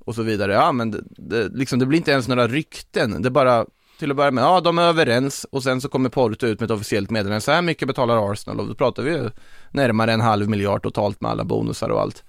och 0.04 0.14
så 0.14 0.22
vidare. 0.22 0.52
Ja 0.52 0.72
men 0.72 0.90
det, 0.90 1.02
det, 1.08 1.48
liksom, 1.48 1.78
det 1.78 1.86
blir 1.86 1.98
inte 1.98 2.10
ens 2.10 2.28
några 2.28 2.48
rykten, 2.48 3.22
det 3.22 3.30
bara 3.30 3.66
till 3.98 4.10
att 4.10 4.16
börja 4.16 4.30
med, 4.30 4.44
ja 4.44 4.60
de 4.60 4.78
är 4.78 4.82
överens 4.82 5.46
och 5.50 5.62
sen 5.62 5.80
så 5.80 5.88
kommer 5.88 6.08
Porto 6.08 6.46
ut 6.46 6.60
med 6.60 6.70
ett 6.70 6.74
officiellt 6.74 7.10
meddelande, 7.10 7.40
så 7.40 7.52
här 7.52 7.62
mycket 7.62 7.88
betalar 7.88 8.32
Arsenal 8.32 8.60
och 8.60 8.66
då 8.68 8.74
pratar 8.74 9.02
vi 9.02 9.10
ju 9.10 9.30
närmare 9.70 10.12
en 10.12 10.20
halv 10.20 10.48
miljard 10.48 10.82
totalt 10.82 11.20
med 11.20 11.30
alla 11.30 11.44
bonusar 11.44 11.88
och 11.88 12.00
allt. 12.00 12.24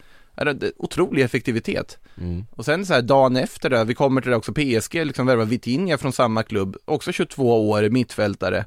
Otrolig 0.77 1.23
effektivitet. 1.23 1.97
Mm. 2.17 2.45
Och 2.51 2.65
sen 2.65 2.85
så 2.85 2.93
här 2.93 3.01
dagen 3.01 3.37
efter 3.37 3.69
det, 3.69 3.83
vi 3.83 3.93
kommer 3.93 4.21
till 4.21 4.31
det 4.31 4.37
också, 4.37 4.53
PSG 4.53 5.05
liksom 5.05 5.25
värvar 5.25 5.45
Vitinha 5.45 5.97
från 5.97 6.13
samma 6.13 6.43
klubb, 6.43 6.77
också 6.85 7.11
22 7.11 7.69
år, 7.69 7.89
mittfältare, 7.89 8.65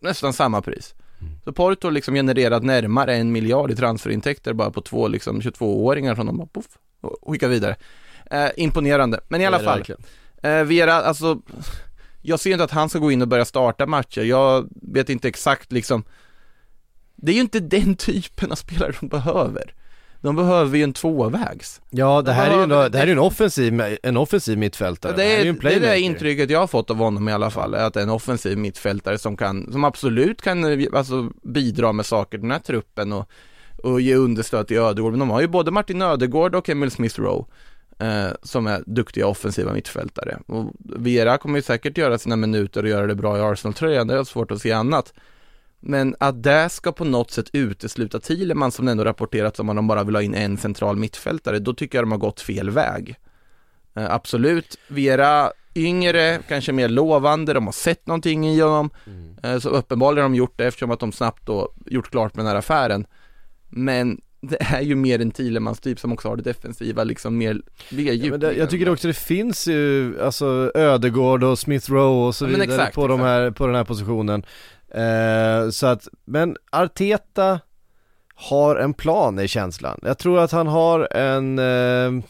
nästan 0.00 0.32
samma 0.32 0.62
pris. 0.62 0.94
Så 1.44 1.52
Porto 1.52 1.90
liksom 1.90 2.14
genererat 2.14 2.62
närmare 2.62 3.16
en 3.16 3.32
miljard 3.32 3.70
i 3.70 3.76
transferintäkter 3.76 4.52
bara 4.52 4.70
på 4.70 4.80
två 4.80 5.08
liksom 5.08 5.40
22-åringar 5.40 6.14
som 6.14 6.26
de 6.26 6.36
bara 6.36 6.46
poff, 6.46 6.66
och 7.00 7.32
skickar 7.32 7.48
vidare. 7.48 7.76
Eh, 8.30 8.48
imponerande, 8.56 9.20
men 9.28 9.40
i 9.40 9.46
alla 9.46 9.58
fall. 9.58 9.84
Eh, 10.42 10.64
Vera, 10.64 10.94
alltså, 10.94 11.40
jag 12.22 12.40
ser 12.40 12.52
inte 12.52 12.64
att 12.64 12.70
han 12.70 12.88
ska 12.88 12.98
gå 12.98 13.12
in 13.12 13.22
och 13.22 13.28
börja 13.28 13.44
starta 13.44 13.86
matcher. 13.86 14.22
Jag 14.22 14.68
vet 14.82 15.10
inte 15.10 15.28
exakt 15.28 15.72
liksom, 15.72 16.04
det 17.16 17.32
är 17.32 17.34
ju 17.34 17.40
inte 17.40 17.60
den 17.60 17.96
typen 17.96 18.52
av 18.52 18.56
spelare 18.56 18.92
de 19.00 19.08
behöver. 19.08 19.74
De 20.20 20.36
behöver 20.36 20.78
ju 20.78 20.84
en 20.84 20.92
tvåvägs. 20.92 21.80
Ja, 21.90 22.22
det 22.22 22.32
här 22.32 22.50
är 22.50 22.56
ju 22.56 22.62
en, 22.62 22.68
det 22.68 22.98
här 22.98 23.06
är 23.06 23.12
en 23.12 23.18
offensiv, 23.18 23.82
en 24.02 24.16
offensiv 24.16 24.58
mittfältare. 24.58 25.16
Det 25.16 25.24
är, 25.24 25.44
ju 25.44 25.50
en 25.50 25.58
det 25.62 25.74
är 25.74 25.80
det 25.80 26.00
intrycket 26.00 26.50
jag 26.50 26.58
har 26.60 26.66
fått 26.66 26.90
av 26.90 26.96
honom 26.96 27.28
i 27.28 27.32
alla 27.32 27.50
fall, 27.50 27.74
är 27.74 27.84
att 27.84 27.94
det 27.94 28.00
är 28.00 28.04
en 28.04 28.10
offensiv 28.10 28.58
mittfältare 28.58 29.18
som 29.18 29.36
kan, 29.36 29.72
som 29.72 29.84
absolut 29.84 30.42
kan 30.42 30.86
alltså, 30.94 31.30
bidra 31.42 31.92
med 31.92 32.06
saker 32.06 32.30
till 32.30 32.40
den 32.42 32.50
här 32.50 32.58
truppen 32.58 33.12
och, 33.12 33.30
och 33.82 34.00
ge 34.00 34.14
understöd 34.14 34.66
till 34.66 34.78
Ödegård. 34.78 35.12
Men 35.12 35.20
de 35.20 35.30
har 35.30 35.40
ju 35.40 35.48
både 35.48 35.70
Martin 35.70 36.02
Ödegård 36.02 36.54
och 36.54 36.68
Emil 36.68 36.90
Smith 36.90 37.20
Rowe 37.20 37.44
eh, 37.98 38.32
som 38.42 38.66
är 38.66 38.82
duktiga 38.86 39.26
offensiva 39.26 39.72
mittfältare. 39.72 40.38
Och 40.46 40.72
Vera 40.78 41.38
kommer 41.38 41.58
ju 41.58 41.62
säkert 41.62 41.98
göra 41.98 42.18
sina 42.18 42.36
minuter 42.36 42.82
och 42.82 42.88
göra 42.88 43.06
det 43.06 43.14
bra 43.14 43.38
i 43.38 43.40
Arsenal-tröjan, 43.40 44.06
det 44.06 44.18
är 44.18 44.24
svårt 44.24 44.50
att 44.50 44.62
se 44.62 44.72
annat. 44.72 45.14
Men 45.80 46.16
att 46.20 46.42
det 46.42 46.68
ska 46.68 46.92
på 46.92 47.04
något 47.04 47.30
sätt 47.30 47.50
utesluta 47.52 48.20
Thielemann 48.20 48.72
som 48.72 48.88
ändå 48.88 49.04
rapporterats 49.04 49.60
om 49.60 49.68
att 49.68 49.76
de 49.76 49.86
bara 49.86 50.04
vill 50.04 50.14
ha 50.14 50.22
in 50.22 50.34
en 50.34 50.56
central 50.56 50.96
mittfältare, 50.96 51.58
då 51.58 51.74
tycker 51.74 51.98
jag 51.98 52.02
de 52.04 52.10
har 52.12 52.18
gått 52.18 52.40
fel 52.40 52.70
väg. 52.70 53.16
Eh, 53.94 54.14
absolut, 54.14 54.78
Vera 54.88 55.52
yngre, 55.74 56.38
kanske 56.48 56.72
mer 56.72 56.88
lovande, 56.88 57.52
de 57.52 57.66
har 57.66 57.72
sett 57.72 58.06
någonting 58.06 58.48
i 58.48 58.60
honom. 58.60 58.90
Eh, 59.42 59.58
så 59.58 59.68
uppenbarligen 59.68 60.22
har 60.22 60.28
de 60.30 60.34
gjort 60.34 60.58
det 60.58 60.66
eftersom 60.66 60.90
att 60.90 61.00
de 61.00 61.12
snabbt 61.12 61.46
då 61.46 61.72
gjort 61.86 62.10
klart 62.10 62.36
med 62.36 62.44
den 62.44 62.50
här 62.50 62.58
affären. 62.58 63.06
Men 63.68 64.20
det 64.40 64.56
är 64.60 64.80
ju 64.80 64.94
mer 64.94 65.20
en 65.20 65.30
Thielemans 65.30 65.80
typ 65.80 66.00
som 66.00 66.12
också 66.12 66.28
har 66.28 66.36
det 66.36 66.42
defensiva 66.42 67.04
liksom 67.04 67.38
mer, 67.38 67.62
mer 67.90 68.12
Ja, 68.12 68.30
men 68.30 68.40
det, 68.40 68.52
jag 68.52 68.70
tycker 68.70 68.88
också 68.88 69.08
det 69.08 69.14
finns 69.14 69.66
ju, 69.68 70.20
alltså 70.22 70.72
Ödegård 70.74 71.44
och 71.44 71.58
Smith 71.58 71.90
Rowe 71.90 72.26
och 72.26 72.34
så 72.34 72.44
Ja, 72.44 72.48
vidare 72.48 72.64
exakt, 72.64 72.94
på, 72.94 73.06
de 73.06 73.20
här, 73.20 73.50
på 73.50 73.66
den 73.66 73.74
här 73.76 73.84
positionen. 73.84 74.42
Eh, 74.94 75.70
så 75.70 75.86
att, 75.86 76.08
men 76.24 76.56
Arteta 76.72 77.60
har 78.34 78.76
en 78.76 78.94
plan 78.94 79.38
i 79.38 79.48
känslan. 79.48 80.00
Jag 80.02 80.18
tror 80.18 80.38
att 80.38 80.52
han 80.52 80.66
har 80.66 81.16
en, 81.16 81.58
eh, 81.58 82.24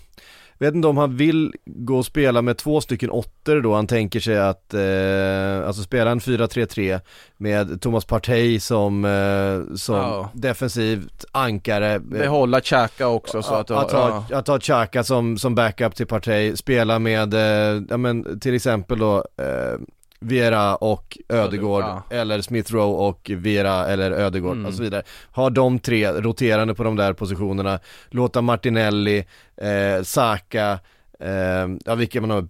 vet 0.59 0.75
inte 0.75 0.89
om 0.89 0.97
han 0.97 1.17
vill 1.17 1.55
gå 1.65 1.99
och 1.99 2.07
spela 2.07 2.43
med 2.43 2.57
två 2.59 2.81
stycken 2.81 3.11
åttor 3.11 3.61
då, 3.61 3.75
han 3.75 3.87
tänker 3.87 4.21
sig 4.21 4.39
att, 4.39 4.75
eh, 4.75 5.67
alltså 5.67 5.83
spela 5.83 6.11
en 6.11 6.21
4-3-3 6.21 7.01
med 7.37 7.81
Thomas 7.81 8.05
Partey 8.05 8.61
som, 8.61 9.05
eh, 9.05 9.77
som 9.77 9.97
Ja. 9.97 10.31
defensivt 10.35 11.25
ankare. 11.33 11.99
Behålla 11.99 12.61
Xhaka 12.61 13.09
också 13.09 13.43
så 13.43 13.55
att, 13.55 13.71
att, 13.71 13.93
ha, 13.93 14.25
att 14.33 14.49
ha 14.49 14.59
Xhaka 14.61 15.05
som, 15.05 15.39
som 15.39 15.55
backup 15.55 15.95
till 15.95 16.07
Partey, 16.07 16.57
spela 16.57 16.99
med, 16.99 17.35
eh, 17.35 17.83
ja 17.91 17.97
men 17.97 18.41
till 18.41 18.55
exempel 18.55 18.99
då 18.99 19.17
eh, 19.17 19.79
Vera 20.21 20.77
och 20.77 21.19
Ödegård 21.29 21.83
ja. 21.83 22.03
eller 22.11 22.41
Smith 22.41 22.73
Rowe 22.73 23.09
och 23.09 23.31
Vera 23.35 23.87
eller 23.87 24.11
Ödegård 24.11 24.53
Mm. 24.57 24.67
och 24.67 24.75
så 24.75 24.83
vidare. 24.83 25.03
Ha 25.33 25.51
de 25.51 25.79
tre 25.79 26.13
roterande 26.13 26.75
på 26.75 26.85
de 26.85 26.97
där 26.97 27.13
positionerna, 27.13 27.81
låta 28.09 28.43
Martinelli, 28.43 29.25
eh, 29.57 30.03
Saka, 30.03 30.79
eh, 31.21 31.69
ja 31.85 31.95
vilka 31.95 32.21
man 32.21 32.31
har, 32.31 32.49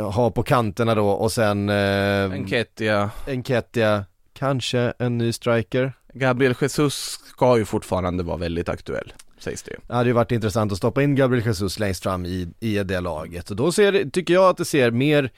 ha 0.00 0.30
på 0.30 0.42
kanterna 0.42 0.94
då 0.94 1.08
och 1.08 1.32
sen 1.32 1.68
eh, 1.68 2.24
Enketia, 2.32 3.10
Enketia, 3.26 4.04
kanske 4.32 4.92
en 4.98 5.18
ny 5.18 5.32
striker. 5.32 5.92
Gabriel 6.12 6.54
Jesus 6.60 6.94
ska 7.34 7.58
ju 7.58 7.64
fortfarande 7.64 8.22
vara 8.22 8.36
väldigt 8.36 8.68
aktuell, 8.68 9.12
sägs 9.38 9.62
det. 9.62 9.76
Det 9.86 9.94
hade 9.94 10.08
ju 10.08 10.12
varit 10.12 10.32
intressant 10.32 10.72
att 10.72 10.78
stoppa 10.78 11.02
in 11.02 11.14
Gabriel 11.14 11.46
Jesus 11.46 11.78
längst 11.78 12.02
fram 12.02 12.26
i, 12.26 12.48
i 12.60 12.82
det 12.82 13.00
laget. 13.00 13.50
Och 13.50 13.56
då 13.56 13.72
ser 13.72 14.10
tycker 14.10 14.34
jag 14.34 14.44
att 14.50 14.56
det 14.56 14.64
ser 14.64 14.90
mer 14.90 15.30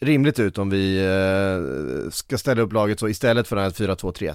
rimligt 0.00 0.38
ut 0.38 0.58
om 0.58 0.70
vi 0.70 0.98
eh, 0.98 2.10
ska 2.10 2.38
ställa 2.38 2.62
upp 2.62 2.72
laget 2.72 3.00
så 3.00 3.08
istället 3.08 3.48
för 3.48 3.56
den 3.56 3.64
här 3.64 3.70
4-2-3-1. 3.70 4.34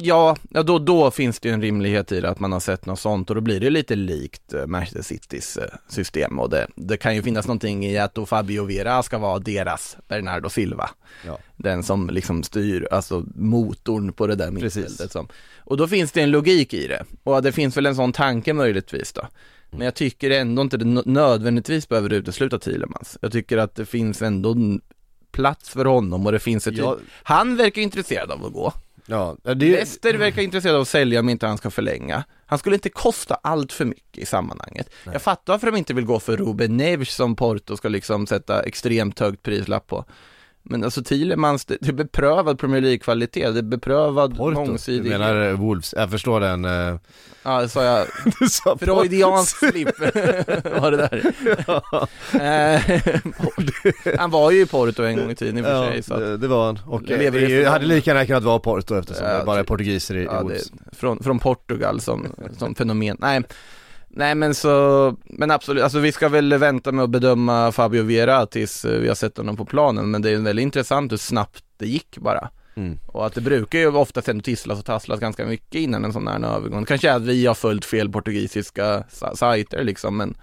Ja, 0.00 0.36
då, 0.48 0.78
då 0.78 1.10
finns 1.10 1.40
det 1.40 1.48
ju 1.48 1.54
en 1.54 1.62
rimlighet 1.62 2.12
i 2.12 2.20
det 2.20 2.28
att 2.28 2.40
man 2.40 2.52
har 2.52 2.60
sett 2.60 2.86
något 2.86 3.00
sånt 3.00 3.30
och 3.30 3.36
då 3.36 3.40
blir 3.42 3.60
det 3.60 3.70
lite 3.70 3.96
likt 3.96 4.52
eh, 4.52 4.66
Manchester 4.66 5.02
Citys 5.02 5.56
eh, 5.56 5.68
system 5.88 6.38
och 6.38 6.50
det, 6.50 6.66
det 6.76 6.96
kan 6.96 7.14
ju 7.14 7.22
finnas 7.22 7.46
någonting 7.46 7.86
i 7.86 7.98
att 7.98 8.14
då 8.14 8.26
Fabio 8.26 8.64
Vera 8.64 9.02
ska 9.02 9.18
vara 9.18 9.38
deras 9.38 9.96
Bernardo 10.08 10.48
Silva. 10.48 10.90
Ja. 11.26 11.38
Den 11.56 11.82
som 11.82 12.10
liksom 12.10 12.42
styr, 12.42 12.88
alltså 12.90 13.24
motorn 13.34 14.12
på 14.12 14.26
det 14.26 14.34
där 14.34 14.50
mittfältet 14.50 15.12
som. 15.12 15.28
Och 15.58 15.76
då 15.76 15.88
finns 15.88 16.12
det 16.12 16.20
en 16.20 16.30
logik 16.30 16.74
i 16.74 16.88
det 16.88 17.04
och 17.22 17.42
det 17.42 17.52
finns 17.52 17.76
väl 17.76 17.86
en 17.86 17.96
sån 17.96 18.12
tanke 18.12 18.52
möjligtvis 18.52 19.12
då. 19.12 19.28
Men 19.70 19.80
jag 19.80 19.94
tycker 19.94 20.30
ändå 20.30 20.62
inte 20.62 20.76
det 20.76 20.84
nö- 20.84 21.02
nödvändigtvis 21.06 21.88
behöver 21.88 22.12
utesluta 22.12 22.58
Thielemans. 22.58 23.18
Jag 23.22 23.32
tycker 23.32 23.58
att 23.58 23.74
det 23.74 23.86
finns 23.86 24.22
ändå 24.22 24.56
plats 25.32 25.68
för 25.68 25.84
honom 25.84 26.26
och 26.26 26.32
det 26.32 26.38
finns 26.38 26.66
ett, 26.66 26.76
Ja. 26.76 26.96
han 27.22 27.56
verkar 27.56 27.82
intresserad 27.82 28.30
av 28.30 28.46
att 28.46 28.52
gå. 28.52 28.72
Ja, 29.06 29.36
det 29.42 29.54
Leicester 29.54 30.14
verkar 30.14 30.42
intresserad 30.42 30.74
av 30.74 30.80
att 30.82 30.88
sälja 30.88 31.20
om 31.20 31.28
inte 31.28 31.46
han 31.46 31.58
ska 31.58 31.70
förlänga. 31.70 32.24
Han 32.46 32.58
skulle 32.58 32.76
inte 32.76 32.88
kosta 32.90 33.34
allt 33.42 33.72
för 33.72 33.84
mycket 33.84 34.18
i 34.22 34.26
sammanhanget. 34.26 34.90
Jag 35.04 35.22
fattar 35.22 35.52
varför 35.52 35.66
de 35.70 35.76
inte 35.78 35.94
vill 35.94 36.04
gå 36.04 36.20
för 36.20 36.36
Ruben 36.36 36.76
Neves 36.76 37.14
som 37.14 37.36
Porto 37.36 37.76
ska 37.76 37.88
liksom 37.88 38.26
sätta 38.26 38.62
extremt 38.62 39.18
högt 39.18 39.42
prislapp 39.42 39.86
på. 39.86 40.04
Men 40.68 40.84
alltså 40.84 41.02
Thielemans, 41.02 41.64
det, 41.64 41.76
det 41.80 41.88
är 41.88 41.92
beprövad 41.92 42.58
Premier 42.58 42.80
League-kvalitet, 42.80 43.50
det 43.50 43.58
är 43.58 43.62
beprövad 43.62 44.36
Porto, 44.36 44.76
du 44.86 45.02
menar 45.02 45.52
Wolves, 45.52 45.94
jag 45.98 46.10
förstår 46.10 46.40
den. 46.40 46.64
Eh, 46.64 46.96
Ja, 47.42 47.60
det 47.60 47.68
sa 47.68 47.84
jag. 47.84 48.06
du 48.40 48.48
sa. 48.48 48.78
Freudiansk 48.78 49.56
slip 49.56 49.98
var 50.80 50.90
det 50.90 50.96
där. 50.96 51.32
Eh, 52.34 54.14
han 54.18 54.30
var 54.30 54.50
ju 54.50 54.60
i 54.62 54.66
Porto 54.66 55.02
en 55.02 55.16
gång 55.16 55.30
i 55.30 55.34
tiden 55.34 55.58
i 55.58 55.60
och 55.60 55.64
för 55.64 55.90
sig. 55.90 56.02
Så 56.02 56.14
att, 56.14 56.20
det, 56.20 56.36
det 56.36 56.48
var 56.48 56.66
han. 56.66 56.78
Och 56.86 57.02
det 57.02 57.34
i 57.34 57.64
hade 57.64 57.86
lika 57.86 58.10
gärna 58.10 58.26
kunnat 58.26 58.42
vara 58.42 58.58
Porto 58.58 58.94
eftersom 58.98 59.26
Ja, 59.26 59.38
det 59.38 59.44
bara 59.44 59.58
är 59.58 59.62
typ. 59.62 59.68
portugiser 59.68 60.16
i, 60.16 60.20
i 60.20 60.24
ja, 60.24 60.42
Wolves. 60.42 60.70
det, 60.70 60.96
från, 60.96 61.22
från 61.22 61.38
Portugal 61.38 62.00
som, 62.00 62.26
som 62.58 62.74
fenomen. 62.74 63.16
Nej, 63.20 63.42
nej 64.08 64.34
men 64.34 64.54
så, 64.54 65.16
men 65.24 65.50
absolut, 65.50 65.82
alltså 65.82 65.98
vi 65.98 66.12
ska 66.12 66.28
väl 66.28 66.54
vänta 66.54 66.92
med 66.92 67.04
att 67.04 67.10
bedöma 67.10 67.72
Fabio 67.72 68.02
Vera 68.02 68.46
tills 68.46 68.84
eh, 68.84 69.00
vi 69.00 69.08
har 69.08 69.14
sett 69.14 69.36
honom 69.36 69.56
på 69.56 69.64
planen, 69.64 70.10
men 70.10 70.22
det 70.22 70.30
är 70.30 70.36
väldigt 70.36 70.62
intressant 70.62 71.12
hur 71.12 71.16
snabbt 71.16 71.64
det 71.76 71.86
gick 71.86 72.18
bara. 72.18 72.50
Mm. 72.76 72.98
Och 73.06 73.26
att 73.26 73.34
det 73.34 73.40
brukar 73.40 73.78
ju 73.78 73.86
oftast 73.86 74.28
ändå 74.28 74.42
tisslas 74.42 74.78
och 74.78 74.84
tasslas 74.84 75.20
ganska 75.20 75.46
mycket 75.46 75.74
innan 75.74 76.04
en 76.04 76.12
sån 76.12 76.28
här 76.28 76.56
övergång. 76.56 76.84
Kanske 76.84 77.10
är 77.10 77.14
att 77.16 77.22
vi 77.22 77.46
har 77.46 77.54
följt 77.54 77.84
fel 77.84 78.08
portugisiska 78.08 79.04
sa- 79.10 79.36
sajter 79.36 79.84
liksom, 79.84 80.16
men 80.16 80.34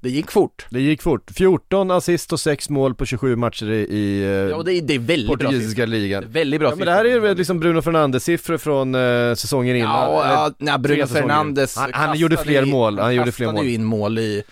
det 0.00 0.10
gick 0.10 0.30
fort. 0.30 0.66
Det 0.70 0.80
gick 0.80 1.02
fort. 1.02 1.30
14 1.34 1.90
assist 1.90 2.32
och 2.32 2.40
6 2.40 2.70
mål 2.70 2.94
på 2.94 3.06
27 3.06 3.36
matcher 3.36 3.70
i, 3.70 3.76
i 3.96 4.22
eh, 4.22 4.28
Ja, 4.28 4.62
det 4.62 4.72
är, 4.74 4.82
det 4.82 4.94
är 4.94 4.98
väldigt 4.98 5.26
bra 5.26 5.36
portugisiska 5.36 5.86
ligan. 5.86 6.22
Det 6.22 6.28
är 6.28 6.32
Väldigt 6.32 6.60
bra 6.60 6.70
Ja 6.70 6.76
men 6.76 6.86
det 6.86 6.92
här 6.92 7.04
är 7.04 7.20
väl 7.20 7.36
liksom 7.36 7.60
Bruno 7.60 7.82
Fernandes 7.82 8.24
siffror 8.24 8.58
från 8.58 8.94
eh, 8.94 9.34
säsongen 9.34 9.76
innan. 9.76 9.90
Ja, 9.90 10.28
ja 10.32 10.52
nej, 10.58 10.78
Bruno. 10.78 11.06
Fernandes 11.06 11.76
Han, 11.76 11.90
han 11.92 12.18
gjorde 12.18 12.36
fler 12.36 12.62
ju- 12.62 12.70
mål, 12.72 12.98
han, 12.98 13.14
gjorde 13.14 13.32
fler 13.32 13.52
mål. 13.52 13.64
ju 13.64 13.72
in 13.74 13.84
mål 13.84 14.18
i, 14.18 14.42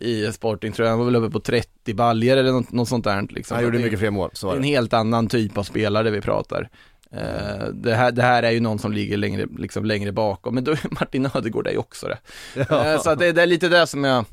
i 0.00 0.32
Sporting 0.32 0.72
tror 0.72 0.86
jag, 0.86 0.90
han 0.92 0.98
var 0.98 1.06
väl 1.06 1.16
uppe 1.16 1.30
på 1.32 1.40
30 1.40 1.94
baljer 1.94 2.36
eller 2.36 2.52
något, 2.52 2.72
något 2.72 2.88
sånt 2.88 3.04
där 3.04 3.26
liksom. 3.30 3.54
Han 3.54 3.64
gjorde 3.64 3.78
det, 3.78 3.84
mycket 3.84 3.98
fler 3.98 4.10
mål, 4.10 4.30
så 4.32 4.46
det 4.46 4.48
var 4.50 4.56
en 4.56 4.62
det. 4.62 4.68
helt 4.68 4.92
annan 4.92 5.28
typ 5.28 5.58
av 5.58 5.62
spelare 5.62 6.10
vi 6.10 6.20
pratar. 6.20 6.68
Eh, 7.12 7.68
det, 7.74 7.94
här, 7.94 8.12
det 8.12 8.22
här 8.22 8.42
är 8.42 8.50
ju 8.50 8.60
någon 8.60 8.78
som 8.78 8.92
ligger 8.92 9.16
längre, 9.16 9.46
liksom 9.58 9.84
längre 9.84 10.12
bakom, 10.12 10.54
men 10.54 10.64
då 10.64 10.74
Martin 10.90 11.30
Ödegård 11.34 11.66
är 11.66 11.70
ju 11.72 11.78
också 11.78 12.06
det. 12.08 12.18
Eh, 12.60 13.00
så 13.02 13.10
att 13.10 13.18
det, 13.18 13.32
det 13.32 13.42
är 13.42 13.46
lite 13.46 13.68
det 13.68 13.86
som 13.86 14.04
jag, 14.04 14.24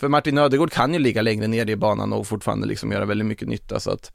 för 0.00 0.08
Martin 0.08 0.38
Ödegård 0.38 0.70
kan 0.72 0.92
ju 0.92 0.98
ligga 0.98 1.22
längre 1.22 1.46
ner 1.46 1.70
i 1.70 1.76
banan 1.76 2.12
och 2.12 2.26
fortfarande 2.26 2.66
liksom 2.66 2.92
göra 2.92 3.04
väldigt 3.04 3.26
mycket 3.26 3.48
nytta 3.48 3.80
så 3.80 3.90
att 3.90 4.12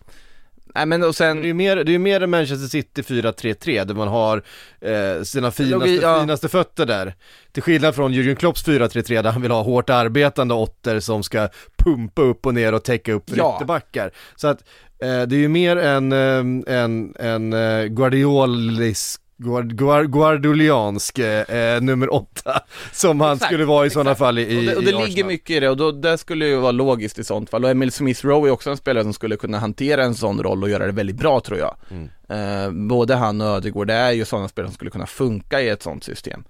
Nej 0.76 0.86
men 0.86 1.04
och 1.04 1.16
sen 1.16 1.38
Det 1.38 1.44
är 1.44 1.48
ju 1.48 1.54
mer, 1.54 1.76
det 1.76 1.82
är 1.92 1.94
ju 1.94 2.00
mer 2.00 2.22
än 2.22 2.30
Manchester 2.30 2.68
City 2.68 3.02
4-3-3 3.02 3.86
där 3.86 3.94
man 3.96 4.08
har 4.08 4.44
eh, 4.82 5.24
sina 5.24 5.52
finaste, 5.52 5.86
Logi- 5.90 6.00
ja. 6.02 6.20
finaste 6.22 6.50
fötter 6.50 6.86
där. 6.86 7.16
Till 7.52 7.64
skillnad 7.64 7.96
från 7.96 8.14
Jürgen 8.14 8.36
Klopps 8.36 8.68
4-3-3 8.68 9.22
där 9.22 9.32
han 9.32 9.42
vill 9.42 9.52
ha 9.52 9.62
hårt 9.62 9.90
arbetande 9.90 10.54
åtter 10.54 11.00
som 11.00 11.24
ska 11.24 11.50
pumpa 11.78 12.22
upp 12.22 12.46
och 12.46 12.54
ner 12.54 12.74
och 12.74 12.84
täcka 12.84 13.14
upp 13.14 13.24
Ja. 13.36 13.56
ytterbackar. 13.58 14.12
Så 14.36 14.48
att 14.48 14.60
eh, 15.00 15.22
det 15.22 15.36
är 15.36 15.40
ju 15.40 15.48
mer 15.48 15.78
en, 15.78 16.12
eh, 16.12 16.76
en, 16.78 17.14
en 17.20 17.54
eh, 17.54 17.86
Guardiolisk 17.86 19.22
guard, 19.44 19.76
guard, 19.76 20.12
guardoliansk 20.12 21.20
eh, 21.20 21.82
nummer 21.82 22.14
åtta 22.14 22.62
som 22.92 23.22
han 23.22 23.34
Exakt, 23.34 23.52
skulle 23.52 23.66
vara 23.66 23.86
i 23.86 23.90
sådana 23.90 24.16
fall 24.16 24.40
i, 24.40 24.60
och 24.60 24.64
det, 24.64 24.76
och 24.76 24.84
det 24.84 24.90
i 24.90 25.08
ligger 25.08 25.24
mycket 25.24 25.50
i 25.50 25.60
det 25.60 25.70
och 25.70 25.78
då, 25.78 25.92
det 25.92 26.18
skulle 26.18 26.46
ju 26.48 26.56
vara 26.56 26.72
logiskt 26.72 27.20
i 27.20 27.24
sånt 27.24 27.50
fall. 27.50 27.64
Och 27.64 27.70
Emil 27.70 27.92
Smith 27.92 28.26
Rowe 28.26 28.50
är 28.50 28.52
också 28.52 28.70
en 28.70 28.78
spelare 28.78 29.04
som 29.04 29.14
skulle 29.14 29.36
kunna 29.38 29.60
hantera 29.60 30.04
en 30.04 30.16
sån 30.16 30.44
roll 30.44 30.64
och 30.64 30.70
göra 30.70 30.86
det 30.86 30.92
väldigt 30.92 31.16
bra 31.16 31.40
tror 31.40 31.60
jag. 31.60 31.76
Mm. 31.92 32.10
eh, 32.28 32.88
Både 32.88 33.16
han 33.16 33.42
och 33.42 33.48
Ödegård, 33.48 33.88
det 33.88 33.94
är 33.94 34.12
ju 34.12 34.26
sådana 34.26 34.48
spelare 34.48 34.70
som 34.70 34.76
skulle 34.76 34.92
kunna 34.92 35.06
funka 35.08 35.62
i 35.62 35.70
ett 35.70 35.84
sånt 35.84 36.04
system. 36.04 36.44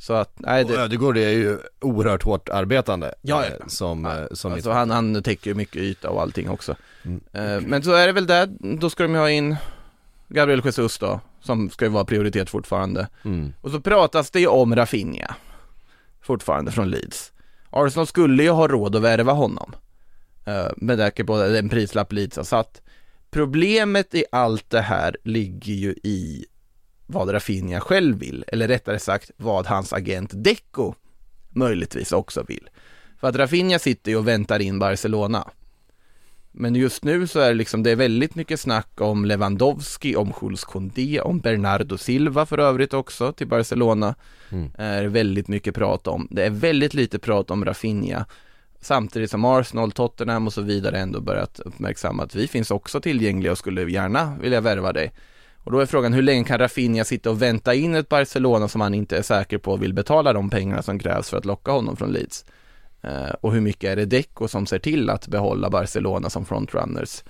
Så 0.00 0.12
att, 0.12 0.32
nej 0.36 0.64
Och 0.64 0.70
det, 0.70 0.80
Ödegård 0.80 1.16
är 1.18 1.30
ju 1.30 1.58
oerhört 1.80 2.22
hårt 2.22 2.48
arbetande 2.48 3.14
Ja, 3.22 3.44
eh, 3.44 3.52
ja. 3.60 3.64
som, 3.68 4.06
eh, 4.06 4.12
som 4.32 4.52
alltså 4.52 4.70
han, 4.70 4.90
han 4.90 5.22
täcker 5.22 5.50
ju 5.50 5.54
mycket 5.54 5.76
yta 5.82 6.10
och 6.10 6.22
allting 6.22 6.50
också. 6.50 6.76
Mm. 7.04 7.20
eh, 7.32 7.68
Men 7.68 7.82
så 7.82 7.92
är 7.92 8.06
det 8.06 8.12
väl 8.12 8.26
det, 8.26 8.48
då 8.60 8.90
ska 8.90 9.02
de 9.02 9.12
ju 9.14 9.18
ha 9.18 9.30
in 9.30 9.56
Gabriel 10.28 10.62
Jesus 10.64 10.98
då, 10.98 11.20
som 11.40 11.70
ska 11.70 11.84
ju 11.84 11.90
vara 11.90 12.04
prioritet 12.04 12.50
fortfarande 12.50 13.08
mm. 13.24 13.52
Och 13.60 13.70
så 13.70 13.80
pratas 13.80 14.30
det 14.30 14.40
ju 14.40 14.46
om 14.46 14.76
Rafinha 14.76 15.34
Fortfarande 16.20 16.72
från 16.72 16.90
Leeds 16.90 17.32
Arsenal 17.70 18.06
skulle 18.06 18.42
ju 18.42 18.50
ha 18.50 18.68
råd 18.68 18.96
att 18.96 19.02
värva 19.02 19.32
honom 19.32 19.72
uh, 20.48 20.68
Med 20.76 20.98
tanke 20.98 21.24
på 21.24 21.42
den 21.42 21.68
prislapp 21.68 22.12
Leeds 22.12 22.36
har 22.36 22.44
satt 22.44 22.82
Problemet 23.30 24.14
i 24.14 24.24
allt 24.32 24.70
det 24.70 24.80
här 24.80 25.16
ligger 25.24 25.74
ju 25.74 25.90
i 26.02 26.44
vad 27.06 27.34
Rafinha 27.34 27.80
själv 27.80 28.18
vill, 28.18 28.44
eller 28.48 28.68
rättare 28.68 28.98
sagt 28.98 29.30
vad 29.36 29.66
hans 29.66 29.92
agent 29.92 30.30
Deco 30.34 30.94
möjligtvis 31.48 32.12
också 32.12 32.44
vill. 32.48 32.68
För 33.20 33.28
att 33.28 33.36
Rafinha 33.36 33.78
sitter 33.78 34.10
ju 34.10 34.16
och 34.16 34.28
väntar 34.28 34.60
in 34.60 34.78
Barcelona. 34.78 35.50
Men 36.60 36.74
just 36.74 37.04
nu 37.04 37.26
så 37.26 37.40
är 37.40 37.48
det 37.48 37.54
liksom, 37.54 37.82
det 37.82 37.90
är 37.90 37.96
väldigt 37.96 38.34
mycket 38.34 38.60
snack 38.60 39.00
om 39.00 39.24
Lewandowski, 39.24 40.16
om 40.16 40.32
Jules 40.42 40.64
Koundé, 40.64 41.20
om 41.20 41.38
Bernardo 41.38 41.98
Silva 41.98 42.46
för 42.46 42.58
övrigt 42.58 42.94
också 42.94 43.32
till 43.32 43.46
Barcelona. 43.46 44.14
Mm. 44.50 44.70
Är 44.78 45.04
väldigt 45.04 45.48
mycket 45.48 45.74
prat 45.74 46.06
om. 46.06 46.28
Det 46.30 46.46
är 46.46 46.50
väldigt 46.50 46.94
lite 46.94 47.18
prat 47.18 47.50
om 47.50 47.64
Rafinha. 47.64 48.24
Samtidigt 48.80 49.30
som 49.30 49.44
Arsenal, 49.44 49.92
Tottenham 49.92 50.46
och 50.46 50.52
så 50.52 50.62
vidare 50.62 50.98
ändå 50.98 51.20
börjat 51.20 51.60
uppmärksamma 51.60 52.22
att 52.22 52.34
vi 52.34 52.48
finns 52.48 52.70
också 52.70 53.00
tillgängliga 53.00 53.52
och 53.52 53.58
skulle 53.58 53.90
gärna 53.90 54.36
vilja 54.40 54.60
värva 54.60 54.92
dig. 54.92 55.12
Och 55.64 55.72
då 55.72 55.80
är 55.80 55.86
frågan 55.86 56.12
hur 56.12 56.22
länge 56.22 56.44
kan 56.44 56.58
Rafinha 56.58 57.04
sitta 57.04 57.30
och 57.30 57.42
vänta 57.42 57.74
in 57.74 57.94
ett 57.94 58.08
Barcelona 58.08 58.68
som 58.68 58.80
han 58.80 58.94
inte 58.94 59.18
är 59.18 59.22
säker 59.22 59.58
på 59.58 59.76
vill 59.76 59.94
betala 59.94 60.32
de 60.32 60.50
pengarna 60.50 60.82
som 60.82 60.98
krävs 60.98 61.30
för 61.30 61.36
att 61.36 61.44
locka 61.44 61.70
honom 61.70 61.96
från 61.96 62.12
Leeds? 62.12 62.44
Eh, 63.02 63.34
och 63.40 63.52
hur 63.52 63.60
mycket 63.60 63.90
är 63.90 63.96
det 63.96 64.04
Deco 64.04 64.48
som 64.48 64.66
ser 64.66 64.78
till 64.78 65.10
att 65.10 65.28
behålla 65.28 65.70
Barcelona 65.70 66.30
som 66.30 66.44
frontrunners? 66.44 67.22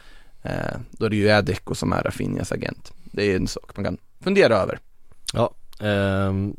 Eh, 0.42 0.76
då 0.90 1.08
det 1.08 1.16
ju 1.16 1.28
är 1.28 1.42
Deco 1.42 1.74
som 1.74 1.92
är 1.92 2.02
Rafinhas 2.02 2.52
agent. 2.52 2.92
Det 3.04 3.32
är 3.32 3.36
en 3.36 3.46
sak 3.46 3.76
man 3.76 3.84
kan 3.84 3.98
fundera 4.20 4.56
över. 4.56 4.78
Ja, 5.32 5.50
ehm, 5.80 6.54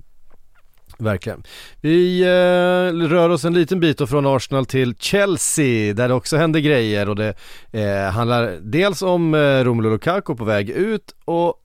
verkligen. 0.97 1.43
Vi 1.82 2.22
eh, 2.22 3.07
rör 3.07 3.30
oss 3.30 3.45
en 3.45 3.53
liten 3.53 3.80
bit 3.80 4.10
från 4.10 4.26
Arsenal 4.26 4.66
till 4.66 4.95
Chelsea 4.95 5.93
där 5.93 6.07
det 6.07 6.14
också 6.14 6.38
händer 6.38 6.60
grejer 6.60 7.10
och 7.10 7.16
det 7.16 7.34
eh, 7.72 8.12
handlar 8.12 8.57
dels 8.62 9.01
om 9.01 9.34
eh, 9.34 9.64
Romelu 9.64 9.89
Lukaku 9.89 10.36
på 10.36 10.43
väg 10.43 10.70
ut 10.70 11.16
och 11.26 11.62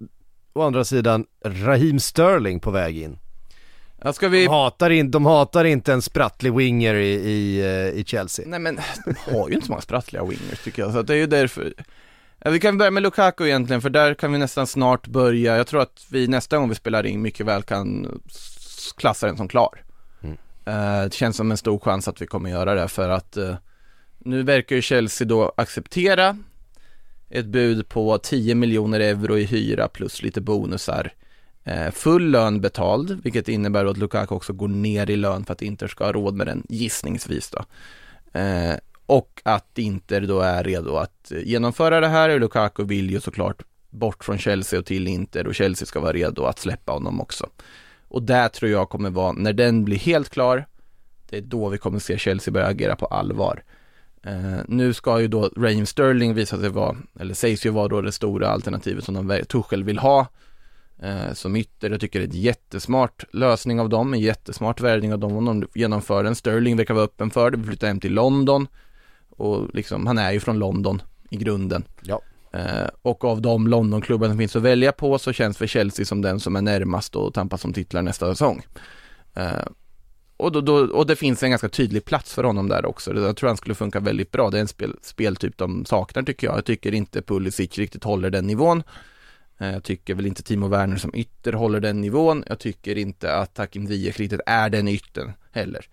å 0.53 0.63
andra 0.63 0.85
sidan 0.85 1.27
Raheem 1.45 2.01
Sterling 2.01 2.61
på 2.61 2.71
väg 2.71 2.99
in. 2.99 3.19
Ja, 4.05 4.13
ska 4.13 4.29
vi... 4.29 4.45
De 4.45 4.51
hatar, 4.51 4.91
in, 4.91 5.11
de 5.11 5.27
hatar 5.27 5.65
inte 5.65 5.93
en 5.93 6.03
sprattlig 6.03 6.55
winger 6.55 6.95
i, 6.95 7.13
i, 7.13 7.61
eh, 7.61 8.01
i 8.01 8.05
Chelsea. 8.07 8.45
Nej 8.49 8.59
men, 8.59 8.79
de 9.05 9.33
har 9.33 9.49
ju 9.49 9.55
inte 9.55 9.67
så 9.67 9.73
många 9.73 9.83
sprattliga 9.83 10.25
wingers 10.25 10.65
tycker 10.65 10.83
jag, 10.83 10.93
så 10.93 11.03
det 11.03 11.13
är 11.15 11.17
ju 11.17 11.27
därför 11.27 11.75
ja, 12.39 12.51
Vi 12.51 12.61
kan 12.61 12.79
börja 12.79 12.91
med 12.91 13.03
Lukaku 13.03 13.45
egentligen, 13.47 13.83
för 13.83 13.91
där 13.91 14.15
kan 14.15 14.33
vi 14.33 14.39
nästan 14.39 14.67
snart 14.67 15.07
börja, 15.07 15.57
jag 15.57 15.67
tror 15.67 15.83
att 15.83 16.07
vi 16.11 16.29
nästa 16.29 16.59
gång 16.59 16.69
vi 16.69 16.75
spelar 16.75 17.07
in 17.07 17.23
mycket 17.23 17.47
väl 17.47 17.63
kan 17.63 18.21
klassa 18.97 19.27
den 19.27 19.37
som 19.37 19.49
klar 19.49 19.83
Mm. 20.23 20.37
Eh, 20.65 21.05
Det 21.05 21.15
känns 21.15 21.37
som 21.37 21.51
en 21.51 21.57
stor 21.57 21.79
chans 21.79 22.09
att 22.09 22.23
vi 22.23 22.27
kommer 22.27 22.51
göra 22.51 22.75
det 22.75 22.89
för 22.89 23.09
att 23.09 23.37
eh, 23.37 23.55
Nu 24.19 24.43
verkar 24.43 24.77
ju 24.77 24.83
Chelsea 24.83 25.27
då 25.27 25.53
acceptera 25.57 26.37
ett 27.31 27.47
bud 27.47 27.89
på 27.89 28.19
10 28.19 28.55
miljoner 28.55 29.01
euro 29.01 29.39
i 29.39 29.45
hyra 29.45 29.89
plus 29.89 30.23
lite 30.23 30.41
bonusar 30.41 31.13
Eh, 31.65 31.91
full 31.91 32.31
lön 32.31 32.61
betald, 32.61 33.21
vilket 33.25 33.49
innebär 33.49 33.85
att 33.85 33.97
Lukaku 33.97 34.35
också 34.35 34.53
går 34.53 34.69
ner 34.69 35.11
i 35.11 35.17
lön 35.17 35.45
för 35.45 35.53
att 35.53 35.63
Inter 35.63 35.89
ska 35.89 36.05
ha 36.05 36.13
råd 36.13 36.35
med 36.35 36.47
den 36.47 36.63
gissningsvis 36.69 37.51
då. 37.51 37.65
Eh, 38.39 38.75
och 39.07 39.41
att 39.45 39.79
Inter 39.79 40.21
då 40.21 40.41
är 40.41 40.65
redo 40.65 40.97
att 40.97 41.33
genomföra 41.45 42.01
det 42.01 42.09
här 42.09 42.39
Lukaku 42.39 42.85
vill 42.85 43.11
ju 43.11 43.21
såklart 43.21 43.63
bort 43.91 44.25
från 44.25 44.39
Chelsea 44.39 44.79
och 44.79 44.87
till 44.87 45.09
Inter 45.09 45.47
och 45.47 45.55
Chelsea 45.55 45.87
ska 45.87 46.01
vara 46.01 46.13
redo 46.13 46.45
att 46.45 46.59
släppa 46.59 46.93
honom 46.93 47.21
också. 47.21 47.49
Och 48.09 48.23
där 48.23 48.49
tror 48.49 48.71
jag 48.71 48.89
kommer 48.89 49.11
vara, 49.11 49.33
när 49.33 49.53
den 49.53 49.85
blir 49.85 49.97
helt 49.97 50.31
klar, 50.31 50.67
det 51.31 51.37
är 51.37 51.43
då 51.43 51.69
vi 51.69 51.79
kommer 51.79 51.99
se 51.99 52.19
Chelsea 52.19 52.53
börja 52.53 52.67
agera 52.67 52.97
på 52.97 53.07
allvar. 53.07 53.63
Uh, 54.27 54.59
nu 54.69 54.93
ska 54.93 55.21
ju 55.21 55.29
då 55.29 55.51
Raheem 55.57 55.87
Sterling 55.87 56.35
visa 56.35 56.61
sig 56.61 56.69
vara, 56.69 56.97
eller 57.21 57.35
sägs 57.35 57.67
ju 57.67 57.71
vara 57.71 57.89
då 57.89 58.01
det 58.01 58.13
stora 58.13 58.49
alternativet 58.49 59.05
som 59.05 59.29
de, 59.29 59.45
Tuchel 59.45 59.85
vill 59.85 59.99
ha 59.99 60.27
som 61.33 61.57
ytter. 61.57 61.91
Jag 61.91 62.01
tycker 62.01 62.19
det 62.19 62.25
är 62.25 62.29
ett 62.29 62.35
jättesmart 62.35 63.25
lösning 63.33 63.81
av 63.81 63.89
dem, 63.89 64.15
en 64.15 64.21
jättesmart 64.21 64.81
värvning 64.81 65.13
av 65.13 65.19
dem 65.19 65.37
om 65.37 65.45
de 65.45 65.69
genomför 65.75 66.25
den. 66.25 66.35
Sterling 66.35 66.77
verkar 66.77 66.95
vara 66.95 67.05
öppen 67.05 67.31
för 67.31 67.51
det, 67.51 67.57
vi 67.57 67.65
flyttar 67.65 67.87
hem 67.87 68.01
till 68.01 68.15
London 68.15 68.67
och 69.31 69.75
liksom, 69.75 70.07
han 70.07 70.19
är 70.19 70.33
ju 70.33 70.41
från 70.41 70.59
London 70.59 71.03
i 71.31 71.37
grunden. 71.37 71.85
Ja. 72.03 72.21
Eh, 72.53 72.89
och 73.03 73.25
av 73.25 73.43
de 73.43 73.67
Londonklubbar 73.67 74.29
som 74.29 74.39
finns 74.39 74.57
att 74.57 74.63
välja 74.63 74.93
på 74.93 75.19
så 75.19 75.33
känns 75.33 75.59
för 75.59 75.67
Chelsea 75.67 76.07
som 76.07 76.23
den 76.23 76.41
som 76.41 76.57
är 76.57 76.63
närmast 76.63 77.17
att 77.17 77.35
tampas 77.35 77.65
om 77.65 77.73
titlar 77.73 78.03
nästa 78.03 78.27
säsong. 78.35 78.63
Eh, 79.35 79.67
och, 80.37 80.53
då, 80.53 80.61
då, 80.61 80.75
och 80.75 81.07
det 81.07 81.17
finns 81.17 81.43
en 81.43 81.51
ganska 81.51 81.69
tydlig 81.69 82.05
plats 82.05 82.35
för 82.35 82.45
honom 82.45 82.69
där 82.69 82.87
också. 82.87 83.15
Jag 83.15 83.37
tror 83.37 83.49
han 83.49 83.57
skulle 83.57 83.75
funka 83.75 84.01
väldigt 84.01 84.31
bra. 84.31 84.51
Det 84.51 84.59
är 84.59 84.61
en 84.61 84.69
spel, 84.69 84.97
speltyp 85.03 85.59
de 85.59 85.85
saknar 85.85 86.23
tycker 86.23 86.47
jag. 86.47 86.57
Jag 86.57 86.65
tycker 86.65 86.95
inte 86.95 87.23
Pulisic 87.23 87.79
riktigt 87.79 88.05
håller 88.05 88.31
den 88.31 88.47
nivån. 88.47 88.83
Eh, 89.59 89.73
Jag 89.73 89.83
tycker 89.85 90.15
väl 90.15 90.27
inte 90.27 90.43
Timo 90.43 90.69
Werner 90.69 90.97
som 90.97 91.15
ytter 91.15 91.53
håller 91.53 91.81
den 91.81 92.01
nivån. 92.01 92.45
Jag 92.49 92.59
tycker 92.59 92.99
inte 92.99 93.35
att 93.35 93.59
Hakim 93.59 93.87
Ziyech 93.87 94.19
riktigt 94.21 94.41
är 94.47 94.71
den 94.71 94.89
yttern 94.89 95.33
heller. 95.53 95.87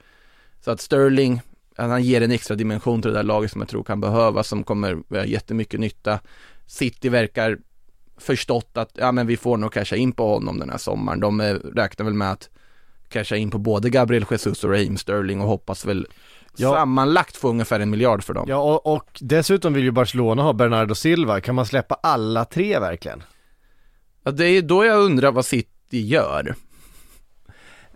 Så 0.66 0.72
att 0.72 0.82
Sterling, 0.82 1.42
han 1.78 2.04
ger 2.04 2.22
en 2.22 2.32
extra 2.32 2.56
dimension 2.56 3.02
till 3.02 3.12
det 3.12 3.18
där 3.18 3.24
laget 3.24 3.52
som 3.52 3.62
jag 3.62 3.68
tror 3.70 3.84
kan 3.84 4.02
behövas, 4.02 4.48
som 4.48 4.64
kommer 4.64 4.98
göra 5.10 5.26
jättemycket 5.26 5.80
nytta. 5.80 6.20
City 6.66 7.10
verkar 7.10 7.58
förstått 8.18 8.78
att, 8.78 8.90
ja 8.94 9.12
men 9.12 9.28
vi 9.28 9.38
får 9.38 9.58
nog 9.58 9.74
casha 9.74 9.96
in 9.96 10.12
på 10.12 10.34
honom 10.34 10.60
den 10.60 10.70
här 10.70 10.78
sommaren. 10.78 11.20
De 11.20 11.42
räknar 11.76 12.04
väl 12.04 12.14
med 12.14 12.32
att 12.32 12.50
casha 13.10 13.36
in 13.36 13.52
på 13.52 13.58
både 13.58 13.90
Gabriel 13.90 14.26
Jesus 14.32 14.64
och 14.64 14.70
Raheem 14.70 14.98
Sterling 14.98 15.42
och 15.42 15.48
hoppas 15.48 15.86
väl 15.86 16.08
Ja. 16.58 16.72
sammanlagt 16.74 17.38
få 17.38 17.50
ungefär 17.50 17.80
en 17.80 17.90
miljard 17.90 18.24
för 18.24 18.34
dem. 18.34 18.46
Ja 18.50 18.58
och, 18.58 18.94
och 18.94 19.20
dessutom 19.22 19.74
vill 19.74 19.84
ju 19.84 19.92
Barcelona 19.92 20.42
ha 20.44 20.54
Bernardo 20.54 20.96
Silva, 20.96 21.42
kan 21.42 21.56
man 21.56 21.66
släppa 21.66 21.96
alla 22.04 22.46
tre 22.46 22.80
verkligen? 22.80 23.24
Ja, 24.24 24.32
det 24.32 24.46
är 24.46 24.62
då 24.62 24.86
jag 24.86 25.00
undrar 25.00 25.32
vad 25.32 25.46
City 25.46 26.02
gör. 26.02 26.56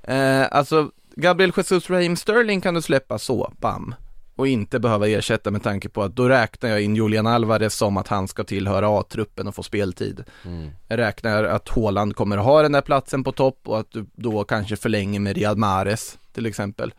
Eh, 0.04 0.46
alltså, 0.52 0.92
Gabriel 1.16 1.52
Jesus 1.58 1.90
Raheem 1.90 2.16
Sterling 2.16 2.62
kan 2.62 2.74
du 2.74 2.82
släppa 2.82 3.20
så, 3.20 3.54
bam. 3.60 3.96
Och 4.36 4.48
inte 4.48 4.80
behöva 4.80 5.08
ersätta 5.08 5.52
med 5.52 5.64
tanke 5.64 5.90
på 5.90 6.04
att 6.04 6.16
då 6.16 6.30
räknar 6.30 6.70
jag 6.70 6.82
in 6.82 6.96
Julian 6.96 7.28
Alvarez 7.28 7.76
som 7.76 7.98
att 7.98 8.08
han 8.08 8.28
ska 8.28 8.44
tillhöra 8.44 9.00
A-truppen 9.00 9.48
och 9.48 9.56
få 9.56 9.64
speltid. 9.64 10.24
Jag 10.88 11.00
räknar 11.00 11.44
att 11.44 11.70
Haaland 11.70 12.16
kommer 12.16 12.38
ha 12.38 12.62
den 12.62 12.72
där 12.72 12.82
platsen 12.82 13.24
på 13.24 13.32
topp 13.32 13.60
och 13.66 13.80
att 13.80 13.92
du 13.92 14.06
då 14.16 14.44
kanske 14.44 14.76
förlänger 14.76 15.20
med 15.20 15.36
Riyad 15.36 15.58
Mahrez 15.58 16.18
till 16.34 16.46
exempel. 16.46 16.94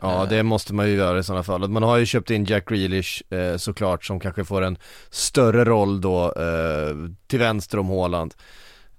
Ja 0.00 0.22
Eh, 0.22 0.28
det 0.28 0.42
måste 0.42 0.74
man 0.74 0.88
ju 0.88 0.94
göra 0.94 1.18
i 1.18 1.22
sådana 1.22 1.42
fall. 1.42 1.68
Man 1.68 1.82
har 1.82 1.96
ju 1.96 2.06
köpt 2.06 2.30
in 2.30 2.44
Jack 2.44 2.68
Grealish 2.68 3.22
eh, 3.32 3.56
såklart 3.56 4.04
som 4.04 4.20
kanske 4.20 4.44
får 4.44 4.62
en 4.62 4.78
större 5.10 5.64
roll 5.64 6.00
då 6.00 6.24
eh, 6.24 6.96
till 7.26 7.38
vänster 7.38 7.78
om 7.78 7.88
Haaland. 7.88 8.34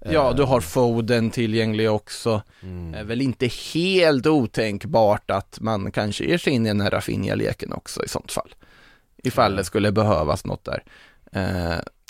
Ja, 0.00 0.30
Eh, 0.30 0.36
du 0.36 0.42
har 0.42 0.60
Foden 0.60 1.30
tillgänglig 1.30 1.90
också. 1.90 2.42
mm. 2.62 2.94
är 2.94 3.04
väl 3.04 3.20
inte 3.20 3.46
helt 3.74 4.26
otänkbart 4.26 5.30
att 5.30 5.60
man 5.60 5.92
kanske 5.92 6.24
ger 6.24 6.38
sig 6.38 6.52
in 6.52 6.66
i 6.66 6.68
den 6.68 6.80
här 6.80 6.90
Rafinha-leken 6.90 7.72
också 7.72 8.04
i 8.04 8.08
sånt 8.08 8.32
fall. 8.32 8.54
Ifall 9.22 9.56
det 9.56 9.64
skulle 9.64 9.92
behövas 9.92 10.44
något 10.44 10.64
där. 10.64 10.82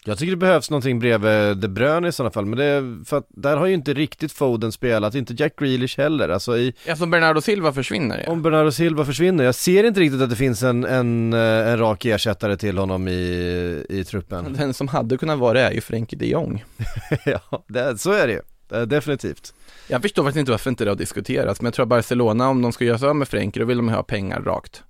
Jag 0.04 0.18
tycker 0.18 0.30
det 0.30 0.36
behövs 0.36 0.70
någonting 0.70 0.98
bredvid 0.98 1.56
De 1.56 1.68
Bruyne 1.68 2.08
i 2.08 2.12
sådana 2.12 2.30
fall, 2.30 2.46
men 2.46 2.58
det 2.58 2.64
är 2.64 3.04
för 3.04 3.18
att 3.18 3.26
där 3.28 3.56
har 3.56 3.66
ju 3.66 3.74
inte 3.74 3.94
riktigt 3.94 4.32
Foden 4.32 4.72
spelat, 4.72 5.14
inte 5.14 5.34
Jack 5.38 5.58
Grealish 5.58 5.98
heller. 5.98 6.28
Alltså 6.28 6.58
i, 6.58 6.74
alltså 6.88 7.06
Bernardo 7.06 7.40
Silva 7.40 7.72
försvinner 7.72 8.22
ja. 8.26 8.32
om 8.32 8.42
Bernardo 8.42 8.70
Silva 8.70 9.04
försvinner, 9.04 9.44
jag 9.44 9.54
ser 9.54 9.84
inte 9.84 10.00
riktigt 10.00 10.22
att 10.22 10.30
det 10.30 10.36
finns 10.36 10.62
en, 10.62 10.84
en, 10.84 11.32
eh, 11.32 11.40
en 11.40 11.78
rak 11.78 12.04
ersättare 12.04 12.56
till 12.56 12.78
honom 12.78 13.08
i, 13.08 13.84
i 13.88 14.04
truppen. 14.04 14.52
Den 14.58 14.74
som 14.74 14.88
hade 14.88 15.16
kunnat 15.16 15.38
vara 15.38 15.52
det 15.52 15.60
är 15.60 15.72
ju 15.72 15.80
Frenkie 15.80 16.18
de 16.18 16.26
Jong. 16.26 16.64
ja, 17.24 17.64
det, 17.68 17.98
så 17.98 18.12
är 18.12 18.26
det 18.26 18.32
ju. 18.32 18.40
Eh, 18.78 18.82
Definitivt. 18.82 19.54
Jag 19.88 20.02
förstår 20.02 20.22
faktiskt 20.22 20.40
inte 20.40 20.50
varför 20.50 20.70
inte 20.70 20.84
det 20.84 20.90
har 20.90 20.96
diskuterats, 20.96 21.60
men 21.60 21.66
jag 21.66 21.74
tror 21.74 21.82
att 21.82 21.88
Barcelona, 21.88 22.48
om 22.48 22.62
de 22.62 22.72
ska 22.72 22.84
göra 22.84 22.98
sig 22.98 23.08
av 23.08 23.16
med 23.16 23.28
Frenkie, 23.28 23.62
då 23.62 23.66
vill 23.66 23.76
de 23.76 23.88
ha 23.88 24.02
pengar 24.02 24.40
rakt. 24.40 24.82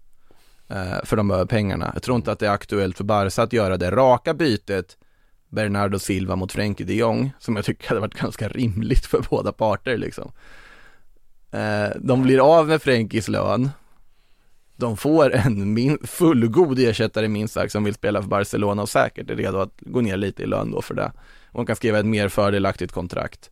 Eh, 0.69 1.05
för 1.05 1.17
de 1.17 1.29
behöver 1.29 1.47
pengarna. 1.47 1.91
Jag 1.95 2.03
tror 2.03 2.17
inte 2.17 2.33
att 2.33 2.39
det 2.39 2.47
är 2.47 2.51
aktuellt 2.51 2.97
för 2.97 3.05
Barca 3.05 3.43
att 3.43 3.53
göra 3.53 3.77
det 3.77 3.91
raka 3.91 4.35
bytet 4.35 4.97
Bernardo 5.49 5.99
Silva 5.99 6.37
mot 6.37 6.53
Frenkie 6.53 6.87
de 6.87 6.95
Jong, 6.95 7.33
som 7.39 7.57
jag 7.57 7.65
tycker 7.65 7.89
hade 7.89 8.01
varit 8.01 8.15
ganska 8.15 8.49
rimligt 8.49 9.07
för 9.07 9.25
båda 9.31 9.53
parter 9.53 9.97
liksom. 9.97 10.33
Eh, 11.51 11.89
de 12.01 12.23
blir 12.23 12.59
av 12.59 12.69
med 12.69 12.83
Frenkies 12.83 13.29
lön, 13.29 13.71
de 14.77 14.97
får 14.97 15.35
en 15.35 15.75
min, 15.75 15.99
fullgod 16.05 16.79
ersättare 16.79 17.29
minst 17.29 17.55
sagt 17.55 17.73
som 17.73 17.85
vill 17.85 17.95
spela 17.95 18.23
för 18.23 18.29
Barcelona 18.29 18.83
och 18.83 18.89
säkert 18.89 19.31
är 19.31 19.37
redo 19.37 19.59
att 19.59 19.73
gå 19.81 20.01
ner 20.01 20.17
lite 20.17 20.43
i 20.43 20.47
lön 20.47 20.71
då 20.71 20.83
för 20.83 20.95
det. 20.95 21.13
Och 21.47 21.61
de 21.61 21.67
kan 21.67 21.77
skriva 21.77 21.99
ett 21.99 22.07
mer 22.07 22.29
fördelaktigt 22.29 22.93
kontrakt. 22.93 23.51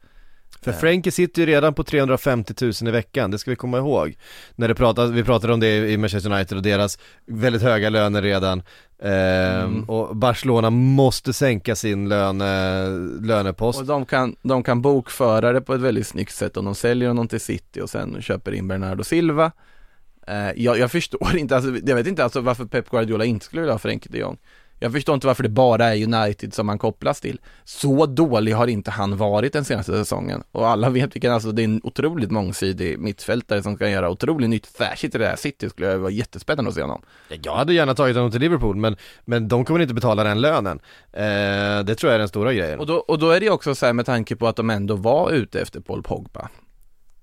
För 0.63 0.73
Frenkie 0.73 1.13
sitter 1.13 1.43
ju 1.43 1.47
redan 1.47 1.75
på 1.75 1.85
350 1.85 2.55
000 2.61 2.73
i 2.87 2.91
veckan, 2.91 3.31
det 3.31 3.39
ska 3.39 3.51
vi 3.51 3.57
komma 3.57 3.79
ihåg. 3.79 4.17
När 4.55 4.69
det 4.69 4.75
pratas, 4.75 5.11
vi 5.11 5.25
pratade 5.25 5.53
om 5.53 5.61
det 5.61 5.77
i 5.91 5.97
Manchester 5.97 6.33
United 6.33 6.57
och 6.57 6.63
deras 6.63 6.99
väldigt 7.27 7.63
höga 7.63 7.91
löner 7.91 8.23
redan. 8.23 8.63
Ehm, 9.03 9.67
Mm. 9.67 9.85
Och 9.85 10.17
Barcelona 10.17 10.71
måste 10.71 11.33
sänka 11.33 11.77
sin 11.77 12.09
löne, 12.09 12.89
lönepost. 13.23 13.81
Och 13.81 13.87
de 13.87 14.07
kan, 14.07 14.37
de 14.43 14.63
kan 14.63 14.83
bokföra 14.83 15.53
det 15.53 15.61
på 15.61 15.75
ett 15.75 15.81
väldigt 15.81 16.07
snyggt 16.07 16.35
sätt 16.35 16.57
om 16.57 16.65
de 16.65 16.75
säljer 16.75 17.09
honom 17.09 17.29
till 17.29 17.41
City 17.41 17.81
och 17.81 17.91
sen 17.91 18.23
köper 18.23 18.53
in 18.53 18.69
Bernardo 18.69 19.05
Silva. 19.05 19.53
Eh, 20.27 20.51
jag, 20.57 20.79
jag 20.79 20.91
förstår 20.91 21.37
inte, 21.37 21.57
alltså, 21.57 21.71
jag 21.87 21.97
vet 21.97 22.07
inte 22.07 22.25
alltså 22.25 22.41
varför 22.41 22.65
Pep 22.65 22.91
Guardiola 22.91 23.25
inte 23.25 23.45
skulle 23.45 23.63
vilja 23.63 23.75
ha 23.75 23.79
Frenkie 23.79 24.13
de 24.13 24.19
Jong. 24.19 24.39
Jag 24.79 24.93
förstår 24.93 25.15
inte 25.15 25.27
varför 25.27 25.43
det 25.43 25.49
bara 25.49 25.95
är 25.95 26.03
United 26.15 26.55
som 26.55 26.69
han 26.69 26.79
kopplas 26.79 27.21
till. 27.21 27.41
Så 27.65 28.07
dålig 28.07 28.53
har 28.53 28.67
inte 28.67 28.91
han 28.91 29.17
varit 29.17 29.53
den 29.53 29.65
senaste 29.65 29.93
säsongen. 29.93 30.43
Och 30.53 30.69
alla 30.69 30.91
vet 30.91 31.15
vilken, 31.17 31.33
alltså 31.33 31.53
det 31.53 31.63
är 31.63 31.65
en 31.65 31.81
otroligt 31.85 32.31
mångsidig 32.31 32.99
mittfältare 32.99 33.63
som 33.63 33.77
kan 33.77 33.91
göra 33.91 34.11
otroligt 34.11 34.51
nytt. 34.51 34.67
Särskilt 34.67 35.15
i 35.15 35.19
det 35.19 35.27
här 35.27 35.37
City 35.37 35.69
skulle 35.71 35.89
jag 35.89 35.99
vara 35.99 36.11
jättespännande 36.11 36.69
att 36.69 36.75
se 36.75 36.81
honom. 36.81 37.03
Jag 37.43 37.55
hade 37.57 37.75
gärna 37.75 37.95
tagit 37.95 38.17
honom 38.17 38.31
till 38.31 38.41
Liverpool 38.41 38.77
men, 38.77 38.97
men 39.25 39.49
de 39.49 39.65
kommer 39.65 39.81
inte 39.81 39.95
betala 39.95 40.25
den 40.25 40.41
lönen. 40.41 40.81
Eh, 41.13 41.23
det 41.85 41.95
tror 41.95 42.11
jag 42.11 42.15
är 42.15 42.19
den 42.19 42.29
stora 42.29 42.53
grejen. 42.53 42.79
Och 42.79 42.87
då, 42.87 42.95
och 42.95 43.19
då 43.19 43.31
är 43.31 43.41
det 43.41 43.51
också 43.51 43.75
så 43.75 43.87
här 43.87 43.93
med 43.93 44.07
tanke 44.07 44.37
på 44.37 44.49
att 44.49 44.57
de 44.57 44.71
ändå 44.71 44.97
var 44.97 45.31
ute 45.31 45.61
efter 45.61 45.81
Paul 45.81 46.03
Pogba. 46.03 46.49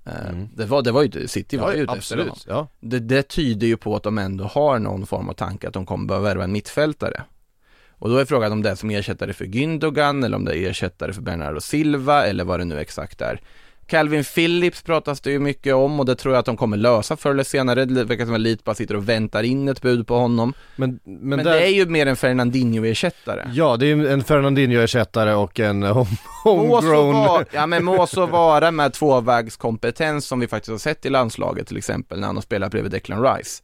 Eh, 0.05 0.11
Det 0.55 0.65
var, 0.65 0.81
det 0.81 0.91
var 0.91 1.03
ju, 1.03 1.27
City 1.27 1.57
var 1.57 1.63
Mm. 1.67 1.73
Ja, 1.73 1.77
ju 1.77 1.83
ute 1.83 1.91
absolut, 1.91 2.27
efter 2.33 2.53
honom. 2.53 2.67
ja. 2.81 2.87
Det, 2.89 2.99
det 2.99 3.23
tyder 3.23 3.67
ju 3.67 3.77
på 3.77 3.95
att 3.95 4.03
de 4.03 4.17
ändå 4.17 4.43
har 4.43 4.79
någon 4.79 5.05
form 5.05 5.29
av 5.29 5.33
tanke 5.33 5.67
att 5.67 5.73
de 5.73 5.85
kommer 5.85 6.07
behöva 6.07 6.23
värva 6.29 6.43
en 6.43 6.51
mittfältare. 6.51 7.23
Och 8.03 8.09
då 8.09 8.17
är 8.17 8.25
frågan 8.25 8.51
om 8.51 8.61
det 8.61 8.69
är 8.69 8.75
som 8.75 8.89
ersättare 8.89 9.33
för 9.33 9.45
Gündogan 9.45 10.25
eller 10.25 10.37
om 10.37 10.45
det 10.45 10.57
är 10.57 10.69
ersättare 10.69 11.13
för 11.13 11.21
Bernardo 11.21 11.61
Silva 11.61 12.25
eller 12.25 12.43
vad 12.43 12.59
det 12.59 12.65
nu 12.65 12.79
exakt 12.79 13.21
är. 13.21 13.41
Calvin 13.87 14.23
Phillips 14.23 14.81
pratas 14.81 15.21
det 15.21 15.31
ju 15.31 15.39
mycket 15.39 15.73
om 15.73 15.99
och 15.99 16.05
det 16.05 16.15
tror 16.15 16.33
jag 16.33 16.39
att 16.39 16.45
de 16.45 16.57
kommer 16.57 16.77
lösa 16.77 17.17
förr 17.17 17.31
eller 17.31 17.43
senare. 17.43 17.85
Det 17.85 18.03
verkar 18.03 18.25
som 18.25 18.35
att 18.35 18.41
Leeds 18.41 18.63
bara 18.63 18.75
sitter 18.75 18.95
och 18.95 19.09
väntar 19.09 19.43
in 19.43 19.67
ett 19.67 19.81
bud 19.81 20.07
på 20.07 20.15
honom. 20.15 20.53
Men, 20.75 20.99
men, 21.03 21.19
Men, 21.29 21.45
där, 21.45 21.53
det 21.53 21.65
är 21.65 21.69
ju 21.69 21.85
mer 21.85 22.05
en 22.05 22.15
Fernandinho-ersättare. 22.15 23.49
Ja, 23.53 23.77
det 23.77 23.85
är 23.85 23.95
ju 23.95 24.07
en 24.07 24.23
Fernandinho-ersättare 24.23 25.33
och 25.33 25.59
en 25.59 25.83
home, 25.83 26.09
Må 26.45 26.51
homegrown 26.51 27.13
vara, 27.13 27.45
ja 27.51 27.67
men 27.67 27.83
må 27.83 28.07
så 28.07 28.25
vara 28.25 28.71
med 28.71 28.93
tvåvägskompetens 28.93 30.25
som 30.25 30.39
vi 30.39 30.47
faktiskt 30.47 30.71
har 30.71 30.77
sett 30.77 31.05
i 31.05 31.09
landslaget 31.09 31.67
till 31.67 31.77
exempel 31.77 32.19
när 32.19 32.27
han 32.27 32.35
har 32.35 32.43
spelat 32.43 32.71
bredvid 32.71 32.91
Declan 32.91 33.23
Rice. 33.23 33.63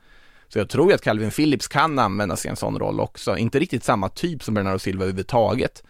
Så 0.49 0.59
jag 0.59 0.69
tror 0.69 0.93
att 0.93 1.01
Calvin 1.01 1.31
Phillips 1.31 1.67
kan 1.67 1.99
användas 1.99 2.45
i 2.45 2.49
en 2.49 2.55
sån 2.55 2.79
roll 2.79 2.99
också. 2.99 3.37
Inte 3.37 3.59
riktigt 3.59 3.83
samma 3.83 4.09
typ 4.09 4.43
som 4.43 4.53
Bernardo 4.53 4.79
Silva 4.79 5.03
överhuvudtaget. 5.03 5.83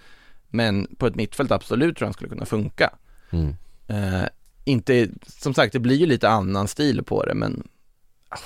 Men 0.49 0.95
på 0.97 1.07
ett 1.07 1.15
mittfält 1.15 1.51
absolut 1.51 1.97
tror 1.97 2.05
jag 2.05 2.07
han 2.07 2.13
skulle 2.13 2.29
kunna 2.29 2.45
funka. 2.45 2.89
Mm. 3.29 3.55
Eh, 3.87 4.29
inte, 4.63 5.07
som 5.27 5.53
sagt 5.53 5.73
det 5.73 5.79
blir 5.79 5.95
ju 5.95 6.05
lite 6.05 6.29
annan 6.29 6.67
stil 6.67 7.03
på 7.03 7.23
det 7.23 7.33
men 7.33 7.67
ah, 8.29 8.37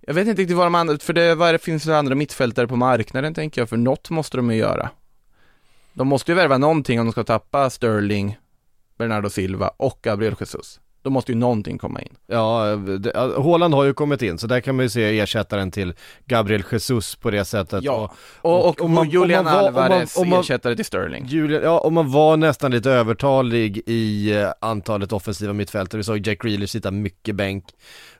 Jag 0.00 0.14
vet 0.14 0.28
inte 0.28 0.42
riktigt 0.42 0.56
vad 0.56 0.66
de 0.66 0.74
andra, 0.74 0.98
för 0.98 1.12
det, 1.12 1.34
vad 1.34 1.54
det 1.54 1.58
finns 1.58 1.84
för 1.84 1.92
andra 1.92 2.14
mittfältare 2.14 2.68
på 2.68 2.76
marknaden 2.76 3.34
tänker 3.34 3.60
jag, 3.60 3.68
för 3.68 3.76
något 3.76 4.10
måste 4.10 4.36
de 4.36 4.50
ju 4.50 4.56
göra. 4.56 4.90
De 5.92 6.08
måste 6.08 6.30
ju 6.30 6.36
värva 6.36 6.58
någonting 6.58 7.00
om 7.00 7.06
de 7.06 7.12
ska 7.12 7.24
tappa 7.24 7.70
Sterling, 7.70 8.38
Bernardo 8.98 9.30
Silva 9.30 9.68
och 9.68 9.98
Gabriel 10.02 10.36
Jesus. 10.40 10.80
Då 11.02 11.10
måste 11.10 11.32
ju 11.32 11.38
någonting 11.38 11.78
komma 11.78 12.00
in. 12.00 12.14
Ja, 12.26 12.76
Haaland 13.42 13.74
har 13.74 13.84
ju 13.84 13.94
kommit 13.94 14.22
in 14.22 14.38
så 14.38 14.46
där 14.46 14.60
kan 14.60 14.76
man 14.76 14.84
ju 14.84 14.88
se 14.88 15.20
ersättaren 15.20 15.70
till 15.70 15.94
Gabriel 16.26 16.64
Jesus 16.72 17.16
på 17.16 17.30
det 17.30 17.44
sättet. 17.44 17.84
Ja, 17.84 18.12
och, 18.40 18.68
och, 18.68 18.80
om 18.80 18.92
man- 18.94 19.10
Julian 19.10 19.46
om 19.46 19.52
man 19.52 19.62
var- 19.62 19.68
om 19.68 19.74
man- 19.74 19.84
Alvarez 19.84 20.16
om 20.16 20.28
man- 20.28 20.40
ersättare 20.40 20.76
till 20.76 20.84
Sterling. 20.84 21.26
Julian, 21.26 21.62
ja, 21.62 21.78
och 21.80 21.92
man 21.92 22.12
var 22.12 22.36
nästan 22.36 22.70
lite 22.70 22.90
övertalig 22.90 23.82
i 23.86 24.32
eh, 24.32 24.48
antalet 24.60 25.12
offensiva 25.12 25.52
mittfältare. 25.52 25.98
Vi 25.98 26.04
såg 26.04 26.26
Jack 26.26 26.42
Grealish 26.42 26.70
sitta 26.72 26.90
mycket 26.90 27.34
bänk 27.34 27.64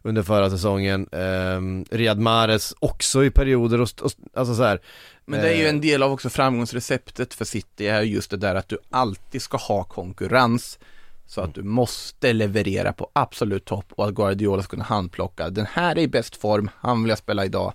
under 0.02 0.22
förra 0.22 0.50
säsongen. 0.50 1.08
Um, 1.12 1.84
Riyad 1.90 2.18
Mahrez 2.18 2.74
också 2.78 3.24
i 3.24 3.30
perioder 3.30 3.80
och, 3.80 3.88
och 4.02 4.10
alltså 4.34 4.54
så 4.54 4.62
här. 4.62 4.80
Men 5.24 5.40
det 5.40 5.48
är 5.52 5.56
ju 5.56 5.64
eh, 5.64 5.70
en 5.70 5.80
del 5.80 6.02
av 6.02 6.12
också 6.12 6.30
framgångsreceptet 6.30 7.34
för 7.34 7.44
City 7.44 7.86
är 7.86 8.02
just 8.02 8.30
det 8.30 8.36
där 8.36 8.54
att 8.54 8.68
du 8.68 8.78
alltid 8.90 9.42
ska 9.42 9.56
ha 9.56 9.84
konkurrens 9.84 10.78
så 11.26 11.40
att 11.40 11.54
du 11.54 11.62
måste 11.62 12.32
leverera 12.32 12.92
på 12.92 13.10
absolut 13.12 13.64
topp 13.64 13.92
och 13.92 14.06
att 14.06 14.14
Guardiola 14.14 14.62
ska 14.62 14.70
kunna 14.70 14.84
handplocka 14.84 15.50
den 15.50 15.66
här 15.66 15.96
är 15.96 16.02
i 16.02 16.08
bäst 16.08 16.36
form, 16.36 16.70
han 16.76 17.02
vill 17.02 17.08
jag 17.08 17.18
spela 17.18 17.44
idag 17.44 17.72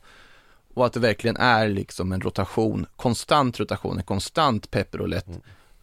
och 0.74 0.86
att 0.86 0.94
det 0.94 1.00
verkligen 1.00 1.38
är 1.38 1.70
liksom 1.70 2.12
en 2.12 2.22
rotation, 2.22 2.86
konstant 2.96 3.60
rotation, 3.60 3.98
en 3.98 4.04
konstant 4.04 4.72
pepprolett 4.72 5.28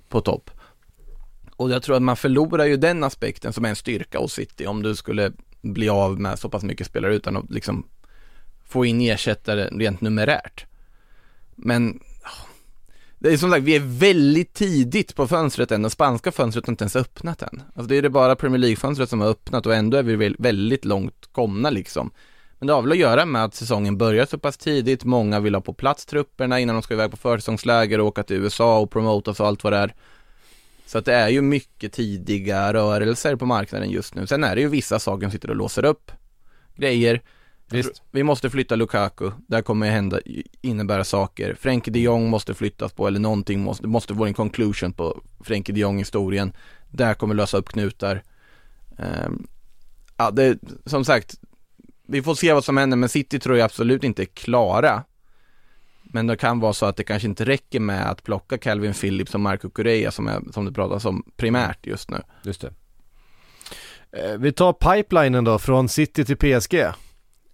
på 0.08 0.20
topp. 0.20 0.50
Och 1.56 1.70
jag 1.70 1.82
tror 1.82 1.96
att 1.96 2.02
man 2.02 2.16
förlorar 2.16 2.64
ju 2.64 2.76
den 2.76 3.04
aspekten 3.04 3.52
som 3.52 3.64
är 3.64 3.68
en 3.68 3.76
styrka 3.76 4.18
hos 4.18 4.32
City 4.32 4.66
om 4.66 4.82
du 4.82 4.96
skulle 4.96 5.32
bli 5.62 5.88
av 5.88 6.20
med 6.20 6.38
så 6.38 6.48
pass 6.48 6.62
mycket 6.62 6.86
spelare 6.86 7.14
utan 7.14 7.36
att 7.36 7.50
liksom 7.50 7.86
få 8.64 8.84
in 8.84 9.00
ersättare 9.00 9.68
rent 9.72 10.00
numerärt. 10.00 10.66
Men 11.54 12.00
det 13.25 13.33
är 13.33 13.37
som 13.37 13.51
sagt, 13.51 13.64
vi 13.64 13.77
är 13.77 13.99
väldigt 13.99 14.55
tidigt 14.55 15.14
på 15.14 15.29
fönstret 15.29 15.72
än, 15.72 15.83
det 15.83 15.91
spanska 15.91 16.33
fönstret 16.33 16.66
har 16.66 16.72
inte 16.72 16.85
ens 16.85 16.97
öppnat 16.97 17.43
än. 17.43 17.62
Alltså 17.66 17.89
det 17.89 17.97
är 17.97 18.03
det 18.03 18.11
bara 18.11 18.37
Premier 18.37 18.59
League-fönstret 18.59 19.09
som 19.09 19.20
har 19.20 19.29
öppnat 19.29 19.66
och 19.66 19.75
ändå 19.75 19.97
är 19.97 20.03
vi 20.03 20.35
väldigt 20.39 20.85
långt 20.85 21.29
komna 21.33 21.70
liksom. 21.70 22.11
Men 22.59 22.66
det 22.66 22.72
har 22.72 22.83
väl 22.83 22.93
att 22.93 22.99
göra 22.99 23.25
med 23.27 23.45
att 23.45 23.55
säsongen 23.55 23.99
börjar 23.99 24.27
så 24.27 24.39
pass 24.39 24.57
tidigt, 24.57 25.05
många 25.05 25.41
vill 25.41 25.55
ha 25.55 25.61
på 25.62 25.72
plats 25.72 26.07
trupperna 26.07 26.61
innan 26.61 26.75
de 26.75 26.83
ska 26.83 26.95
iväg 26.95 27.11
på 27.11 27.16
försäsongsläger 27.16 28.01
och 28.01 28.07
åka 28.07 28.22
till 28.22 28.37
USA 28.37 28.79
och 28.79 28.91
promotas 28.91 29.41
och 29.41 29.47
allt 29.47 29.64
vad 29.64 29.72
det 29.72 29.79
är. 29.79 29.95
Så 30.87 30.99
att 30.99 31.05
det 31.05 31.14
är 31.14 31.29
ju 31.29 31.43
mycket 31.43 31.93
tidiga 31.93 32.72
rörelser 32.72 33.37
på 33.37 33.47
marknaden 33.47 33.91
just 33.91 34.14
nu. 34.14 34.27
Sen 34.27 34.45
är 34.45 34.55
det 34.55 34.61
ju 34.61 34.68
vissa 34.68 34.99
saker 34.99 35.27
som 35.27 35.31
sitter 35.31 35.51
och 35.51 35.57
låser 35.57 35.85
upp 35.85 36.12
grejer. 36.77 37.22
Tror- 37.70 37.92
Vi 38.10 38.22
måste 38.22 38.50
flytta 38.50 38.76
Lukaku, 38.76 39.30
där 39.46 39.62
kommer 39.62 39.90
hända, 39.90 40.20
innebära 40.60 41.04
saker. 41.04 41.54
Frenkie 41.54 41.92
de 41.92 42.00
Jong 42.00 42.28
måste 42.30 42.54
flyttas 42.54 42.92
på 42.92 43.06
eller 43.06 43.20
någonting 43.20 43.60
måste, 43.60 43.86
måste 43.86 44.12
vara 44.14 44.28
en 44.28 44.34
conclusion 44.34 44.92
på 44.92 45.22
Frenkie 45.40 45.74
de 45.74 45.80
Jong 45.80 45.98
historien. 45.98 46.52
Där 46.90 47.14
kommer 47.14 47.34
lösa 47.34 47.56
upp 47.56 47.68
knutar. 47.68 48.22
Ehm, 48.98 49.46
ja, 50.16 50.30
det, 50.30 50.58
som 50.86 51.04
sagt, 51.04 51.34
vi 52.06 52.22
får 52.22 52.34
se 52.34 52.52
vad 52.52 52.64
som 52.64 52.76
händer, 52.76 52.96
men 52.96 53.08
City 53.08 53.38
tror 53.38 53.56
jag 53.56 53.64
absolut 53.64 54.04
inte 54.04 54.22
är 54.22 54.26
klara. 54.26 55.04
Men 56.02 56.26
det 56.26 56.36
kan 56.36 56.60
vara 56.60 56.72
så 56.72 56.86
att 56.86 56.96
det 56.96 57.04
kanske 57.04 57.28
inte 57.28 57.44
räcker 57.44 57.80
med 57.80 58.10
att 58.10 58.22
plocka 58.22 58.58
Calvin 58.58 58.92
Phillips 58.94 59.34
och 59.34 59.40
Marco 59.40 59.70
Correa 59.70 60.10
som, 60.10 60.28
är, 60.28 60.40
som 60.52 60.64
det 60.64 60.72
pratas 60.72 61.04
om 61.04 61.24
primärt 61.36 61.86
just 61.86 62.10
nu. 62.10 62.20
Just 62.42 62.60
det. 62.60 62.72
Eh, 64.12 64.38
Vi 64.38 64.52
tar 64.52 64.72
pipelinen 64.72 65.44
då, 65.44 65.58
från 65.58 65.88
City 65.88 66.24
till 66.24 66.36
PSG. 66.36 66.74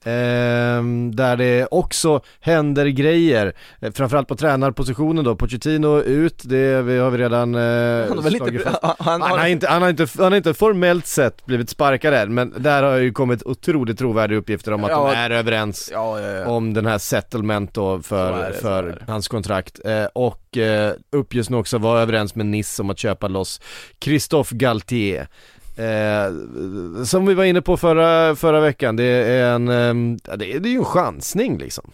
Ehm, 0.05 1.17
där 1.17 1.37
det 1.37 1.69
också 1.71 2.21
händer 2.41 2.87
grejer, 2.87 3.53
Eh, 3.81 3.93
framförallt 3.93 4.29
på 4.29 4.37
tränarpositionen 4.37 5.25
då, 5.25 5.37
Pochettino 5.37 6.01
ut, 6.01 6.43
det 6.45 6.83
vi 6.83 6.99
har 6.99 7.11
vi 7.11 7.19
redan 7.19 7.55
eh, 7.55 7.61
Han 8.09 8.17
har 8.19 8.23
väl 8.23 8.37
inte, 8.37 8.79
han, 8.83 8.95
han, 8.99 9.23
Han 9.23 9.39
har, 9.39 9.47
inte, 9.47 9.69
han, 9.69 9.83
har 9.83 9.89
inte, 9.91 10.07
han 10.19 10.33
har 10.33 10.37
inte 10.37 10.55
formellt 10.55 11.07
sett 11.07 11.47
blivit 11.47 11.71
sparkad 11.71 12.15
än, 12.15 12.35
men 12.35 12.55
där 12.57 12.83
har 12.83 12.97
ju 12.97 13.13
kommit 13.13 13.43
otroligt 13.43 13.99
trovärdiga 13.99 14.39
uppgifter 14.39 14.73
om 14.73 14.85
att 14.85 14.91
Ja. 14.91 15.07
de 15.07 15.17
är 15.17 15.31
överens 15.31 15.89
ja, 15.93 16.21
ja, 16.21 16.47
om 16.47 16.75
den 16.75 16.87
här 16.87 16.99
settlement 16.99 17.75
då 17.75 18.03
för, 18.03 18.49
det, 18.49 18.53
för 18.53 19.03
hans 19.07 19.29
kontrakt. 19.29 19.81
Eh, 19.85 20.05
och 20.05 20.57
eh, 20.57 20.93
uppges 21.13 21.51
nu 21.51 21.57
också 21.57 21.79
vara 21.79 22.01
överens 22.01 22.35
med 22.35 22.47
Nice 22.47 22.83
om 22.83 22.91
att 22.91 22.99
köpa 22.99 23.29
loss 23.29 23.61
Christophe 24.01 24.57
Galtier. 24.57 25.29
Eh, 25.77 27.05
som 27.05 27.27
vi 27.27 27.35
var 27.35 27.45
inne 27.45 27.63
på 27.63 27.77
förra, 27.77 28.37
förra 28.37 28.61
veckan, 28.61 28.97
det 28.97 29.05
är 29.05 29.55
en, 29.55 29.69
eh, 29.69 30.37
det, 30.37 30.53
är, 30.55 30.61
det 30.61 30.69
är 30.69 30.73
ju 30.73 30.79
en 30.79 30.85
chansning 30.85 31.59
liksom. 31.59 31.91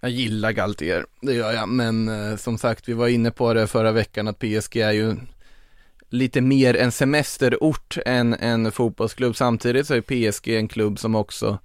Jag 0.00 0.10
gillar 0.10 0.52
Galtier, 0.52 1.06
det 1.20 1.32
gör 1.34 1.52
jag, 1.52 1.68
men 1.68 2.08
eh, 2.08 2.36
som 2.36 2.58
sagt, 2.58 2.88
vi 2.88 2.92
var 2.92 3.08
inne 3.08 3.30
på 3.30 3.54
det 3.54 3.66
förra 3.66 3.92
veckan 3.92 4.28
att 4.28 4.38
PSG 4.38 4.76
är 4.76 4.92
ju 4.92 5.16
lite 6.08 6.40
mer 6.40 6.76
en 6.76 6.92
semesterort 6.92 7.98
än 8.06 8.34
en 8.34 8.72
fotbollsklubb. 8.72 9.36
Samtidigt 9.36 9.86
så 9.86 9.94
är 9.94 10.30
PSG 10.30 10.48
en 10.48 10.68
klubb 10.68 10.98
som 10.98 11.14
också 11.14 11.58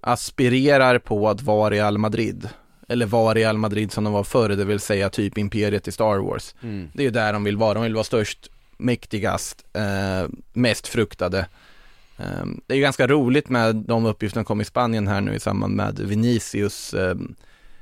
aspirerar 0.00 0.98
på 0.98 1.28
att 1.28 1.42
vara 1.42 1.70
Real 1.70 1.98
Madrid. 1.98 2.48
Eller 2.88 3.06
vara 3.06 3.34
Real 3.34 3.58
Madrid 3.58 3.92
som 3.92 4.04
de 4.04 4.12
var 4.12 4.24
förr, 4.24 4.48
det 4.48 4.64
vill 4.64 4.80
säga 4.80 5.10
typ 5.10 5.38
imperiet 5.38 5.88
i 5.88 5.92
Star 5.92 6.18
Wars. 6.18 6.54
Det 6.92 7.02
är 7.02 7.04
ju 7.04 7.10
där 7.10 7.32
de 7.32 7.44
vill 7.44 7.56
vara, 7.56 7.74
de 7.74 7.82
vill 7.82 7.94
vara 7.94 8.04
störst, 8.04 8.50
mäktigast, 8.78 9.64
eh, 9.72 10.28
mest 10.52 10.88
fruktade. 10.88 11.38
Eh, 12.18 12.46
Det 12.66 12.74
är 12.74 12.76
ju 12.76 12.82
ganska 12.82 13.06
roligt 13.06 13.48
med 13.48 13.76
de 13.76 14.06
uppgifterna 14.06 14.40
som 14.40 14.44
kom 14.44 14.60
i 14.60 14.64
Spanien 14.64 15.08
här 15.08 15.20
nu 15.20 15.34
i 15.34 15.40
samband 15.40 15.76
med 15.76 15.98
Vinicius 15.98 16.94
eh, 16.94 17.14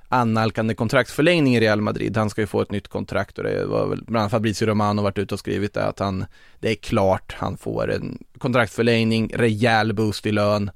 annalkande 0.09 0.75
kontraktsförlängning 0.75 1.57
i 1.57 1.61
Real 1.61 1.81
Madrid. 1.81 2.17
Han 2.17 2.31
ska 2.31 2.41
ju 2.41 2.47
få 2.47 2.61
ett 2.61 2.71
nytt 2.71 2.89
kontrakt 2.89 3.39
och 3.39 3.45
det 3.45 3.67
var 3.67 3.87
väl, 3.87 4.05
bland 4.05 4.21
annat 4.21 4.31
Fabrizio 4.31 4.67
Romano 4.67 5.03
varit 5.03 5.19
ute 5.19 5.35
och 5.35 5.39
skrivit 5.39 5.75
det 5.75 5.85
att 5.85 5.99
han, 5.99 6.25
det 6.61 6.71
är 6.71 6.75
klart 6.75 7.35
han 7.39 7.57
får 7.57 7.91
en 7.93 8.19
kontraktsförlängning, 8.39 9.31
rejäl 9.35 9.93
boost 9.93 10.27
i 10.27 10.33
lön 10.33 10.71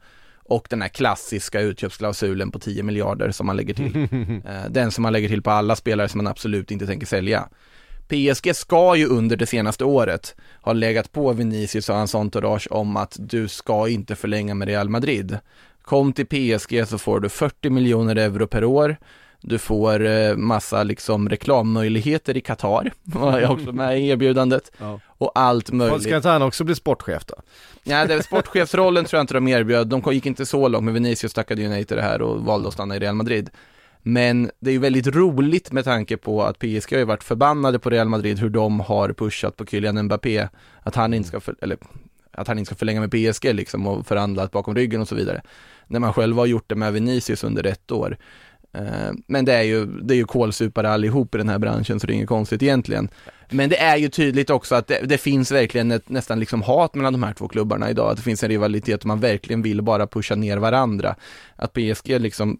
och 0.46 0.66
den 0.70 0.82
här 0.82 0.88
klassiska 0.88 1.60
utköpsklausulen 1.60 2.50
på 2.50 2.58
10 2.58 2.82
miljarder 2.82 3.30
som 3.30 3.46
man 3.46 3.56
lägger 3.56 3.74
till. 3.74 4.08
Eh, 4.48 4.70
den 4.70 4.90
som 4.90 5.02
man 5.02 5.12
lägger 5.12 5.28
till 5.28 5.42
på 5.42 5.50
alla 5.50 5.76
spelare 5.76 6.08
som 6.08 6.18
man 6.18 6.26
absolut 6.26 6.70
inte 6.70 6.86
tänker 6.86 7.06
sälja. 7.06 7.48
PSG 8.08 8.56
ska 8.56 8.96
ju 8.96 9.06
under 9.06 9.36
det 9.36 9.46
senaste 9.46 9.84
året 9.84 10.34
ha 10.60 10.72
legat 10.72 11.12
på 11.12 11.32
Vinicius 11.32 11.88
och 11.88 11.96
hans 11.96 12.14
entourage 12.14 12.68
om 12.70 12.96
att 12.96 13.16
du 13.18 13.48
ska 13.48 13.88
inte 13.88 14.16
förlänga 14.16 14.54
med 14.54 14.68
Real 14.68 14.88
Madrid. 14.88 15.38
Kom 15.82 16.12
till 16.12 16.26
PSG 16.26 16.88
så 16.88 16.98
får 16.98 17.20
du 17.20 17.28
40 17.28 17.70
miljoner 17.70 18.16
euro 18.16 18.46
per 18.46 18.64
år. 18.64 18.96
Du 19.40 19.58
får 19.58 20.06
eh, 20.06 20.36
massa 20.36 20.82
liksom 20.82 21.28
reklammöjligheter 21.28 22.36
i 22.36 22.40
Qatar, 22.40 22.92
var 23.02 23.40
jag 23.40 23.50
också 23.50 23.72
med 23.72 24.00
i 24.00 24.08
erbjudandet. 24.08 24.72
Ja. 24.78 25.00
Och 25.06 25.32
allt 25.34 25.70
möjligt. 25.70 26.02
Ska 26.02 26.16
inte 26.16 26.28
han 26.28 26.42
också 26.42 26.64
bli 26.64 26.74
sportchef 26.74 27.24
då? 27.24 27.34
Ja, 27.82 28.06
det 28.06 28.22
sportchefsrollen 28.22 29.04
tror 29.04 29.18
jag 29.18 29.22
inte 29.22 29.34
de 29.34 29.48
erbjöd. 29.48 29.86
De 29.86 30.02
gick 30.12 30.26
inte 30.26 30.46
så 30.46 30.68
långt, 30.68 30.84
men 30.84 30.94
Vinicius 30.94 31.32
tackade 31.32 31.62
ju 31.62 31.68
nej 31.68 31.84
till 31.84 31.96
det 31.96 32.02
här 32.02 32.22
och 32.22 32.40
valde 32.40 32.68
att 32.68 32.74
stanna 32.74 32.96
i 32.96 32.98
Real 32.98 33.14
Madrid. 33.14 33.50
Men 34.06 34.50
det 34.60 34.70
är 34.70 34.72
ju 34.72 34.78
väldigt 34.78 35.06
roligt 35.06 35.72
med 35.72 35.84
tanke 35.84 36.16
på 36.16 36.42
att 36.42 36.58
PSG 36.58 36.92
har 36.92 36.98
ju 36.98 37.04
varit 37.04 37.24
förbannade 37.24 37.78
på 37.78 37.90
Real 37.90 38.08
Madrid 38.08 38.38
hur 38.38 38.50
de 38.50 38.80
har 38.80 39.12
pushat 39.12 39.56
på 39.56 39.66
Kylian 39.66 40.02
Mbappé 40.02 40.48
att 40.80 40.94
han 40.94 41.14
inte 41.14 41.28
ska, 41.28 41.40
för, 41.40 41.56
eller 41.62 41.78
att 42.30 42.48
han 42.48 42.58
inte 42.58 42.66
ska 42.66 42.74
förlänga 42.74 43.00
med 43.00 43.10
PSG 43.10 43.54
liksom 43.54 43.86
och 43.86 44.06
förhandlat 44.06 44.50
bakom 44.50 44.74
ryggen 44.74 45.00
och 45.00 45.08
så 45.08 45.14
vidare. 45.14 45.42
När 45.86 46.00
man 46.00 46.12
själv 46.12 46.36
har 46.36 46.46
gjort 46.46 46.64
det 46.66 46.74
med 46.74 46.92
Vinicius 46.92 47.44
under 47.44 47.66
ett 47.66 47.92
år. 47.92 48.16
Eh, 48.72 49.12
men 49.26 49.44
det 49.44 49.52
är 49.52 49.62
ju, 49.62 49.86
det 49.86 50.14
är 50.14 50.16
ju 50.16 50.24
kolsupare 50.24 50.90
allihop 50.90 51.34
i 51.34 51.38
den 51.38 51.48
här 51.48 51.58
branschen 51.58 52.00
så 52.00 52.06
det 52.06 52.12
är 52.12 52.14
inget 52.14 52.28
konstigt 52.28 52.62
egentligen. 52.62 53.08
Men 53.50 53.70
det 53.70 53.80
är 53.80 53.96
ju 53.96 54.08
tydligt 54.08 54.50
också 54.50 54.74
att 54.74 54.86
det, 54.86 55.00
det 55.04 55.18
finns 55.18 55.52
verkligen 55.52 55.90
ett 55.90 56.08
nästan 56.08 56.40
liksom 56.40 56.62
hat 56.62 56.94
mellan 56.94 57.12
de 57.12 57.22
här 57.22 57.32
två 57.32 57.48
klubbarna 57.48 57.90
idag, 57.90 58.10
att 58.10 58.16
det 58.16 58.22
finns 58.22 58.42
en 58.42 58.48
rivalitet 58.48 59.00
och 59.00 59.06
man 59.06 59.20
verkligen 59.20 59.62
vill 59.62 59.82
bara 59.82 60.06
pusha 60.06 60.34
ner 60.34 60.56
varandra. 60.56 61.16
Att 61.56 61.72
PSG 61.72 62.20
liksom 62.20 62.58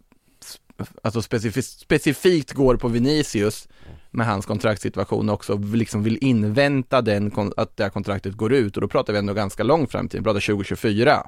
alltså 1.02 1.22
specifikt, 1.22 1.66
specifikt 1.68 2.52
går 2.52 2.76
på 2.76 2.88
Vinicius 2.88 3.68
med 4.10 4.26
hans 4.26 4.46
kontraktssituation 4.46 5.28
också 5.28 5.56
liksom 5.56 6.02
vill 6.02 6.18
invänta 6.20 7.02
den, 7.02 7.32
att 7.56 7.76
det 7.76 7.82
här 7.82 7.90
kontraktet 7.90 8.34
går 8.34 8.52
ut 8.52 8.76
och 8.76 8.80
då 8.82 8.88
pratar 8.88 9.12
vi 9.12 9.18
ändå 9.18 9.34
ganska 9.34 9.62
långt 9.62 9.92
fram 9.92 10.08
till, 10.08 10.20
vi 10.20 10.24
pratar 10.24 10.40
2024. 10.40 11.26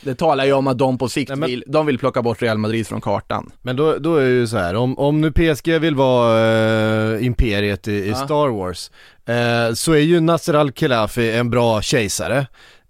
Det 0.00 0.14
talar 0.14 0.44
ju 0.44 0.52
om 0.52 0.66
att 0.66 0.78
de 0.78 0.98
på 0.98 1.08
sikt 1.08 1.28
Nej, 1.28 1.38
men- 1.38 1.48
vill, 1.48 1.64
de 1.66 1.86
vill 1.86 1.98
plocka 1.98 2.22
bort 2.22 2.42
Real 2.42 2.58
Madrid 2.58 2.86
från 2.86 3.00
kartan. 3.00 3.50
Men 3.62 3.76
då, 3.76 3.98
då 3.98 4.16
är 4.16 4.24
det 4.24 4.30
ju 4.30 4.46
så 4.46 4.56
här, 4.58 4.74
om, 4.74 4.98
om 4.98 5.20
nu 5.20 5.32
PSG 5.32 5.78
vill 5.78 5.94
vara 5.94 7.14
eh, 7.14 7.26
imperiet 7.26 7.88
i, 7.88 7.92
i 7.92 8.08
Ja. 8.08 8.14
Star 8.14 8.48
Wars 8.48 8.90
eh, 9.26 9.74
Så 9.74 9.92
är 9.92 9.98
ju 9.98 10.20
Nasser 10.20 10.54
Al-Khelafi 10.54 11.30
en 11.30 11.50
bra 11.50 11.82
kejsare 11.82 12.46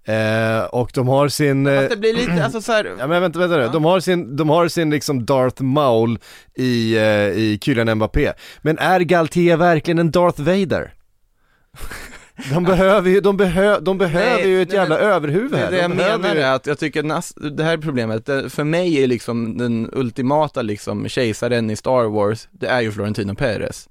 eh, 0.08 0.64
Och 0.64 0.90
de 0.94 1.08
har 1.08 1.28
sin 1.28 1.66
eh, 1.66 1.82
det 1.82 1.96
blir 1.96 2.14
lite, 2.14 2.44
alltså 2.44 2.60
så 2.60 2.72
här, 2.72 2.94
Ja 2.98 3.06
men 3.06 3.22
vänta, 3.22 3.38
vänta 3.38 3.56
nu. 3.56 3.68
De 3.72 3.84
har 3.84 4.00
sin, 4.00 4.36
de 4.36 4.48
har 4.48 4.68
sin 4.68 4.90
liksom 4.90 5.24
Darth 5.26 5.62
Maul 5.62 6.18
i, 6.54 6.96
eh, 6.96 7.02
i 7.28 7.58
Kylian 7.62 7.94
Mbappé 7.96 8.32
Men 8.62 8.78
är 8.78 9.00
Galtier 9.00 9.56
verkligen 9.56 9.98
en 9.98 10.10
Darth 10.10 10.40
Vader? 10.42 10.94
De 12.52 12.64
behöver 12.64 13.10
ju, 13.10 13.20
de, 13.20 13.36
behö, 13.36 13.80
de 13.80 13.98
behöver 13.98 14.42
Nej, 14.42 14.48
ju 14.48 14.62
ett 14.62 14.68
nej, 14.68 14.76
jävla 14.76 14.94
men- 14.96 15.04
överhuvud 15.04 15.54
här 15.54 15.70
det 15.70 15.76
De 15.76 15.82
jag 15.82 15.90
menar 15.90 16.34
ju- 16.34 16.40
är 16.40 16.52
att 16.52 16.66
jag 16.66 16.78
tycker 16.78 17.02
Nas, 17.02 17.32
det 17.34 17.64
här 17.64 17.72
är 17.72 17.76
problemet, 17.78 18.26
det, 18.26 18.50
för 18.50 18.64
mig 18.64 19.02
är 19.02 19.06
liksom 19.06 19.58
den 19.58 19.90
ultimata 19.92 20.62
liksom 20.62 21.08
kejsaren 21.08 21.70
i 21.70 21.76
Star 21.76 22.04
Wars, 22.04 22.48
det 22.50 22.66
är 22.66 22.80
ju 22.80 22.92
Florentino 22.92 23.34
Perez. 23.34 23.88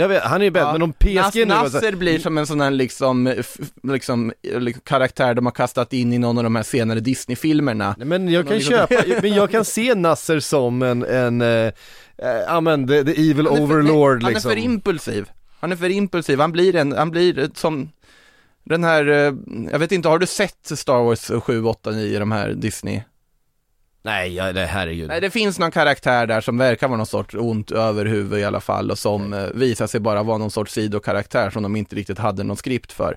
Jag 0.00 0.08
vet, 0.08 0.22
han 0.22 0.40
är 0.40 0.44
ju 0.44 0.50
bäst, 0.50 0.62
Ja, 0.62 0.72
men 0.72 0.82
om 0.82 0.92
PSG 0.92 1.14
Nas, 1.14 1.34
nu 1.34 1.44
Nasser 1.44 1.92
blir 1.96 2.18
som 2.18 2.38
en 2.38 2.46
sån 2.46 2.60
här 2.60 2.70
liksom, 2.70 3.34
liksom, 3.82 4.32
liksom 4.42 4.80
karaktär 4.84 5.34
de 5.34 5.46
har 5.46 5.52
kastat 5.52 5.92
in 5.92 6.12
i 6.12 6.18
någon 6.18 6.38
av 6.38 6.44
de 6.44 6.56
här 6.56 6.62
senare 6.62 7.00
Disney-filmerna. 7.00 7.94
Nej, 7.98 8.06
men 8.06 8.28
jag 8.28 8.46
kan 8.48 8.56
liksom- 8.56 8.72
köpa, 8.72 9.02
men 9.22 9.34
jag 9.34 9.50
kan 9.50 9.64
se 9.76 9.94
Nasser 9.94 10.40
som 10.40 10.82
en, 10.82 11.04
en, 11.04 11.40
eh, 11.40 11.48
eh, 11.48 11.72
ja 12.46 12.60
men 12.60 12.88
the, 12.88 13.04
the 13.04 13.30
evil 13.30 13.46
Han 13.46 13.56
för- 13.56 13.62
overlord 13.62 14.22
han 14.22 14.32
liksom 14.32 14.50
är 14.50 14.54
för 14.54 14.62
impulsiv. 14.62 15.30
Han 15.60 15.72
är 15.72 15.76
för 15.76 15.88
impulsiv, 15.90 16.40
han 16.40 16.52
blir 16.52 16.76
en, 16.76 16.92
han 16.92 17.10
blir 17.10 17.50
som 17.54 17.88
den 18.64 18.84
här, 18.84 19.08
eh, 19.08 19.34
jag 19.72 19.78
vet 19.78 19.92
inte, 19.92 20.08
har 20.08 20.18
du 20.18 20.26
sett 20.26 20.78
Star 20.78 21.02
Wars 21.04 21.30
7, 21.44 21.64
8, 21.64 21.90
9, 21.90 22.18
de 22.18 22.32
här 22.32 22.52
Disney? 22.52 23.00
Nej, 24.02 24.34
ja, 24.34 24.52
det 24.52 24.66
herregud 24.66 25.08
Nej, 25.08 25.20
det 25.20 25.30
finns 25.30 25.58
någon 25.58 25.70
karaktär 25.70 26.26
där 26.26 26.40
som 26.40 26.58
verkar 26.58 26.88
vara 26.88 26.96
någon 26.96 27.06
sorts 27.06 27.34
ont 27.34 27.70
överhuvud 27.70 28.40
i 28.40 28.44
alla 28.44 28.60
fall 28.60 28.90
och 28.90 28.98
som 28.98 29.32
eh, 29.32 29.44
visar 29.54 29.86
sig 29.86 30.00
bara 30.00 30.22
vara 30.22 30.38
någon 30.38 30.50
sorts 30.50 30.72
sidokaraktär 30.72 31.50
som 31.50 31.62
de 31.62 31.76
inte 31.76 31.96
riktigt 31.96 32.18
hade 32.18 32.44
någon 32.44 32.56
skript 32.56 32.92
för. 32.92 33.16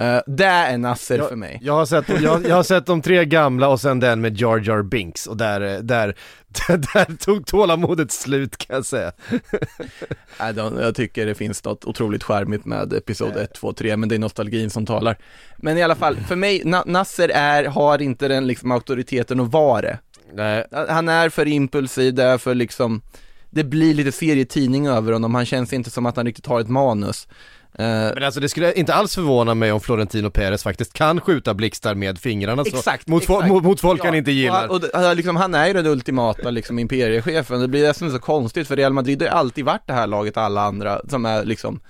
Uh, 0.00 0.20
det 0.26 0.44
är 0.44 0.78
Nasser 0.78 1.18
för 1.18 1.36
mig. 1.36 1.58
Jag 1.62 1.72
har, 1.72 1.86
sett, 1.86 2.22
jag, 2.22 2.46
jag 2.46 2.56
har 2.56 2.62
sett 2.62 2.86
de 2.86 3.02
tre 3.02 3.24
gamla 3.24 3.68
och 3.68 3.80
sen 3.80 4.00
den 4.00 4.20
med 4.20 4.40
Jar 4.40 4.58
Jar 4.58 4.82
Binks 4.82 5.26
och 5.26 5.36
där, 5.36 5.60
eh, 5.60 5.78
där, 5.78 6.16
där, 6.48 6.76
där 6.94 7.16
tog 7.16 7.46
tålamodet 7.46 8.12
slut 8.12 8.56
kan 8.56 8.76
jag 8.76 8.86
säga 8.86 9.12
Nej, 10.40 10.54
de, 10.54 10.78
jag 10.78 10.94
tycker 10.94 11.26
det 11.26 11.34
finns 11.34 11.64
något 11.64 11.84
otroligt 11.84 12.24
charmigt 12.24 12.64
med 12.64 12.92
episod 12.92 13.36
1, 13.36 13.54
2, 13.54 13.72
3, 13.72 13.96
men 13.96 14.08
det 14.08 14.14
är 14.14 14.18
nostalgin 14.18 14.70
som 14.70 14.86
talar. 14.86 15.18
Men 15.56 15.78
i 15.78 15.82
alla 15.82 15.94
fall, 15.94 16.16
för 16.16 16.36
mig, 16.36 16.62
Na- 16.64 16.86
Nasser 16.86 17.28
är, 17.28 17.64
har 17.64 18.02
inte 18.02 18.28
den 18.28 18.46
liksom 18.46 18.70
auktoriteten 18.70 19.40
att 19.40 19.52
vara 19.52 19.80
det. 19.80 19.98
Nej. 20.34 20.64
Han 20.88 21.08
är 21.08 21.28
för 21.28 21.48
impulsiv, 21.48 22.14
det 22.14 22.22
är 22.24 22.38
för 22.38 22.54
liksom, 22.54 23.02
det 23.50 23.64
blir 23.64 23.94
lite 23.94 24.12
serietidning 24.12 24.86
över 24.86 25.12
honom, 25.12 25.34
han 25.34 25.46
känns 25.46 25.72
inte 25.72 25.90
som 25.90 26.06
att 26.06 26.16
han 26.16 26.26
riktigt 26.26 26.46
har 26.46 26.60
ett 26.60 26.68
manus. 26.68 27.28
Eh, 27.74 27.84
Men 27.84 28.22
alltså 28.24 28.40
det 28.40 28.48
skulle 28.48 28.72
inte 28.72 28.94
alls 28.94 29.14
förvåna 29.14 29.54
mig 29.54 29.72
om 29.72 29.80
Florentino 29.80 30.30
Perez 30.30 30.62
faktiskt 30.62 30.92
kan 30.92 31.20
skjuta 31.20 31.54
blixtar 31.54 31.94
med 31.94 32.18
fingrarna 32.18 32.64
så, 32.64 32.76
Exakt, 32.76 33.08
mot, 33.08 33.22
fo- 33.26 33.32
exakt. 33.36 33.48
mot, 33.52 33.64
mot 33.64 33.80
folk 33.80 34.04
han 34.04 34.12
Ja, 34.12 34.18
inte 34.18 34.30
gillar 34.32 34.68
Och, 34.68 34.74
och, 34.74 34.80
det- 34.80 35.14
liksom, 35.14 35.36
han 35.36 35.54
är 35.54 35.66
ju 35.66 35.72
den 35.72 35.86
ultimata 35.86 36.50
liksom, 36.50 36.78
imperiechefen, 36.78 37.60
det 37.60 37.68
blir 37.68 37.86
nästan 37.86 38.10
så 38.10 38.18
konstigt 38.18 38.68
för 38.68 38.76
Real 38.76 38.92
Madrid 38.92 39.22
har 39.22 39.28
ju 39.28 39.34
alltid 39.34 39.64
varit 39.64 39.86
det 39.86 39.92
här 39.92 40.06
laget 40.06 40.36
alla 40.36 40.62
andra 40.62 41.00
som 41.08 41.26
är 41.26 41.44
liksom 41.44 41.80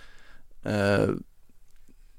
eh, 0.65 1.09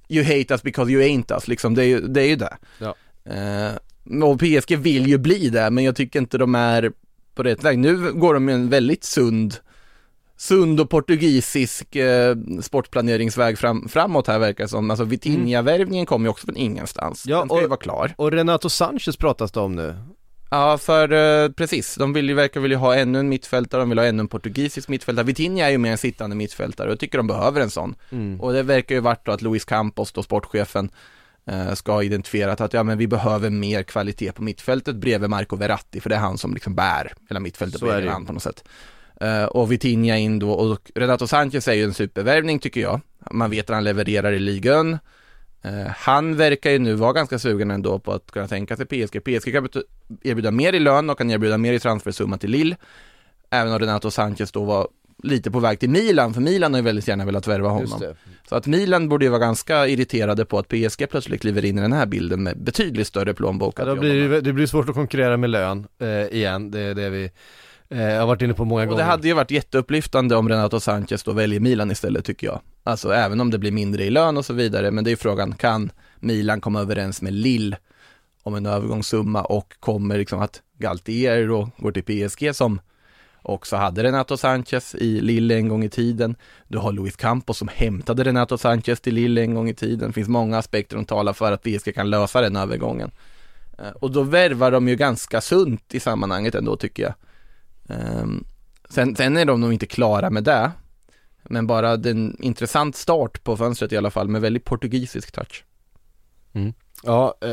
You 0.10 0.24
hate 0.24 0.54
us 0.54 0.64
because 0.64 0.92
you 0.92 1.02
ain't 1.04 1.36
us, 1.36 1.48
liksom, 1.48 1.76
det 1.76 1.84
är 1.84 1.88
ju 1.88 2.00
det. 2.08 2.22
Är 2.22 2.26
ju 2.26 2.36
det. 2.36 2.58
Ja. 2.78 2.96
Eh, 3.26 3.72
och 4.24 4.40
PSG 4.40 4.78
vill 4.78 5.08
ju 5.08 5.18
bli 5.18 5.50
det, 5.50 5.70
men 5.72 5.84
jag 5.84 5.96
tycker 5.96 6.20
inte 6.20 6.38
de 6.38 6.56
är 6.56 6.92
på 7.36 7.44
rätt 7.44 7.64
väg. 7.64 7.80
Nu 7.80 8.12
går 8.14 8.34
de 8.34 8.50
ju 8.50 8.56
en 8.56 8.70
väldigt 8.70 9.04
sund 9.04 9.56
sund 10.38 10.80
och 10.80 10.90
portugisisk 10.90 11.96
eh, 11.96 12.36
sportplaneringsväg 12.62 13.58
fram, 13.58 13.90
framåt 13.90 14.28
här 14.28 14.40
verkar 14.40 14.64
det 14.64 14.68
som. 14.68 14.90
Alltså 14.92 15.04
Vitinha-värvningen 15.04 16.06
kom 16.06 16.24
ju 16.24 16.30
också 16.30 16.46
från 16.46 16.58
ingenstans. 16.58 17.24
Ja, 17.28 17.40
Den 17.40 17.48
ska 17.48 17.58
ju 17.58 17.64
och- 17.64 17.70
vara 17.70 17.80
klar. 17.80 18.14
Och 18.18 18.32
Renato 18.32 18.70
Sanchez 18.70 19.18
pratas 19.18 19.52
det 19.52 19.60
om 19.60 19.76
nu 19.76 19.96
Ja, 20.52 20.78
för 20.78 21.12
eh, 21.44 21.50
precis, 21.52 21.96
de 21.96 22.14
vill 22.14 22.30
ju, 22.30 22.34
verkar 22.36 22.60
vilja 22.60 22.78
ha 22.78 22.96
ännu 22.96 23.20
en 23.20 23.30
mittfältare, 23.30 23.82
de 23.82 23.90
vill 23.90 23.98
ha 24.00 24.06
ännu 24.06 24.20
en 24.20 24.28
portugisisk 24.28 24.90
mittfältare. 24.90 25.26
Vitinha 25.26 25.66
är 25.68 25.72
ju 25.72 25.78
mer 25.78 25.92
en 25.92 25.98
sittande 25.98 26.36
mittfältare 26.36 26.88
och 26.88 26.92
jag 26.92 27.00
tycker 27.00 27.18
de 27.18 27.28
behöver 27.28 27.62
en 27.62 27.70
sån. 27.70 27.96
Och 28.40 28.54
det 28.54 28.64
verkar 28.64 28.96
ju 28.96 29.02
varit 29.02 29.26
då 29.26 29.32
att 29.32 29.42
Luis 29.42 29.66
Campos, 29.66 30.12
då 30.12 30.24
sportchefen, 30.24 30.90
ska 31.74 31.92
ha 31.92 32.04
identifierat 32.04 32.62
att 32.62 32.74
ja 32.74 32.84
men 32.84 32.98
vi 32.98 33.08
behöver 33.08 33.50
mer 33.50 33.84
kvalitet 33.84 34.32
på 34.32 34.44
mittfältet 34.44 34.96
bredvid 34.96 35.30
Marco 35.30 35.56
Verratti, 35.56 36.00
för 36.00 36.10
det 36.10 36.16
är 36.16 36.20
han 36.20 36.38
som 36.38 36.54
liksom 36.54 36.76
bär 36.76 37.14
hela 37.30 37.40
mittfältet 37.40 37.80
Så 37.80 37.86
är 37.86 37.90
det 37.90 37.94
bredvid 37.94 38.10
ju. 38.10 38.14
han 38.14 38.26
på 38.26 38.34
något 38.34 38.44
sätt. 38.44 38.64
Eh, 39.22 39.44
och 39.44 39.72
Vitinha 39.72 40.18
in 40.18 40.40
då, 40.40 40.52
och 40.52 40.92
Renato 40.96 41.28
Sanchez 41.28 41.68
är 41.68 41.74
ju 41.74 41.84
en 41.84 41.94
supervärvning 41.94 42.60
tycker 42.60 42.82
jag. 42.82 43.02
Man 43.32 43.52
vet 43.52 43.70
att 43.70 43.76
han 43.76 43.84
levererar 43.84 44.32
i 44.32 44.40
ligan. 44.40 44.98
Eh, 45.62 45.88
han 45.88 46.36
verkar 46.36 46.72
ju 46.72 46.80
nu 46.80 46.94
vara 46.94 47.14
ganska 47.14 47.40
sugen 47.40 47.72
ändå 47.72 48.00
på 48.00 48.12
att 48.12 48.32
kunna 48.32 48.48
tänka 48.48 48.78
sig 48.78 48.86
PSG. 48.86 49.24
PSG 49.24 49.54
kan 49.54 49.68
erbjuda 50.24 50.52
mer 50.52 50.74
i 50.74 50.80
lön 50.80 51.10
och 51.10 51.18
kan 51.18 51.32
erbjuda 51.32 51.58
mer 51.58 51.74
i 51.74 51.80
transfersumma 51.80 52.38
till 52.38 52.50
Lille. 52.50 52.76
Även 53.50 53.74
om 53.74 53.80
Renato 53.80 54.12
Sanchez 54.12 54.52
då 54.52 54.64
var 54.64 54.88
lite 55.24 55.52
på 55.52 55.60
väg 55.60 55.80
till 55.80 55.90
Milan, 55.90 56.34
för 56.34 56.42
Milan 56.42 56.74
har 56.74 56.80
ju 56.80 56.84
väldigt 56.84 57.08
gärna 57.08 57.26
velat 57.26 57.48
värva 57.48 57.70
honom. 57.70 58.02
Så 58.50 58.56
att 58.56 58.68
Milan 58.68 59.10
borde 59.10 59.26
ju 59.26 59.32
vara 59.32 59.40
ganska 59.40 59.88
irriterade 59.88 60.46
på 60.46 60.60
att 60.60 60.68
PSG 60.68 61.10
plötsligt 61.10 61.42
kliver 61.42 61.66
in 61.66 61.78
i 61.78 61.82
den 61.82 61.94
här 61.94 62.06
bilden 62.06 62.44
med 62.44 62.64
betydligt 62.64 63.08
större 63.08 63.34
plånbok 63.34 63.80
Ja, 63.80 63.86
då 63.86 63.96
blir 63.96 64.30
det, 64.30 64.42
det 64.42 64.54
blir 64.54 64.68
svårt 64.68 64.90
att 64.90 64.96
konkurrera 64.96 65.38
med 65.38 65.50
lön 65.50 65.88
eh, 66.00 66.08
igen, 66.10 66.72
det 66.72 66.80
är 66.80 66.96
det 66.96 67.10
vi 67.10 67.32
eh, 67.90 67.98
har 68.00 68.26
varit 68.26 68.42
inne 68.42 68.54
på 68.54 68.66
många 68.66 68.82
Och 68.82 68.88
gånger 68.88 69.04
det 69.04 69.10
hade 69.10 69.28
ju 69.28 69.34
varit 69.34 69.52
jätteupplyftande 69.52 70.36
om 70.36 70.50
Renato 70.50 70.80
Sanchez 70.80 71.24
då 71.24 71.32
väljer 71.32 71.60
Milan 71.60 71.92
istället 71.92 72.26
tycker 72.26 72.48
jag. 72.48 72.60
Alltså 72.84 73.14
även 73.14 73.42
om 73.42 73.52
det 73.52 73.58
blir 73.58 73.72
mindre 73.72 74.04
i 74.04 74.10
lön 74.10 74.38
och 74.38 74.46
så 74.46 74.54
vidare, 74.54 74.92
men 74.92 75.04
det 75.04 75.08
är 75.08 75.12
ju 75.12 75.18
frågan, 75.18 75.54
kan 75.56 75.92
Milan 76.20 76.62
komma 76.62 76.82
överens 76.82 77.22
med 77.22 77.34
Lille 77.34 77.78
om 78.44 78.56
en 78.56 78.66
övergångssumma 78.66 79.42
och 79.42 79.74
kommer 79.80 80.18
liksom 80.18 80.40
att 80.40 80.62
Galtier 80.78 81.48
då 81.48 81.70
går 81.78 81.92
till 81.92 82.30
PSG 82.30 82.56
som 82.56 82.80
också 83.44 83.76
hade 83.76 84.04
Renato 84.04 84.38
Sanchez 84.38 84.96
i 84.96 85.22
Lille 85.22 85.56
en 85.56 85.68
gång 85.68 85.84
i 85.84 85.90
tiden. 85.90 86.36
Du 86.68 86.78
har 86.78 86.92
Luis 86.92 87.16
Campos 87.16 87.58
som 87.58 87.68
hämtade 87.68 88.24
Renato 88.24 88.58
Sanchez 88.58 89.02
till 89.02 89.14
Lille 89.16 89.42
en 89.42 89.54
gång 89.54 89.70
i 89.70 89.74
tiden. 89.74 90.08
Det 90.08 90.14
finns 90.14 90.30
många 90.30 90.58
aspekter 90.58 90.96
som 90.96 91.06
talar 91.06 91.34
för 91.34 91.52
att 91.52 91.64
PSG 91.64 91.96
kan 91.96 92.10
lösa 92.10 92.42
den 92.42 92.56
övergången. 92.56 93.12
Eh, 93.80 93.90
Och 93.90 94.12
då 94.12 94.24
värvar 94.24 94.72
de 94.72 94.88
ju 94.88 94.96
ganska 94.96 95.42
sunt 95.42 95.94
i 95.96 96.00
sammanhanget 96.00 96.56
ändå 96.56 96.76
tycker 96.78 97.04
jag. 97.04 97.14
Ehm, 97.98 98.44
Sen, 98.90 99.16
sen 99.16 99.38
är 99.38 99.46
de 99.46 99.62
nog 99.62 99.74
inte 99.74 99.86
klara 99.86 100.30
med 100.30 100.44
det. 100.44 100.72
Men 101.44 101.68
bara 101.68 101.98
den 101.98 102.38
intressant 102.40 102.96
start 102.96 103.44
på 103.44 103.58
fönstret 103.58 103.92
i 103.92 103.98
alla 103.98 104.12
fall 104.12 104.28
med 104.28 104.42
väldigt 104.42 104.66
portugisisk 104.66 105.32
touch. 105.32 105.64
Ja, 107.04 107.34
eh, 107.42 107.48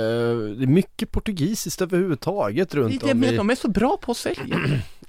det 0.57 0.65
är 0.65 0.67
mycket 0.67 1.11
portugisiskt 1.13 1.81
överhuvudtaget 1.83 2.75
runt 2.75 3.01
Det, 3.05 3.13
om 3.13 3.25
i... 3.25 3.37
de 3.37 3.51
är 3.51 3.55
så 3.55 3.69
bra 3.69 3.97
på 4.03 4.11
att 4.11 4.17
sälja. 4.17 4.59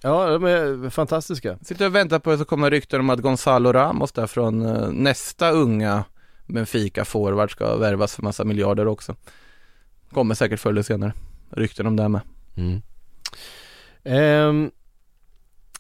Ja, 0.04 0.30
de 0.30 0.43
är 0.45 0.89
fantastiska. 0.89 1.58
Sitter 1.62 1.86
och 1.86 1.95
väntar 1.95 2.20
på 2.20 2.32
att 2.32 2.39
det 2.39 2.45
kommer 2.45 2.72
rykten 2.72 2.99
om 2.99 3.10
att 3.10 3.20
Gonzalo 3.20 3.74
Ramos 3.74 4.12
där 4.12 4.28
från 4.28 4.66
eh, 4.66 4.91
nästa 4.91 5.52
unga 5.52 6.04
Benfica 6.47 7.06
forward 7.06 7.52
ska 7.52 7.76
värvas 7.76 8.16
för 8.16 8.24
massa 8.24 8.43
miljarder 8.43 8.88
också. 8.88 9.16
Kommer 10.12 10.36
säkert 10.36 10.60
förr 10.60 10.70
eller 10.70 10.82
senare. 10.82 11.14
Rykten 11.49 11.88
om 11.88 11.95
det 11.95 12.10
med. 12.10 12.22
Mm. 12.58 12.82
Ehm, 14.04 14.72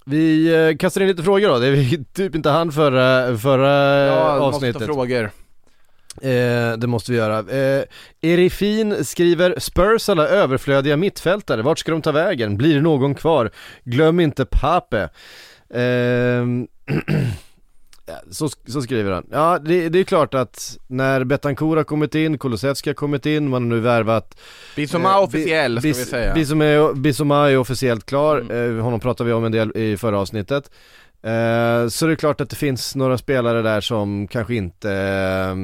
vi 0.05 0.53
eh, 0.69 0.77
kastar 0.77 1.01
in 1.01 1.07
lite 1.07 1.23
frågor 1.23 1.47
då, 1.49 1.59
det 1.59 1.67
är 1.67 1.71
vi 1.71 2.03
typ 2.13 2.35
inte 2.35 2.49
hann 2.49 2.71
förra, 2.71 3.37
förra 3.37 3.69
Ja, 4.05 4.39
måste 4.39 4.55
avsnittet. 4.55 4.79
ta 4.79 4.85
frågor. 4.93 5.31
Eh, 6.21 6.77
det 6.77 6.87
måste 6.87 7.11
vi 7.11 7.17
göra. 7.17 7.39
Eh, 7.39 7.83
Erifin 8.21 9.05
skriver 9.05 9.55
Spurs 9.59 10.09
alla 10.09 10.27
överflödiga 10.27 10.97
mittfältare, 10.97 11.61
vart 11.61 11.79
ska 11.79 11.91
de 11.91 12.01
ta 12.01 12.11
vägen? 12.11 12.57
Blir 12.57 12.75
det 12.75 12.81
någon 12.81 13.15
kvar? 13.15 13.51
Glöm 13.83 14.19
inte 14.19 14.45
Pape. 14.45 15.09
Ehm, 15.73 16.67
ja, 18.05 18.13
så, 18.31 18.49
så 18.67 18.81
skriver 18.81 19.11
han. 19.11 19.27
Ja, 19.31 19.59
det, 19.65 19.89
det 19.89 19.99
är 19.99 20.03
klart 20.03 20.33
att 20.33 20.77
när 20.87 21.23
Betancourt 21.23 21.77
har 21.77 21.83
kommit 21.83 22.15
in, 22.15 22.37
Kulusevski 22.37 22.89
har 22.89 22.95
kommit 22.95 23.25
in, 23.25 23.49
man 23.49 23.63
har 23.63 23.69
nu 23.69 23.79
värvat 23.79 24.37
Bissouma 24.75 25.11
Eh, 25.17 25.23
officiell 25.23 25.79
ska 25.79 25.87
Bis- 25.89 25.99
vi 25.99 26.05
säga. 26.05 26.33
Bissouma, 26.33 26.93
Bissouma 26.93 27.51
är 27.51 27.57
officiellt 27.57 28.05
klar, 28.05 28.37
Mm. 28.39 28.77
eh, 28.77 28.83
honom 28.83 28.99
pratade 28.99 29.27
vi 29.27 29.33
om 29.33 29.45
en 29.45 29.51
del 29.51 29.77
i 29.77 29.97
förra 29.97 30.19
avsnittet. 30.19 30.71
Eh, 31.23 31.87
så 31.87 32.05
det 32.07 32.11
är 32.11 32.15
klart 32.15 32.41
att 32.41 32.49
det 32.49 32.55
finns 32.55 32.95
några 32.95 33.17
spelare 33.17 33.61
där 33.61 33.81
som 33.81 34.27
kanske 34.27 34.55
inte 34.55 34.91
eh, 34.91 35.55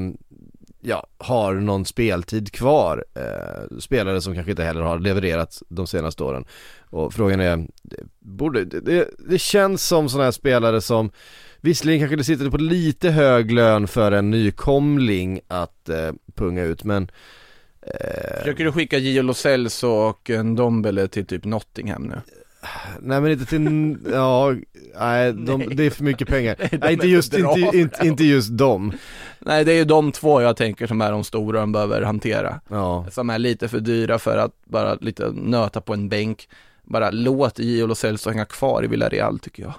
ja, 0.80 1.06
har 1.18 1.54
någon 1.54 1.84
speltid 1.84 2.52
kvar. 2.52 3.04
Eh, 3.14 3.78
spelare 3.78 4.20
som 4.20 4.34
kanske 4.34 4.50
inte 4.50 4.64
heller 4.64 4.80
har 4.80 4.98
levererat 4.98 5.62
de 5.68 5.86
senaste 5.86 6.22
åren. 6.24 6.44
Och 6.90 7.14
frågan 7.14 7.40
är, 7.40 7.56
det, 7.82 7.96
borde, 8.18 8.64
det- 8.64 9.08
det, 9.28 9.38
känns 9.38 9.86
som 9.86 10.08
sådana 10.08 10.24
här 10.24 10.32
spelare 10.32 10.80
som 10.80 11.10
Visserligen 11.60 12.00
kanske 12.00 12.16
det 12.16 12.24
sitter 12.24 12.50
på 12.50 12.56
lite 12.56 13.10
hög 13.10 13.52
lön 13.52 13.88
för 13.88 14.12
en 14.12 14.30
nykomling 14.30 15.40
att 15.48 15.88
eh, 15.88 16.12
punga 16.34 16.62
ut 16.64 16.84
men 16.84 17.10
eh, 17.82 18.38
Försöker 18.38 18.64
du 18.64 18.72
skicka 18.72 18.98
Gio 18.98 19.22
Lo 19.22 19.34
Celso 19.34 19.88
och 19.88 20.30
en 20.30 20.54
Dombele 20.54 21.08
till 21.08 21.26
typ 21.26 21.44
Nottingham 21.44 22.02
nu? 22.02 22.20
Nej 23.00 23.20
men 23.20 23.32
inte 23.32 23.46
till, 23.46 23.96
ja, 24.12 24.54
nej, 24.98 25.32
de, 25.32 25.58
Nej. 25.58 25.68
det 25.74 25.86
är 25.86 25.90
för 25.90 26.04
mycket 26.04 26.28
pengar. 26.28 26.56
Nej 26.80 26.92
inte 26.92 27.06
just, 27.08 27.34
inte, 27.34 27.70
inte, 27.76 28.06
inte 28.06 28.24
just 28.24 28.58
dem. 28.58 28.92
Nej 29.38 29.64
det 29.64 29.72
är 29.72 29.76
ju 29.76 29.84
de 29.84 30.12
två 30.12 30.42
jag 30.42 30.56
tänker 30.56 30.86
som 30.86 31.00
är 31.00 31.12
de 31.12 31.24
stora 31.24 31.60
de 31.60 31.72
behöver 31.72 32.02
hantera. 32.02 32.60
Ja, 32.68 33.06
Som 33.10 33.30
är 33.30 33.38
lite 33.38 33.68
för 33.68 33.80
dyra 33.80 34.18
för 34.18 34.36
att 34.36 34.52
bara 34.64 34.94
lite 34.94 35.30
nöta 35.32 35.80
på 35.80 35.94
en 35.94 36.08
bänk. 36.08 36.48
Bara 36.84 37.10
låt 37.10 37.58
Gio 37.58 37.86
Lo 37.86 37.94
Celso 37.94 38.30
hänga 38.30 38.44
kvar 38.44 38.84
i 38.84 38.86
Villarreal 38.86 39.38
tycker 39.38 39.62
jag. 39.62 39.74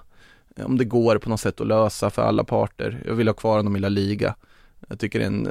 Om 0.66 0.78
det 0.78 0.86
går 0.86 1.18
på 1.18 1.30
något 1.30 1.40
sätt 1.42 1.62
att 1.62 1.68
lösa 1.68 2.10
för 2.10 2.22
alla 2.22 2.44
parter. 2.44 3.04
Jag 3.06 3.14
vill 3.14 3.28
ha 3.28 3.34
kvar 3.34 3.58
honom 3.58 3.76
i 3.76 3.80
La 3.80 3.90
Liga. 3.90 4.36
Jag 4.90 5.00
tycker 5.00 5.20
en, 5.20 5.50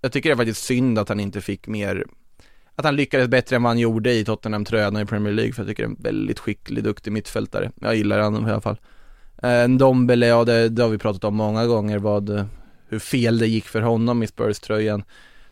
jag 0.00 0.12
tycker 0.12 0.28
det 0.28 0.34
är 0.34 0.36
faktiskt 0.36 0.64
synd 0.64 0.98
att 0.98 1.08
han 1.08 1.20
inte 1.20 1.40
fick 1.40 1.66
mer 1.66 2.04
att 2.76 2.84
han 2.84 2.96
lyckades 2.96 3.28
bättre 3.28 3.56
än 3.56 3.62
vad 3.62 3.70
han 3.70 3.78
gjorde 3.78 4.12
i 4.12 4.24
Tottenham-tröjan 4.24 4.96
i 4.96 5.06
Premier 5.06 5.32
League 5.32 5.52
för 5.52 5.62
jag 5.62 5.68
tycker 5.68 5.82
det 5.82 5.86
är 5.86 5.90
en 5.90 6.02
väldigt 6.02 6.38
skicklig, 6.38 6.84
duktig 6.84 7.12
mittfältare. 7.12 7.70
Jag 7.80 7.96
gillar 7.96 8.20
honom 8.20 8.48
i 8.48 8.50
alla 8.50 8.60
fall. 8.60 8.80
Eh, 9.42 9.68
Ndombele, 9.68 10.26
ja 10.26 10.44
det, 10.44 10.68
det 10.68 10.82
har 10.82 10.90
vi 10.90 10.98
pratat 10.98 11.24
om 11.24 11.36
många 11.36 11.66
gånger 11.66 11.98
vad, 11.98 12.48
hur 12.88 12.98
fel 12.98 13.38
det 13.38 13.46
gick 13.46 13.64
för 13.64 13.80
honom 13.80 14.22
i 14.22 14.26
Spurs-tröjan. 14.26 15.04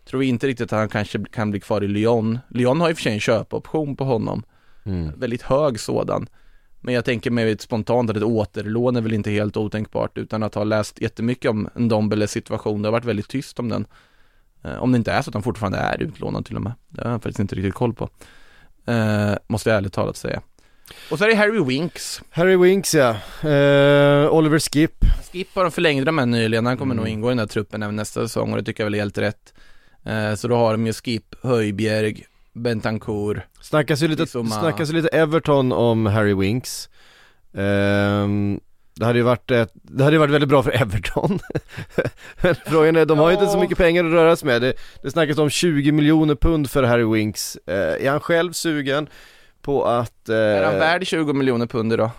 Tror 0.05 0.23
inte 0.23 0.47
riktigt 0.47 0.73
att 0.73 0.79
han 0.79 0.89
kanske 0.89 1.25
kan 1.25 1.51
bli 1.51 1.61
kvar 1.61 1.85
i 1.85 1.89
Lyon. 1.89 2.39
Lyon 2.49 2.81
har 2.81 2.91
i 2.91 2.93
och 2.93 2.97
för 2.97 3.03
sig 3.03 3.13
en 3.13 3.21
köpoption 3.21 3.97
på 3.97 4.05
honom, 4.05 4.43
mm. 4.85 5.19
väldigt 5.19 5.43
hög 5.43 5.81
sådan. 5.81 6.27
Men 6.81 6.95
jag 6.95 7.05
tänker 7.05 7.31
mig 7.31 7.59
spontant 7.59 8.11
att 8.11 8.17
ett 8.17 8.23
återlån 8.23 8.97
är 8.97 9.01
väl 9.01 9.13
inte 9.13 9.31
helt 9.31 9.57
otänkbart 9.57 10.19
utan 10.19 10.43
att 10.43 10.55
ha 10.55 10.65
läst 10.65 11.01
jättemycket 11.01 11.51
om 11.51 11.69
Ndombeles 11.75 12.31
situation. 12.31 12.83
Det 12.83 12.89
har 12.89 12.93
varit 12.93 13.05
väldigt 13.05 13.29
tyst 13.29 13.59
om 13.59 13.69
den. 13.69 13.87
Eh, 14.65 14.83
Om 14.83 14.93
det 14.93 14.97
inte 14.99 15.13
är 15.13 15.23
så 15.23 15.31
att 15.31 15.35
han 15.35 15.43
fortfarande 15.43 15.79
är 15.79 16.03
utlånad 16.03 16.47
till 16.47 16.57
och 16.57 16.63
med. 16.63 16.73
Det 16.89 17.03
har 17.05 17.11
jag 17.11 17.23
faktiskt 17.23 17.41
inte 17.41 17.55
riktigt 17.55 17.75
koll 17.75 17.95
på. 17.95 18.09
Eh, 18.87 19.33
måste 19.47 19.71
jag 19.71 19.77
ärligt 19.77 19.93
talat 19.93 20.17
säga. 20.17 20.41
Och 21.11 21.19
så 21.19 21.25
är 21.25 21.29
det 21.29 21.35
Harry 21.35 21.65
Winks. 21.65 22.23
Harry 22.31 22.57
Winks 22.57 22.95
ja, 22.95 23.11
eh, 23.49 24.29
Oliver 24.33 24.59
Skip. 24.59 24.93
Skip 25.33 25.55
har 25.55 25.63
de 25.63 25.71
förlängde 25.73 26.05
de 26.05 26.15
med 26.17 26.29
nyligen, 26.29 26.67
han 26.67 26.77
kommer 26.77 26.95
Mm. 26.95 27.05
nog 27.05 27.13
ingå 27.13 27.29
i 27.29 27.31
den 27.31 27.39
här 27.39 27.47
truppen 27.47 27.83
även 27.83 27.97
nästa 27.97 28.21
säsong 28.21 28.51
och 28.51 28.57
det 28.57 28.65
tycker 28.65 28.83
jag 28.83 28.87
väl 28.87 28.95
är 28.95 28.99
helt 28.99 29.19
rätt. 29.19 29.55
Eh, 30.05 30.35
så 30.35 30.49
då 30.49 30.57
har 30.57 30.73
de 30.73 30.87
ju 30.87 30.93
Skip, 30.93 31.35
Höjbjerg, 31.43 32.25
Bentancourt. 32.53 33.39
Snackas 33.61 34.03
ju 34.03 34.09
lite, 34.09 34.27
snackas 34.27 34.91
ju 34.91 34.93
lite 34.95 35.09
Everton 35.09 35.73
om 35.73 36.07
Harry 36.07 36.35
Winks. 36.35 36.89
Det 38.95 39.05
hade 39.05 39.19
ju 39.19 39.23
varit, 39.25 39.51
ett, 39.51 39.71
det 39.75 40.05
hade 40.05 40.19
varit 40.19 40.31
väldigt 40.31 40.49
bra 40.49 40.63
för 40.63 40.71
Everton. 40.83 41.39
Frågan 42.67 42.97
är, 42.97 43.07
de 43.07 43.19
har 43.19 43.31
ju 43.31 43.35
inte 43.35 43.47
så 43.47 43.59
mycket 43.59 43.79
pengar 43.79 44.05
att 44.05 44.13
röra 44.13 44.37
sig 44.37 44.47
med. 44.47 44.63
Det, 44.63 44.75
det 45.03 45.11
snackas 45.11 45.39
om 45.39 45.51
20 45.51 45.93
miljoner 45.93 46.35
pund 46.35 46.71
för 46.71 46.83
Harry 46.83 47.05
Winks. 47.05 47.57
Eh, 47.67 48.07
är 48.07 48.11
han 48.11 48.21
själv 48.21 48.53
sugen 48.53 49.09
på 49.63 49.85
att... 49.85 50.29
eh, 50.29 50.37
Är 50.37 50.65
han 50.65 50.79
värd 50.79 51.07
20 51.07 51.33
miljoner 51.33 51.67
pund 51.67 51.93
idag? 51.93 52.11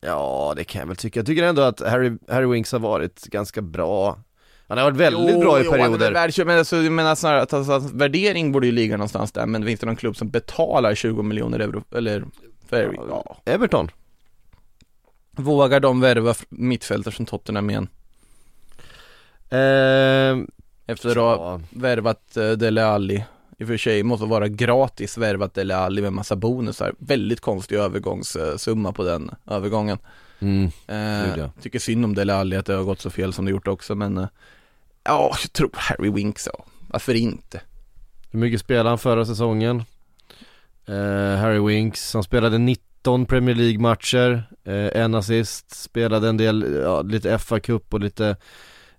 Ja, 0.00 0.52
det 0.56 0.64
kan 0.64 0.80
jag 0.80 0.86
väl 0.86 0.96
tycka. 0.96 1.18
Jag 1.20 1.26
tycker 1.26 1.42
ändå 1.42 1.62
att 1.62 1.80
Harry, 1.80 2.12
Harry 2.28 2.46
Winks 2.46 2.72
har 2.72 2.78
varit 2.78 3.24
ganska 3.24 3.62
bra. 3.62 4.18
Han 4.68 4.78
har 4.78 4.84
varit 4.84 4.96
väldigt 4.96 5.40
bra 5.40 5.60
i 5.60 5.62
Jo, 5.64 5.70
han 5.70 5.80
perioder. 5.80 6.30
20, 6.30 6.44
men 6.44 6.58
alltså, 6.58 6.76
jag 6.76 6.92
menar 6.92 7.14
snarare 7.14 7.42
att 7.42 7.52
alltså, 7.52 7.78
värdering 7.94 8.52
borde 8.52 8.66
ju 8.66 8.72
ligga 8.72 8.96
någonstans 8.96 9.32
där, 9.32 9.46
men 9.46 9.66
finns 9.66 9.80
det 9.80 9.86
någon 9.86 9.96
klubb 9.96 10.16
som 10.16 10.30
betalar 10.30 10.94
20 10.94 11.22
miljoner 11.22 11.58
euro, 11.58 11.84
eller 11.94 12.24
för, 12.68 12.94
ja. 13.08 13.36
Everton. 13.44 13.90
Vågar 15.38 15.80
de 15.80 16.00
värva 16.00 16.34
mittfältare 16.48 17.14
från 17.14 17.26
Tottenham 17.26 17.70
igen? 17.70 17.88
Ehm, 19.50 20.48
Efter 20.86 21.10
att 21.10 21.16
ha 21.16 21.60
värvat 21.70 22.36
uh, 22.36 22.52
Dele 22.52 22.84
Alli 22.84 23.24
i 23.58 23.64
och 23.64 23.68
för 23.68 23.76
sig 23.76 24.02
måste 24.02 24.26
vara 24.26 24.48
gratis 24.48 25.18
värvat 25.18 25.54
Dele 25.54 25.76
Alli 25.76 26.02
med 26.02 26.12
massa 26.12 26.36
bonusar. 26.36 26.94
Väldigt 26.98 27.40
konstig 27.40 27.76
övergångssumma 27.76 28.92
på 28.92 29.04
den 29.04 29.30
övergången. 29.46 29.98
Mm. 30.40 30.70
Eh. 30.86 31.50
Tycker 31.62 31.78
synd 31.78 32.04
om 32.04 32.14
Dele 32.14 32.34
Alli 32.34 32.56
att 32.56 32.66
det 32.66 32.74
har 32.74 32.84
gått 32.84 33.00
så 33.00 33.10
fel 33.10 33.32
som 33.32 33.44
det 33.44 33.50
gjort 33.50 33.68
också 33.68 33.94
men 33.94 34.18
eh, 34.18 34.28
Ja, 35.04 35.36
jag 35.42 35.52
tror 35.52 35.70
Harry 35.72 36.10
Winks 36.10 36.48
ja. 36.52 36.64
Varför 36.88 37.14
inte? 37.14 37.60
Hur 38.30 38.38
mycket 38.38 38.60
spelade 38.60 38.88
han 38.88 38.98
förra 38.98 39.26
säsongen? 39.26 39.82
Eh, 40.86 41.36
Harry 41.36 41.58
Winks, 41.58 42.14
han 42.14 42.22
spelade 42.22 42.58
19 42.98 43.26
Premier 43.26 43.54
League-matcher, 43.54 44.42
eh, 44.64 45.02
en 45.02 45.14
assist, 45.14 45.74
spelade 45.82 46.28
en 46.28 46.36
del, 46.36 46.80
ja, 46.82 47.02
lite 47.02 47.38
FA-cup 47.38 47.94
och 47.94 48.00
lite 48.00 48.36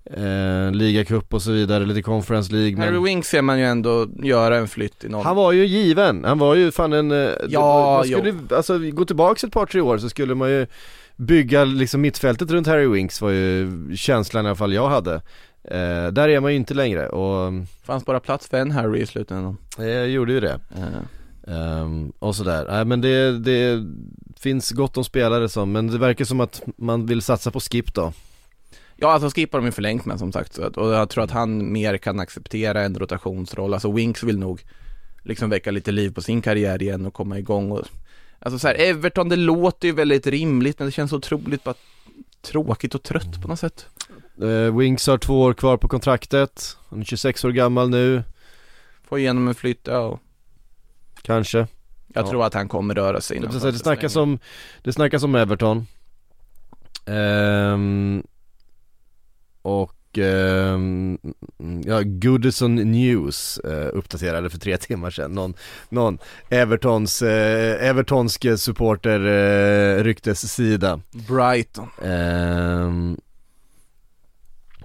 eh, 0.06 0.72
ligacup 0.72 1.34
och 1.34 1.41
så 1.41 1.52
vidare, 1.52 1.86
lite 1.86 2.02
Conference 2.02 2.54
League 2.54 2.78
Harry 2.80 2.91
men 2.91 3.04
Winks 3.04 3.28
ser 3.30 3.41
man 3.41 3.60
ju 3.60 3.66
ändå 3.66 4.08
göra 4.24 4.58
en 4.58 4.68
flytt 4.68 5.04
i 5.04 5.10
någon 5.10 5.26
han 5.26 5.36
var 5.36 5.52
ju 5.52 5.66
given, 5.66 6.24
han 6.24 6.39
var 6.39 6.56
ju 6.56 6.72
fan 6.72 6.93
en, 6.93 7.12
eh, 7.12 7.30
Ja, 7.50 7.93
man 7.97 8.04
skulle, 8.20 8.34
alltså 8.56 8.78
gå 8.80 9.06
tillbaks 9.06 9.43
ett 9.43 9.52
par 9.52 9.66
tre 9.66 9.82
år 9.82 9.97
så 9.97 10.10
skulle 10.10 10.36
man 10.36 10.50
ju 10.50 10.68
bygga 11.16 11.66
liksom 11.66 12.02
mittfältet 12.02 12.52
runt 12.52 12.68
Harry 12.68 12.88
Winks 12.88 13.22
var 13.22 13.30
ju 13.30 13.72
känslan 13.95 14.45
i 14.45 14.47
alla 14.50 14.56
fall 14.56 14.74
jag 14.74 14.89
hade. 14.89 15.14
Eh, 15.64 16.08
där 16.12 16.30
är 16.30 16.39
man 16.39 16.52
ju 16.52 16.58
inte 16.58 16.74
längre 16.74 17.08
och 17.10 17.54
Fanns 17.84 18.06
bara 18.06 18.20
plats 18.20 18.47
för 18.47 18.58
en 18.58 18.72
Harry 18.72 19.00
i 19.02 19.06
slutändan. 19.06 19.58
eh, 19.80 20.04
gjorde 20.04 20.34
ju 20.34 20.39
det. 20.39 20.60
Eh, 20.78 21.19
Ehm, 21.50 22.12
och 22.20 22.36
sådär, 22.36 22.66
nej 22.70 22.86
men 22.86 23.02
det, 23.02 23.39
det 23.39 23.86
finns 24.39 24.72
gott 24.72 24.97
om 24.97 25.04
spelare 25.04 25.50
som, 25.50 25.72
men 25.72 25.88
det 25.88 25.97
verkar 25.97 26.26
som 26.26 26.39
att 26.39 26.62
man 26.78 27.06
vill 27.06 27.22
satsa 27.22 27.52
på 27.52 27.60
Skip 27.60 27.93
då 27.93 28.14
Ja, 28.95 29.12
alltså 29.12 29.30
Skip 29.30 29.54
har 29.54 29.60
de 29.60 29.66
ju 29.66 29.72
förlängt 29.72 30.06
med 30.06 30.20
som 30.20 30.32
sagt 30.32 30.58
och 30.58 30.93
jag 30.93 31.10
tror 31.10 31.24
att 31.24 31.32
han 31.32 31.72
mer 31.72 31.97
kan 31.97 32.20
acceptera 32.20 32.82
en 32.82 32.95
rotationsroll. 32.95 33.74
Alltså 33.74 33.91
Winks 33.91 34.24
vill 34.24 34.39
nog 34.39 34.64
liksom 35.24 35.50
väcka 35.50 35.72
lite 35.72 35.91
liv 35.91 36.14
på 36.14 36.22
sin 36.22 36.41
karriär 36.41 36.82
igen 36.82 37.06
och 37.06 37.14
komma 37.14 37.39
igång 37.39 37.72
och 37.72 37.86
Alltså 38.41 38.60
så 38.60 38.68
här, 38.68 38.76
Everton 38.76 39.30
det 39.30 39.36
låter 39.36 39.88
ju 39.88 39.93
väldigt 39.93 40.28
rimligt 40.28 40.80
men 40.80 40.86
det 40.86 40.91
känns 40.91 41.14
otroligt 41.14 41.64
bara 41.64 41.76
tråkigt 42.41 42.95
och 42.95 43.04
trött 43.04 43.41
på 43.41 43.47
något 43.47 43.60
sätt. 43.60 43.86
Eh, 44.41 44.78
Winks 44.78 45.08
har 45.08 45.18
två 45.18 45.41
år 45.41 45.54
kvar 45.54 45.78
på 45.78 45.88
kontraktet, 45.88 46.78
han 46.89 47.00
är 47.00 47.06
26 47.06 47.45
år 47.45 47.52
gammal 47.52 47.89
nu, 47.89 48.24
Få 49.10 49.20
igenom 49.20 49.47
en 49.47 49.56
flytt, 49.56 49.88
ja. 49.88 50.20
Kanske. 51.34 51.58
Jag 51.58 51.68
Ja. 52.26 52.30
tror 52.30 52.46
att 52.46 52.54
han 52.54 52.68
kommer 52.68 52.96
röra 52.96 53.22
sig 53.22 53.40
Det, 53.40 53.46
inom 53.46 53.60
det, 53.72 53.74
snackas 53.80 54.16
om, 54.16 54.40
det 54.84 54.94
snackas 54.94 55.24
om 55.24 55.36
Everton. 55.36 55.88
Ehm, 57.06 58.24
Och 59.62 60.18
ehm, 60.18 61.18
ja, 61.86 62.02
Goodison 62.06 62.76
News 62.76 63.58
eh, 63.58 63.90
uppdaterade 63.94 64.50
för 64.50 64.58
tre 64.58 64.78
timmar 64.88 65.10
sedan. 65.12 65.32
Någon, 65.32 65.54
någon 65.90 66.18
Evertons, 66.50 67.22
eh, 67.22 67.88
Evertonske 67.90 68.58
supporter 68.58 69.20
eh, 69.26 70.04
ryktessida. 70.04 71.02
Brighton. 71.12 71.90
Ehm, 72.04 73.18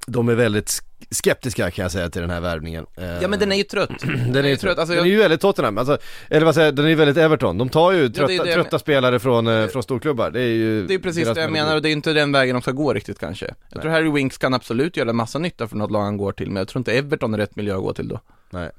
de 0.06 0.28
är 0.28 0.34
väldigt 0.34 0.82
skeptiska 1.10 1.70
kan 1.70 1.82
jag 1.82 1.92
säga 1.92 2.10
till 2.10 2.20
den 2.20 2.30
här 2.30 2.40
värvningen. 2.40 2.86
Ehm, 2.96 3.22
Ja 3.22 3.28
men 3.28 3.38
den 3.38 3.52
är 3.52 3.56
ju 3.56 3.62
trött. 3.62 3.90
den 4.28 4.44
är 4.44 4.48
ju 4.48 4.56
trött, 4.56 4.78
Alltså, 4.78 4.94
den 4.94 5.04
är 5.04 5.08
jag, 5.08 5.14
ju 5.14 5.18
väldigt 5.18 5.40
Tottenham, 5.40 5.78
alltså, 5.78 5.98
eller 6.30 6.46
vad 6.46 6.54
säger 6.54 6.66
jag, 6.66 6.76
den 6.76 6.84
är 6.84 6.88
ju 6.88 6.94
väldigt 6.94 7.16
Everton. 7.16 7.58
De 7.58 7.68
tar 7.68 7.92
ju 7.92 8.08
det 8.08 8.14
trötta, 8.14 8.26
det 8.28 8.34
jag 8.34 8.54
trötta 8.54 8.68
men- 8.70 8.80
spelare 8.80 9.18
från, 9.18 9.46
eh, 9.46 9.66
från 9.66 9.82
storklubbar. 9.82 10.30
Det 10.30 10.40
är 10.40 10.46
ju 10.54 10.86
det 10.86 10.94
är 10.94 10.98
precis 10.98 11.28
det 11.34 11.40
jag 11.40 11.52
menar 11.52 11.76
och 11.76 11.82
det 11.82 11.88
är 11.88 11.92
inte 11.92 12.12
den 12.12 12.32
vägen 12.32 12.54
de 12.54 12.62
ska 12.62 12.70
gå 12.70 12.92
riktigt 12.92 13.18
kanske. 13.18 13.44
Jag 13.46 13.54
Nej. 13.74 13.82
tror 13.82 13.92
Harry 13.92 14.10
Winks 14.10 14.38
kan 14.38 14.54
absolut 14.54 14.96
göra 14.96 15.12
massa 15.12 15.38
nytta 15.38 15.68
för 15.68 15.76
något 15.76 15.90
lag 15.90 16.02
han 16.02 16.16
går 16.16 16.32
till, 16.32 16.46
men 16.50 16.56
jag 16.56 16.68
tror 16.68 16.80
inte 16.80 16.92
Everton 16.92 17.34
är 17.34 17.38
rätt 17.38 17.56
miljö 17.56 17.76
att 17.76 17.82
gå 17.82 17.92
till 17.94 18.08
då. 18.08 18.20
Nej. 18.50 18.70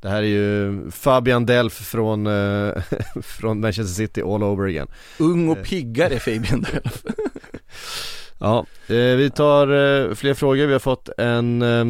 Det 0.00 0.08
här 0.08 0.22
är 0.22 0.26
ju 0.26 0.80
Fabian 0.90 1.46
Delf 1.46 1.72
från, 1.72 2.26
eh, 2.26 2.72
från 3.22 3.60
Manchester 3.60 3.94
City 3.94 4.22
all 4.22 4.42
over 4.42 4.66
again. 4.68 4.88
Ung 5.18 5.48
och 5.48 5.62
piggare 5.62 6.18
Fabian 6.18 6.60
Delf. 6.72 7.02
Ja, 8.42 8.66
eh, 8.86 9.16
vi 9.16 9.30
tar 9.30 9.68
eh, 9.68 10.14
fler 10.14 10.34
frågor. 10.34 10.66
Vi 10.66 10.72
har 10.72 10.80
fått 10.80 11.08
en 11.18 11.62
eh, 11.62 11.84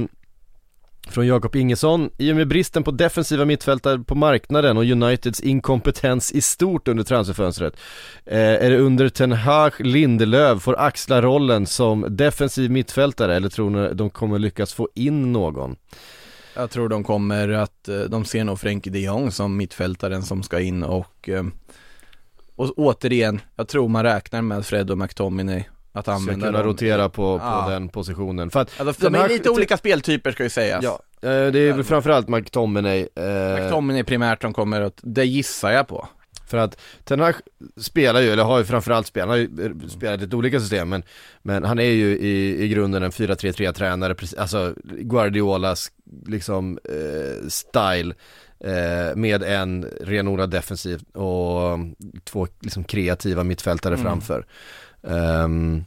från 1.09 1.27
Jakob 1.27 1.57
Ingesson. 1.57 2.11
I 2.19 2.33
och 2.33 2.37
med 2.37 2.49
bristen 2.49 2.83
på 2.83 2.91
defensiva 2.91 3.45
mittfältare 3.45 3.99
på 3.99 4.15
marknaden 4.15 4.77
och 4.77 4.83
Uniteds 4.83 5.41
inkompetens 5.41 6.33
i 6.33 6.41
stort 6.41 6.89
under 6.89 7.05
transferfönstret 7.05 7.77
eh, 8.27 8.39
är 8.39 8.71
det 8.71 8.79
under 8.79 9.09
Ten 9.09 9.33
Hag 9.33 9.73
Lindelöf 9.79 10.63
får 10.63 10.79
axla 10.79 11.23
rollen 11.23 11.67
som 11.67 12.07
defensiv 12.09 12.71
mittfältare 12.71 13.37
eller 13.37 13.49
tror 13.49 13.71
ni 13.71 13.95
de 13.95 14.11
kommer 14.11 14.39
lyckas 14.39 14.75
få 14.75 14.89
in 14.95 15.33
någon? 15.33 15.77
Jag 16.55 16.71
tror 16.71 16.89
de 16.89 17.05
kommer 17.05 17.49
att, 17.49 17.89
eh, 17.89 18.01
de 18.01 18.25
ser 18.25 18.45
nog 18.45 18.61
Frenkie 18.61 18.93
de 18.93 19.01
Jong 19.01 19.31
som 19.31 19.57
mittfältaren 19.57 20.23
som 20.23 20.43
ska 20.43 20.61
in 20.61 20.83
och 20.83 21.29
ehm, 21.29 21.53
Och 22.57 22.73
återigen, 22.77 23.41
jag 23.57 23.69
tror 23.69 23.89
man 23.89 24.03
räknar 24.03 24.43
med 24.43 24.67
Fred 24.67 24.91
och 24.91 24.99
McTominay 24.99 25.65
att 25.93 26.05
Ska 26.05 26.13
använda 26.13 26.47
kunna 26.47 26.59
dem. 26.59 26.67
rotera 26.67 27.09
på, 27.09 27.39
på 27.39 27.45
Ja. 27.45 27.67
den 27.71 27.89
positionen. 27.89 28.51
För 28.51 28.61
att 28.61 28.81
Alltså, 28.81 29.05
de 29.11 29.15
är 29.15 29.19
här- 29.19 29.29
lite 29.29 29.51
olika 29.51 29.77
speltyper 29.77 30.33
ska 30.33 30.43
ju 30.43 30.49
sägas. 30.51 30.85
Ja, 30.85 30.93
eh, 31.23 31.47
det 31.53 31.59
är 31.59 31.73
väl 31.73 31.85
framförallt 31.85 32.29
McTominay 32.29 33.09
eh, 33.15 33.63
McTominay 33.65 34.05
primärt 34.05 34.43
som 34.43 34.53
kommer 34.53 34.81
att, 34.81 35.01
det 35.03 35.25
gissar 35.25 35.71
jag 35.71 35.89
på. 35.89 36.09
För 36.47 36.59
att 36.59 36.81
Ten 37.05 37.21
Hag 37.21 37.35
spelar 37.77 38.21
ju, 38.21 38.31
eller 38.31 38.45
har 38.45 38.59
ju 38.59 38.65
framförallt 38.65 39.07
spelat, 39.07 39.29
han 39.29 39.31
har 39.31 39.37
ju 39.37 39.67
eh, 39.83 39.89
spelat 39.89 40.21
lite 40.21 40.37
olika 40.37 40.61
system 40.61 40.89
men, 40.89 41.03
men 41.43 41.65
han 41.65 41.79
är 41.79 41.91
ju 41.91 42.19
i, 42.19 42.63
i 42.65 42.69
grunden 42.69 43.03
en 43.03 43.11
4-3-3 43.11 43.73
tränare, 43.73 44.15
alltså 44.39 44.75
Guardiolas 44.85 45.93
liksom 46.27 46.79
eh, 46.85 47.49
style 47.49 48.15
eh, 48.65 49.17
med 49.17 49.43
en 49.43 49.87
renodlad 50.01 50.51
defensiv 50.51 51.03
och 51.13 51.79
två 52.25 52.47
liksom 52.61 52.85
kreativa 52.85 53.45
mittfältare 53.45 53.95
Mm. 53.95 54.05
framför. 54.07 54.47
Ehm, 55.07 55.85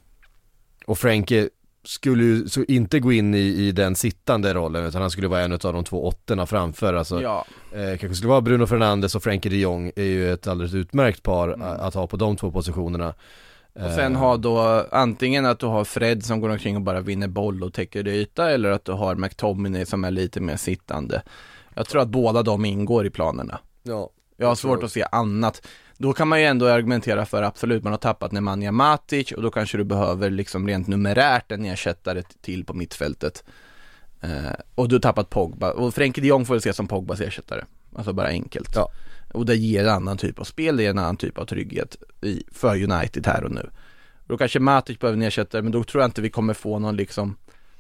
och 0.86 0.98
Frenkie 0.98 1.50
skulle 1.84 2.24
ju 2.24 2.48
så 2.50 2.64
inte 2.64 3.00
gå 3.00 3.12
in 3.12 3.34
i, 3.36 3.38
i 3.38 3.72
den 3.72 3.96
sittande 3.96 4.54
rollen 4.54 4.86
utan 4.86 5.02
han 5.02 5.12
skulle 5.12 5.28
vara 5.28 5.42
en 5.42 5.52
av 5.52 5.60
de 5.60 5.84
två 5.84 6.08
åttorna 6.08 6.46
framför, 6.46 6.94
alltså 6.94 7.22
Ja, 7.22 7.46
Eh, 7.72 7.98
kanske 7.98 8.16
skulle 8.16 8.30
vara 8.30 8.42
Bruno 8.42 8.66
Fernandes 8.68 9.16
och 9.16 9.24
Frenkie 9.24 9.50
de 9.52 9.58
Jong 9.58 9.92
är 9.96 10.04
ju 10.04 10.34
ett 10.34 10.48
alldeles 10.48 10.74
utmärkt 10.74 11.24
par 11.24 11.48
Mm. 11.48 11.62
a- 11.62 11.66
att 11.80 11.94
ha 11.94 12.08
på 12.08 12.18
de 12.18 12.36
två 12.36 12.52
positionerna. 12.52 13.14
och 13.74 13.92
sen 13.96 14.16
ha 14.16 14.38
då 14.38 14.86
antingen 14.92 15.46
att 15.46 15.60
du 15.60 15.66
har 15.66 15.84
Fred 15.84 16.26
som 16.26 16.40
går 16.42 16.50
omkring 16.50 16.76
och 16.76 16.82
bara 16.82 17.02
vinner 17.02 17.28
boll 17.28 17.64
och 17.64 17.74
täcker 17.74 18.08
yta 18.08 18.52
eller 18.52 18.72
att 18.72 18.86
du 18.86 18.92
har 18.92 19.16
McTominay 19.16 19.86
som 19.86 20.04
är 20.04 20.12
lite 20.12 20.42
mer 20.42 20.56
sittande. 20.58 21.22
Jag 21.74 21.88
tror 21.88 22.02
att 22.02 22.08
båda 22.10 22.44
de 22.44 22.66
ingår 22.66 23.06
i 23.06 23.10
planerna. 23.10 23.60
Ja. 23.84 24.10
Jag 24.38 24.48
har 24.48 24.56
svårt 24.56 24.84
att 24.84 24.92
se 24.92 25.06
annat. 25.12 25.68
Då 25.98 26.14
kan 26.14 26.28
man 26.28 26.40
ju 26.40 26.46
ändå 26.46 26.68
argumentera 26.68 27.26
för 27.26 27.44
absolut, 27.44 27.84
man 27.84 27.94
har 27.94 27.98
tappat 27.98 28.32
Nemanja 28.32 28.72
Matic 28.72 29.32
och 29.32 29.42
då 29.42 29.52
kanske 29.52 29.78
du 29.78 29.84
behöver 29.84 30.30
liksom 30.30 30.68
rent 30.68 30.88
numerärt 30.88 31.52
en 31.52 31.66
ersättare 31.66 32.24
till 32.42 32.66
på 32.66 32.74
mittfältet. 32.74 33.44
Eh, 34.22 34.54
och 34.76 34.90
du 34.90 34.96
har 34.96 35.00
tappat 35.00 35.30
Pogba, 35.30 35.72
och 35.72 35.94
Frenkie 35.94 36.22
de 36.22 36.28
Jong 36.28 36.46
får 36.46 36.54
väl 36.54 36.60
ses 36.60 36.76
som 36.76 36.88
Pogbas 36.88 37.22
ersättare. 37.22 37.66
Alltså 37.96 38.14
bara 38.14 38.28
enkelt. 38.28 38.76
Ja. 38.76 38.90
Och 39.34 39.46
det 39.46 39.56
ger 39.56 39.84
en 39.84 39.90
annan 39.90 40.18
typ 40.18 40.40
av 40.40 40.44
spel, 40.44 40.78
det 40.78 40.84
ger 40.84 40.90
en 40.90 40.98
annan 40.98 41.18
typ 41.18 41.38
av 41.38 41.46
trygghet 41.46 41.98
i, 42.22 42.44
för 42.52 42.84
United 42.84 43.28
här 43.28 43.44
och 43.44 43.52
nu. 43.52 43.70
Då 44.28 44.38
kanske 44.38 44.60
Matic 44.60 45.00
behöver 45.00 45.18
en 45.18 45.28
ersättare, 45.28 45.62
men 45.62 45.72
då 45.72 45.84
tror 45.84 46.02
jag 46.02 46.08
inte 46.08 46.22
vi 46.22 46.30
kommer 46.30 46.54
få 46.54 46.80
någon 46.80 46.96
liksom 46.96 47.38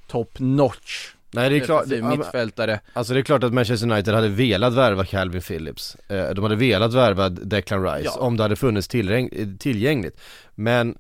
top 0.08 0.40
notch 0.40 1.15
Nej 1.36 1.50
det 1.50 1.56
är 1.56 1.60
klart, 1.60 1.84
det, 1.88 2.02
mittfältare. 2.02 2.80
alltså 2.94 3.14
det 3.14 3.20
är 3.20 3.24
klart 3.24 3.44
att 3.44 3.54
Manchester 3.54 3.92
United 3.92 4.14
hade 4.14 4.28
velat 4.30 4.74
värva 4.74 5.06
Calvin 5.06 5.42
Phillips. 5.42 5.96
Eh, 6.10 6.30
de 6.30 6.44
hade 6.44 6.56
velat 6.56 6.94
värva 6.94 7.30
Declan 7.30 7.84
Rice 7.84 8.12
Ja. 8.16 8.22
om 8.22 8.38
det 8.38 8.44
hade 8.44 8.56
funnits 8.56 8.88
tillgäng- 8.88 9.58
tillgängligt. 9.60 10.20
Men 10.56 10.96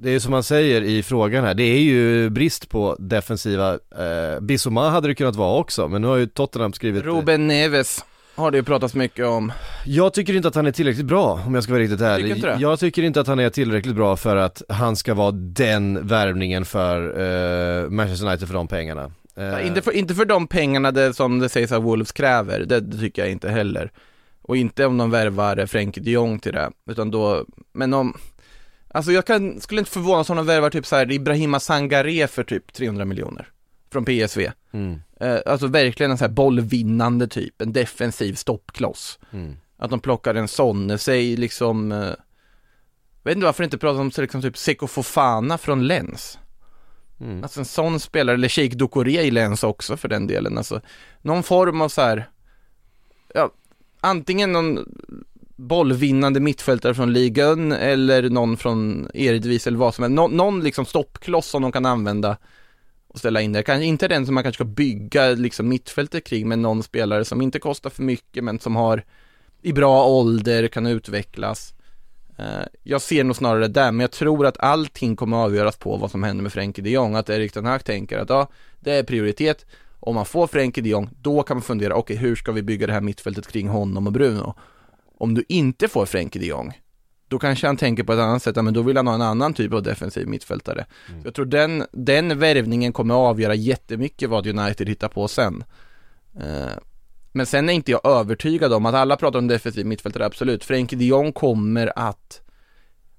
det 0.00 0.10
är 0.10 0.18
som 0.18 0.30
man 0.30 0.42
säger 0.42 0.82
i 0.82 1.02
frågan 1.02 1.44
här, 1.44 1.54
det 1.54 1.62
är 1.62 1.80
ju 1.80 2.30
brist 2.30 2.68
på 2.68 2.96
defensiva, 2.98 3.72
eh, 3.74 4.40
Bissoma 4.40 4.90
hade 4.90 5.08
det 5.08 5.14
kunnat 5.14 5.36
vara 5.36 5.58
också, 5.58 5.88
men 5.88 6.02
nu 6.02 6.08
har 6.08 6.16
ju 6.16 6.26
Tottenham 6.26 6.72
skrivit 6.72 7.04
Ruben 7.04 7.46
Neves 7.46 8.04
har 8.36 8.50
det 8.50 8.56
ju 8.56 8.62
pratats 8.64 8.94
mycket 8.94 9.26
om. 9.26 9.52
Jag 9.86 10.14
tycker 10.14 10.34
inte 10.36 10.48
att 10.48 10.54
han 10.54 10.66
är 10.66 10.72
tillräckligt 10.72 11.06
bra 11.06 11.40
om 11.46 11.54
jag 11.54 11.64
ska 11.64 11.72
vara 11.72 11.82
riktigt 11.82 12.00
ärlig. 12.00 12.34
Tycker? 12.34 12.56
Jag 12.60 12.78
tycker 12.80 13.02
inte 13.02 13.20
att 13.20 13.26
han 13.26 13.38
är 13.38 13.50
tillräckligt 13.50 13.94
bra 13.94 14.16
för 14.16 14.36
att 14.36 14.62
han 14.68 14.96
ska 14.96 15.14
vara 15.14 15.30
den 15.32 16.06
värvningen 16.06 16.64
för 16.64 17.00
eh, 17.84 17.90
Manchester 17.90 18.26
United 18.26 18.48
för 18.48 18.54
de 18.54 18.68
pengarna. 18.68 19.10
Eh, 19.36 19.44
Ja, 19.44 19.60
inte, 19.60 19.82
för, 19.82 19.92
inte 19.92 20.14
för 20.14 20.24
de 20.24 20.46
pengarna 20.46 20.90
det, 20.90 21.14
som 21.14 21.38
det 21.38 21.48
sägs 21.48 21.72
att 21.72 21.82
Wolves 21.82 22.12
kräver, 22.12 22.60
det, 22.60 22.80
det 22.80 22.98
tycker 22.98 23.22
jag 23.22 23.30
inte 23.30 23.48
heller. 23.48 23.92
Och 24.42 24.56
inte 24.56 24.86
om 24.86 24.98
de 24.98 25.10
värvar 25.10 25.66
Frenkie 25.66 26.02
de 26.02 26.10
Jong 26.10 26.38
till 26.38 26.52
det, 26.52 26.70
utan 26.90 27.10
då, 27.10 27.44
men 27.72 27.94
om 27.94 28.16
Alltså 28.94 29.12
jag 29.12 29.26
kan, 29.26 29.60
skulle 29.60 29.80
inte 29.80 29.90
förvånas 29.90 30.30
om 30.30 30.36
de 30.36 30.46
värvar 30.46 30.70
typ 30.70 30.86
så 30.86 30.96
här 30.96 31.12
Ibrahima 31.12 31.60
Sangare 31.60 32.26
för 32.26 32.44
typ 32.44 32.72
300 32.72 33.04
miljoner 33.04 33.48
Från 33.92 34.04
PSV 34.04 34.50
mm, 34.72 35.00
eh, 35.20 35.38
Alltså 35.46 35.66
verkligen 35.66 36.10
en 36.10 36.18
så 36.18 36.24
här 36.24 36.32
bollvinnande 36.32 37.28
typ, 37.28 37.62
en 37.62 37.72
defensiv 37.72 38.34
stoppkloss 38.34 39.18
mm. 39.32 39.56
Att 39.76 39.90
de 39.90 40.00
plockar 40.00 40.34
en 40.34 40.48
sån, 40.48 40.98
säg 40.98 41.36
liksom 41.36 41.92
eh, 41.92 42.12
Vet 43.22 43.34
inte 43.36 43.46
varför 43.46 43.64
inte 43.64 43.78
prata 43.78 44.00
om 44.00 44.10
liksom 44.16 44.42
typ 44.42 44.58
Seko 44.58 44.86
Fofana 44.86 45.58
från 45.58 45.86
Lens 45.86 46.38
Mm. 47.24 47.42
Alltså 47.42 47.60
en 47.60 47.66
sån 47.66 48.00
spelare, 48.00 48.34
eller 48.34 48.48
Sheikh 48.48 48.76
Doucouré 48.76 49.22
i 49.22 49.30
Lens 49.30 49.64
också 49.64 49.96
för 49.96 50.08
den 50.08 50.26
delen, 50.26 50.58
alltså 50.58 50.80
någon 51.22 51.42
form 51.42 51.80
av 51.80 51.88
så 51.88 52.00
här, 52.00 52.28
ja, 53.34 53.50
antingen 54.00 54.52
någon 54.52 54.78
bollvinnande 55.56 56.40
mittfältare 56.40 56.94
från 56.94 57.12
ligan 57.12 57.72
eller 57.72 58.30
någon 58.30 58.56
från 58.56 59.08
Eredivisie 59.14 59.70
eller 59.70 59.78
vad 59.78 59.94
som 59.94 60.02
helst, 60.02 60.14
Nå- 60.14 60.28
någon 60.28 60.60
liksom 60.60 60.84
stoppkloss 60.84 61.46
som 61.46 61.62
de 61.62 61.72
kan 61.72 61.86
använda 61.86 62.36
och 63.08 63.18
ställa 63.18 63.40
in 63.40 63.52
där, 63.52 63.62
kanske 63.62 63.84
inte 63.84 64.08
den 64.08 64.26
som 64.26 64.34
man 64.34 64.44
kanske 64.44 64.56
ska 64.56 64.64
bygga 64.64 65.28
liksom 65.28 65.68
mittfältet 65.68 66.24
kring, 66.24 66.48
men 66.48 66.62
någon 66.62 66.82
spelare 66.82 67.24
som 67.24 67.42
inte 67.42 67.58
kostar 67.58 67.90
för 67.90 68.02
mycket 68.02 68.44
men 68.44 68.58
som 68.58 68.76
har 68.76 69.04
i 69.62 69.72
bra 69.72 70.06
ålder, 70.06 70.68
kan 70.68 70.86
utvecklas. 70.86 71.74
Jag 72.82 73.02
ser 73.02 73.24
nog 73.24 73.36
snarare 73.36 73.68
där, 73.68 73.92
men 73.92 74.00
jag 74.00 74.10
tror 74.10 74.46
att 74.46 74.60
allting 74.60 75.16
kommer 75.16 75.36
att 75.36 75.44
avgöras 75.44 75.76
på 75.76 75.96
vad 75.96 76.10
som 76.10 76.22
händer 76.22 76.42
med 76.42 76.52
Frenkie 76.52 76.84
de 76.84 76.90
Jong. 76.90 77.14
Att 77.14 77.30
Erik 77.30 77.52
Ten 77.52 77.64
Hag 77.64 77.84
tänker 77.84 78.18
att 78.18 78.30
ja, 78.30 78.48
det 78.80 78.92
är 78.92 79.02
prioritet. 79.02 79.66
Om 80.00 80.14
man 80.14 80.26
får 80.26 80.46
Frenkie 80.46 80.82
de 80.84 80.90
Jong, 80.90 81.10
då 81.20 81.42
kan 81.42 81.56
man 81.56 81.62
fundera, 81.62 81.94
okej 81.94 82.16
hur 82.16 82.36
ska 82.36 82.52
vi 82.52 82.62
bygga 82.62 82.86
det 82.86 82.92
här 82.92 83.00
mittfältet 83.00 83.46
kring 83.46 83.68
honom 83.68 84.06
och 84.06 84.12
Bruno? 84.12 84.54
Om 85.18 85.34
du 85.34 85.44
inte 85.48 85.88
får 85.88 86.06
Frenkie 86.06 86.42
de 86.42 86.46
Jong, 86.46 86.80
då 87.28 87.38
kanske 87.38 87.66
han 87.66 87.76
tänker 87.76 88.02
på 88.02 88.12
ett 88.12 88.18
annat 88.18 88.42
sätt, 88.42 88.56
men 88.56 88.74
då 88.74 88.82
vill 88.82 88.96
han 88.96 89.06
ha 89.06 89.14
en 89.14 89.22
annan 89.22 89.54
typ 89.54 89.72
av 89.72 89.82
defensiv 89.82 90.28
mittfältare. 90.28 90.86
Så 91.06 91.12
Jag 91.24 91.34
tror 91.34 91.46
den, 91.46 91.84
den 91.92 92.38
värvningen 92.38 92.92
kommer 92.92 93.14
att 93.14 93.30
avgöra 93.30 93.54
jättemycket 93.54 94.30
vad 94.30 94.46
United 94.46 94.88
hittar 94.88 95.08
på 95.08 95.28
sen. 95.28 95.64
Men 97.36 97.46
sen 97.46 97.68
är 97.68 97.72
inte 97.72 97.90
jag 97.90 98.06
övertygad 98.06 98.72
om 98.72 98.86
att 98.86 98.94
alla 98.94 99.16
pratar 99.16 99.38
om 99.38 99.48
defensiv 99.48 99.86
mittfältare, 99.86 100.26
absolut. 100.26 100.64
Frenkie 100.64 100.98
de 100.98 101.04
Jong 101.04 101.32
kommer 101.32 101.98
att 101.98 102.40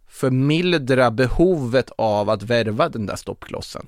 förmildra 0.07 1.11
behovet 1.11 1.91
av 1.97 2.29
att 2.29 2.43
värva 2.43 2.89
den 2.89 3.05
där 3.05 3.15
stoppklossen. 3.15 3.87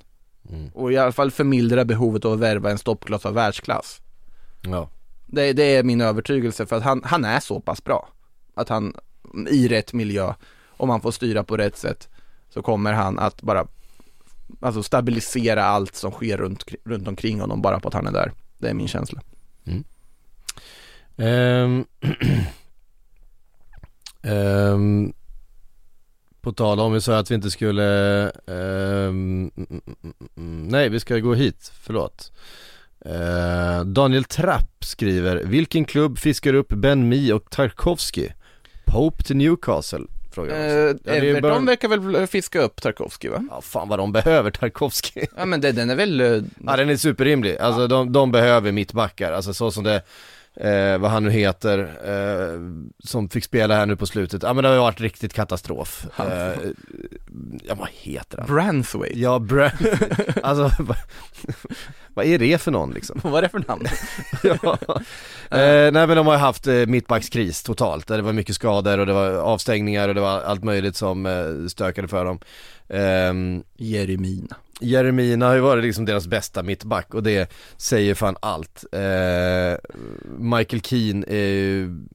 Mm. 0.49 0.69
Och 0.73 0.91
i 0.91 0.97
alla 0.97 1.11
fall 1.11 1.32
förmildra 1.32 1.86
behovet 1.86 2.25
av 2.25 2.34
att 2.34 2.39
värva 2.39 2.71
en 2.71 2.78
stoppkloss 2.78 3.25
av 3.25 3.34
världsklass. 3.34 4.01
Ja. 4.61 4.89
Det, 5.25 5.53
det 5.53 5.75
är 5.75 5.84
min 5.84 6.01
övertygelse 6.01 6.65
för 6.65 6.75
att 6.75 6.84
han, 6.84 7.01
han 7.05 7.25
är 7.25 7.39
så 7.39 7.59
pass 7.59 7.84
bra. 7.84 8.09
Att 8.53 8.69
han 8.69 8.93
i 9.49 9.67
rätt 9.67 9.93
miljö, 9.93 10.34
om 10.78 10.89
han 10.89 11.01
får 11.01 11.11
styra 11.11 11.43
på 11.43 11.57
rätt 11.57 11.78
sätt, 11.78 12.09
så 12.49 12.61
kommer 12.61 12.93
han 12.93 13.19
att 13.19 13.41
bara 13.41 13.67
Alltså 14.59 14.84
stabilisera 14.84 15.63
allt 15.63 15.95
som 15.95 16.11
sker 16.11 16.38
runt, 16.38 16.65
runt 16.86 17.07
omkring 17.07 17.39
honom 17.39 17.61
bara 17.61 17.80
på 17.80 17.88
att 17.88 17.93
han 17.93 18.07
är 18.07 18.11
där. 18.11 18.32
Det 18.57 18.69
är 18.69 18.73
min 18.73 18.88
känsla. 18.88 19.21
Ehm, 21.18 21.86
ehm, 24.24 25.13
På 26.41 26.51
tal 26.53 26.80
om, 26.80 26.93
vi 26.93 27.01
sa 27.01 27.18
att 27.18 27.32
vi 27.32 27.36
inte 27.36 27.51
skulle, 27.51 28.32
mm, 28.47 29.51
nej 30.70 30.89
vi 30.89 30.99
ska 30.99 31.18
gå 31.18 31.34
hit, 31.34 31.72
förlåt. 31.82 32.32
Eh, 33.05 33.86
Daniel 33.86 34.24
Trapp 34.24 34.84
skriver, 34.86 35.36
vilken 35.45 35.86
klubb 35.86 36.18
fiskar 36.20 36.53
upp 36.53 36.70
Ben 36.70 37.09
Mee 37.09 37.34
och 37.34 37.49
Tarkovsky? 37.49 38.30
Pope 38.86 39.24
till 39.24 39.38
Newcastle? 39.38 40.05
Frågar 40.32 40.55
Eh. 40.55 40.95
Ja, 41.03 41.11
Everton 41.13 41.41
bara- 41.41 41.59
verkar 41.59 41.88
väl 41.88 42.28
fiska 42.28 42.61
upp 42.61 42.82
Tarkovsky 42.82 43.30
va? 43.30 43.47
Ja 43.51 43.61
fan 43.61 43.89
vad 43.89 43.99
de 43.99 44.11
behöver 44.11 44.51
Tarkovsky. 44.51 45.26
Ja 45.38 45.45
men 45.45 45.61
det, 45.61 45.72
den 45.72 45.89
är 45.89 45.95
väl, 45.95 46.22
eh, 46.22 46.28
Ja 46.65 46.78
den 46.78 46.89
är 46.89 46.97
superrimlig, 46.97 47.57
alltså 47.57 47.88
de, 47.88 48.11
de 48.11 48.32
behöver 48.32 48.72
mittbackar, 48.72 49.32
alltså 49.32 49.53
så 49.53 49.72
som 49.72 49.84
det, 49.84 50.01
eh, 50.60 50.97
vad 50.97 51.12
han 51.12 51.24
nu 51.24 51.30
heter, 51.30 51.80
eh, 52.05 52.60
som 53.03 53.30
fick 53.30 53.43
spela 53.43 53.76
här 53.76 53.86
nu 53.86 53.95
på 53.95 54.05
slutet, 54.05 54.43
ja 54.43 54.53
men 54.53 54.64
det 54.64 54.68
har 54.68 54.76
ju 54.76 54.82
varit 54.82 55.01
riktigt 55.01 55.34
katastrof. 55.34 56.05
Eh, 56.20 56.60
ja 57.64 57.76
vad 57.76 57.89
heter 57.91 58.38
han? 58.38 58.47
Branswaite. 58.47 59.20
Ja, 59.20 59.39
Brand, 59.39 59.74
alltså 60.43 60.72
vad, 60.80 60.97
vad 62.14 62.26
är 62.26 62.39
det 62.39 62.62
för 62.62 62.72
någon 62.72 62.91
liksom? 62.91 63.20
Vad 63.24 63.38
är 63.38 63.41
det 63.41 63.49
för 63.49 63.64
namn? 63.68 63.86
ja. 64.62 64.78
eh, 65.58 65.91
nej 65.91 66.08
men 66.08 66.18
de 66.18 66.28
har 66.28 66.34
ju 66.34 66.39
haft 66.39 66.68
eh, 66.68 66.86
mittbackskris 66.86 67.64
totalt, 67.64 68.08
där 68.08 68.18
det 68.18 68.24
var 68.24 68.34
mycket 68.34 68.55
skador 68.55 68.97
och 68.97 69.05
det 69.05 69.14
var 69.14 69.32
avstängningar 69.32 70.10
och 70.10 70.16
det 70.16 70.22
var 70.22 70.41
allt 70.41 70.64
möjligt 70.64 70.95
som 70.95 71.26
eh, 71.26 71.68
stökade 71.68 72.08
för 72.08 72.26
dem. 72.26 72.39
Ehm, 72.89 73.63
Jeremina. 73.75 74.55
Jeremina 74.79 75.47
har 75.47 75.55
ju 75.55 75.61
varit 75.61 75.83
liksom 75.83 76.05
deras 76.05 76.27
bästa 76.27 76.63
mittback 76.63 77.13
och 77.13 77.23
det 77.23 77.51
säger 77.77 78.15
fan 78.15 78.35
allt. 78.39 78.85
Eh, 78.91 79.77
Michael 80.39 80.81
Keane 80.81 81.25
är 81.27 81.49
ju 81.49 82.05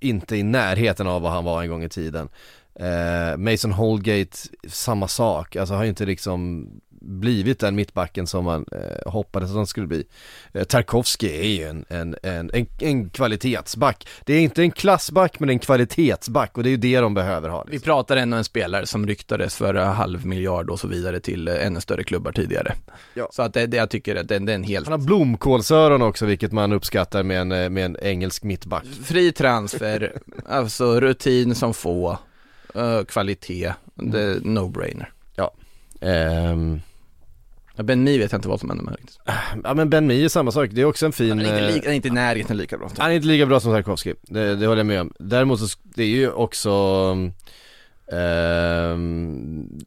inte 0.00 0.36
i 0.36 0.42
närheten 0.42 1.06
av 1.06 1.22
vad 1.22 1.32
han 1.32 1.44
var 1.44 1.62
en 1.62 1.68
gång 1.68 1.84
i 1.84 1.88
tiden. 1.88 2.28
Eh, 2.74 3.36
Mason 3.36 3.72
Holgate, 3.72 4.38
samma 4.68 5.08
sak, 5.08 5.56
alltså 5.56 5.74
har 5.74 5.82
ju 5.82 5.88
inte 5.88 6.06
liksom 6.06 6.68
blivit 7.06 7.58
den 7.60 7.76
mittbacken 7.76 8.26
som 8.26 8.44
man 8.44 8.64
eh, 8.72 9.10
hoppades 9.12 9.50
att 9.50 9.56
han 9.56 9.66
skulle 9.66 9.86
bli. 9.86 10.04
Eh, 10.52 10.64
Tarkovsky 10.64 11.28
är 11.28 11.44
ju 11.48 11.64
en, 11.64 11.84
en, 11.88 12.16
en, 12.22 12.50
en, 12.54 12.66
en 12.78 13.10
kvalitetsback. 13.10 14.08
Det 14.24 14.34
är 14.34 14.40
inte 14.40 14.62
en 14.62 14.70
klassback 14.70 15.40
men 15.40 15.48
en 15.50 15.58
kvalitetsback 15.58 16.56
och 16.56 16.62
det 16.62 16.68
är 16.68 16.70
ju 16.70 16.76
det 16.76 17.00
de 17.00 17.14
behöver 17.14 17.48
ha. 17.48 17.64
Vi 17.66 17.72
Liksom. 17.72 17.84
pratar 17.86 18.16
ändå 18.16 18.36
en 18.36 18.44
spelare 18.44 18.86
som 18.86 19.06
ryktades 19.06 19.56
för 19.56 19.74
halv 19.74 20.26
miljard 20.26 20.70
och 20.70 20.80
så 20.80 20.88
vidare 20.88 21.20
till 21.20 21.48
eh, 21.48 21.66
ännu 21.66 21.80
större 21.80 22.04
klubbar 22.04 22.32
tidigare. 22.32 22.74
Ja. 23.14 23.28
Så 23.32 23.42
att 23.42 23.54
det, 23.54 23.66
det 23.66 23.76
jag 23.76 23.90
tycker 23.90 24.16
att 24.16 24.28
det, 24.28 24.38
det 24.38 24.52
är 24.52 24.56
en 24.56 24.64
helt 24.64 24.86
Han 24.86 25.00
har 25.00 25.06
blomkålsöron 25.06 26.02
också 26.02 26.26
vilket 26.26 26.52
man 26.52 26.72
uppskattar 26.72 27.22
med 27.22 27.40
en, 27.40 27.52
eh, 27.52 27.70
med 27.70 27.84
en 27.84 27.96
engelsk 28.02 28.42
mittback. 28.42 28.84
fri 29.04 29.32
transfer, 29.32 30.12
alltså 30.48 31.00
rutin 31.00 31.54
som 31.54 31.74
få, 31.74 32.18
eh, 32.74 33.02
kvalitet, 33.04 33.64
är 33.96 34.40
no-brainer. 34.40 35.06
Ja, 35.34 35.52
Ben 37.84 38.04
Mee 38.04 38.18
vet 38.18 38.32
jag 38.32 38.38
inte 38.38 38.48
vad 38.48 38.60
som 38.60 38.68
händer 38.70 38.84
med 38.84 38.96
riktigt. 38.96 39.18
ja 39.64 39.74
men 39.74 39.90
Ben 39.90 40.06
Mee 40.06 40.24
är 40.24 40.28
samma 40.28 40.52
sak, 40.52 40.70
det 40.72 40.80
är 40.80 40.84
också 40.84 41.06
en 41.06 41.12
fin... 41.12 41.28
Han 41.28 41.40
är 41.40 41.44
inte, 41.44 41.58
eh, 41.58 41.74
lika, 41.74 41.86
han 41.86 41.92
är 41.92 41.96
inte 41.96 42.08
i 42.08 42.10
närheten 42.10 42.56
lika 42.56 42.78
bra. 42.78 42.90
Han 42.98 43.10
är 43.10 43.14
inte 43.14 43.26
lika 43.26 43.46
bra 43.46 43.60
som 43.60 43.72
Tarkovsky, 43.72 44.14
det, 44.22 44.56
det 44.56 44.66
håller 44.66 44.78
jag 44.78 44.86
med 44.86 45.00
om. 45.00 45.12
Däremot 45.18 45.60
så, 45.60 45.78
det 45.84 46.02
är 46.02 46.08
ju 46.08 46.30
också 46.30 46.80
Ja 48.08 48.96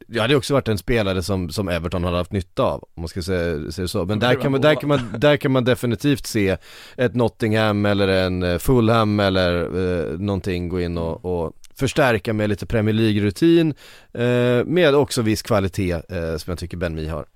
det 0.08 0.18
har 0.18 0.34
också 0.34 0.54
varit 0.54 0.68
en 0.68 0.78
spelare 0.78 1.22
som, 1.22 1.50
som 1.50 1.68
Everton 1.68 2.04
har 2.04 2.12
haft 2.12 2.32
nytta 2.32 2.62
av, 2.62 2.84
om 2.94 3.00
man 3.02 3.08
ska 3.08 3.22
säga, 3.22 3.72
säga 3.72 3.88
så. 3.88 4.04
Men 4.04 4.18
där 4.18 4.34
kan, 4.34 4.52
man, 4.52 4.60
där, 4.60 4.74
kan 4.74 4.88
man, 4.88 5.00
där 5.18 5.36
kan 5.36 5.52
man 5.52 5.64
definitivt 5.64 6.26
se 6.26 6.56
ett 6.96 7.14
Nottingham 7.14 7.86
eller 7.86 8.08
en 8.08 8.42
eh, 8.42 8.58
Fulham 8.58 9.20
eller 9.20 9.62
eh, 9.62 10.18
någonting 10.18 10.68
gå 10.68 10.80
in 10.80 10.98
och, 10.98 11.24
och 11.24 11.52
förstärka 11.74 12.32
med 12.32 12.48
lite 12.48 12.66
Premier 12.66 12.94
League-rutin, 12.94 13.74
eh, 14.12 14.64
med 14.64 14.94
också 14.94 15.22
viss 15.22 15.42
kvalitet 15.42 15.92
eh, 15.92 16.36
som 16.36 16.50
jag 16.50 16.58
tycker 16.58 16.76
Ben 16.76 16.94
Mee 16.94 17.10
har. 17.10 17.26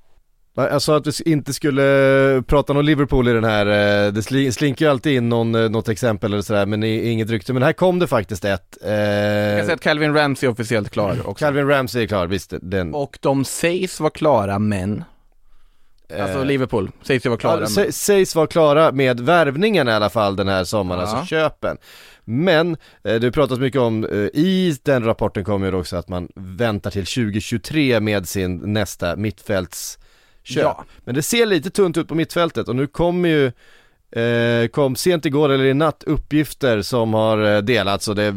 Jag 0.57 0.83
sa 0.83 0.97
att 0.97 1.07
vi 1.07 1.31
inte 1.33 1.53
skulle 1.53 2.43
prata 2.47 2.73
om 2.73 2.85
Liverpool 2.85 3.29
i 3.29 3.33
den 3.33 3.45
här, 3.45 3.67
eh, 3.67 4.13
det 4.13 4.21
sli- 4.21 4.51
slinker 4.51 4.85
ju 4.85 4.91
alltid 4.91 5.13
in 5.17 5.29
någon, 5.29 5.55
eh, 5.55 5.71
något 5.71 5.89
exempel 5.89 6.33
eller 6.33 6.43
sådär 6.43 6.67
men 6.67 6.83
inget 6.83 7.31
rykte, 7.31 7.53
men 7.53 7.63
här 7.63 7.73
kom 7.73 7.99
det 7.99 8.07
faktiskt 8.07 8.45
ett. 8.45 8.77
Eh, 8.85 8.93
Jag 8.93 9.57
kan 9.59 9.65
säga 9.67 9.75
att 9.75 9.81
Calvin 9.81 10.15
Ramsey 10.15 10.47
är 10.47 10.51
officiellt 10.53 10.91
klar 10.91 11.17
också. 11.29 11.45
Calvin 11.45 11.69
Ramsey 11.69 12.03
är 12.03 12.07
klar, 12.07 12.27
visst 12.27 12.55
den. 12.63 12.95
Och 12.95 13.19
de 13.21 13.45
sägs 13.45 14.01
vara 14.01 14.11
klara 14.11 14.59
men, 14.59 15.05
alltså 16.21 16.39
eh, 16.39 16.45
Liverpool 16.45 16.91
sägs 17.03 17.27
ju 17.27 17.31
vara 17.31 17.41
klara 17.41 17.61
ja, 17.77 17.93
sägs 17.93 18.35
vara 18.37 18.47
klara 18.47 18.93
med 18.93 19.21
värvningen 19.21 19.89
i 19.89 19.93
alla 19.93 20.11
fall 20.11 20.37
den 20.37 20.49
här 20.49 20.65
sommaren, 20.65 21.01
Ja. 21.01 21.07
alltså 21.07 21.27
köpen. 21.27 21.77
Men 22.25 22.77
eh, 23.05 23.15
det 23.15 23.33
pratas 23.33 23.59
mycket 23.59 23.81
om, 23.81 24.05
eh, 24.05 24.11
i 24.19 24.77
den 24.83 25.05
rapporten 25.05 25.45
kommer 25.45 25.67
ju 25.71 25.75
också 25.77 25.97
att 25.97 26.09
man 26.09 26.29
väntar 26.35 26.91
till 26.91 27.07
2023 27.07 28.01
med 28.01 28.29
sin 28.29 28.73
nästa 28.73 29.17
mittfältsköp. 30.49 30.65
Ja. 30.65 30.85
Men 31.05 31.15
det 31.15 31.23
ser 31.23 31.47
lite 31.47 31.71
tunt 31.71 31.97
ut 31.97 32.09
på 32.09 32.15
mittfältet 32.15 32.69
och 32.69 32.77
nu 32.77 32.87
kommer 32.87 33.29
ju 33.29 33.53
Eh, 34.17 34.67
kom 34.69 34.97
sent 34.97 35.27
igår 35.27 35.49
eller 35.49 35.65
i 35.65 35.75
natt 35.75 36.05
uppgifter 36.07 36.83
som 36.83 37.15
har 37.15 37.55
eh, 37.55 37.59
delats 37.59 38.09
och 38.09 38.15
det 38.17 38.23
är 38.23 38.35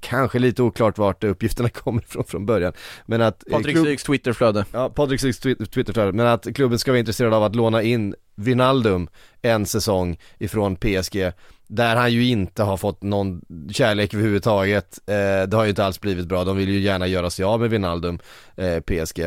kanske 0.00 0.38
lite 0.38 0.62
oklart 0.62 0.98
vart 0.98 1.24
uppgifterna 1.24 1.68
kommer 1.68 2.02
ifrån 2.02 2.24
från 2.24 2.46
början. 2.46 2.72
Men 3.06 3.22
att 3.22 3.46
eh, 3.46 3.52
Patrik 3.52 3.76
klubb- 3.76 3.84
Syks 3.86 4.02
Twitterflöde. 4.04 4.64
Ja, 4.72 4.88
Patrik 4.88 5.20
Syks 5.20 5.40
twi- 5.44 5.66
Twitterflöde, 5.66 6.12
men 6.12 6.26
att 6.26 6.54
klubben 6.54 6.78
ska 6.78 6.90
vara 6.90 6.98
intresserad 6.98 7.34
av 7.34 7.44
att 7.44 7.54
låna 7.56 7.82
in 7.82 8.14
Vinaldum 8.34 9.08
en 9.42 9.66
säsong 9.66 10.18
ifrån 10.38 10.76
PSG 10.76 11.32
där 11.66 11.96
han 11.96 12.12
ju 12.12 12.24
inte 12.26 12.62
har 12.62 12.76
fått 12.76 13.02
någon 13.02 13.40
kärlek 13.72 14.14
överhuvudtaget. 14.14 14.98
Eh, 15.06 15.48
det 15.48 15.56
har 15.56 15.64
ju 15.64 15.70
inte 15.70 15.84
alls 15.84 16.00
blivit 16.00 16.26
bra, 16.26 16.44
de 16.44 16.56
vill 16.56 16.68
ju 16.68 16.78
gärna 16.80 17.06
göra 17.06 17.30
sig 17.30 17.44
av 17.44 17.60
med 17.60 17.70
Vinaldum, 17.70 18.18
eh, 18.56 18.80
PSG. 18.80 19.20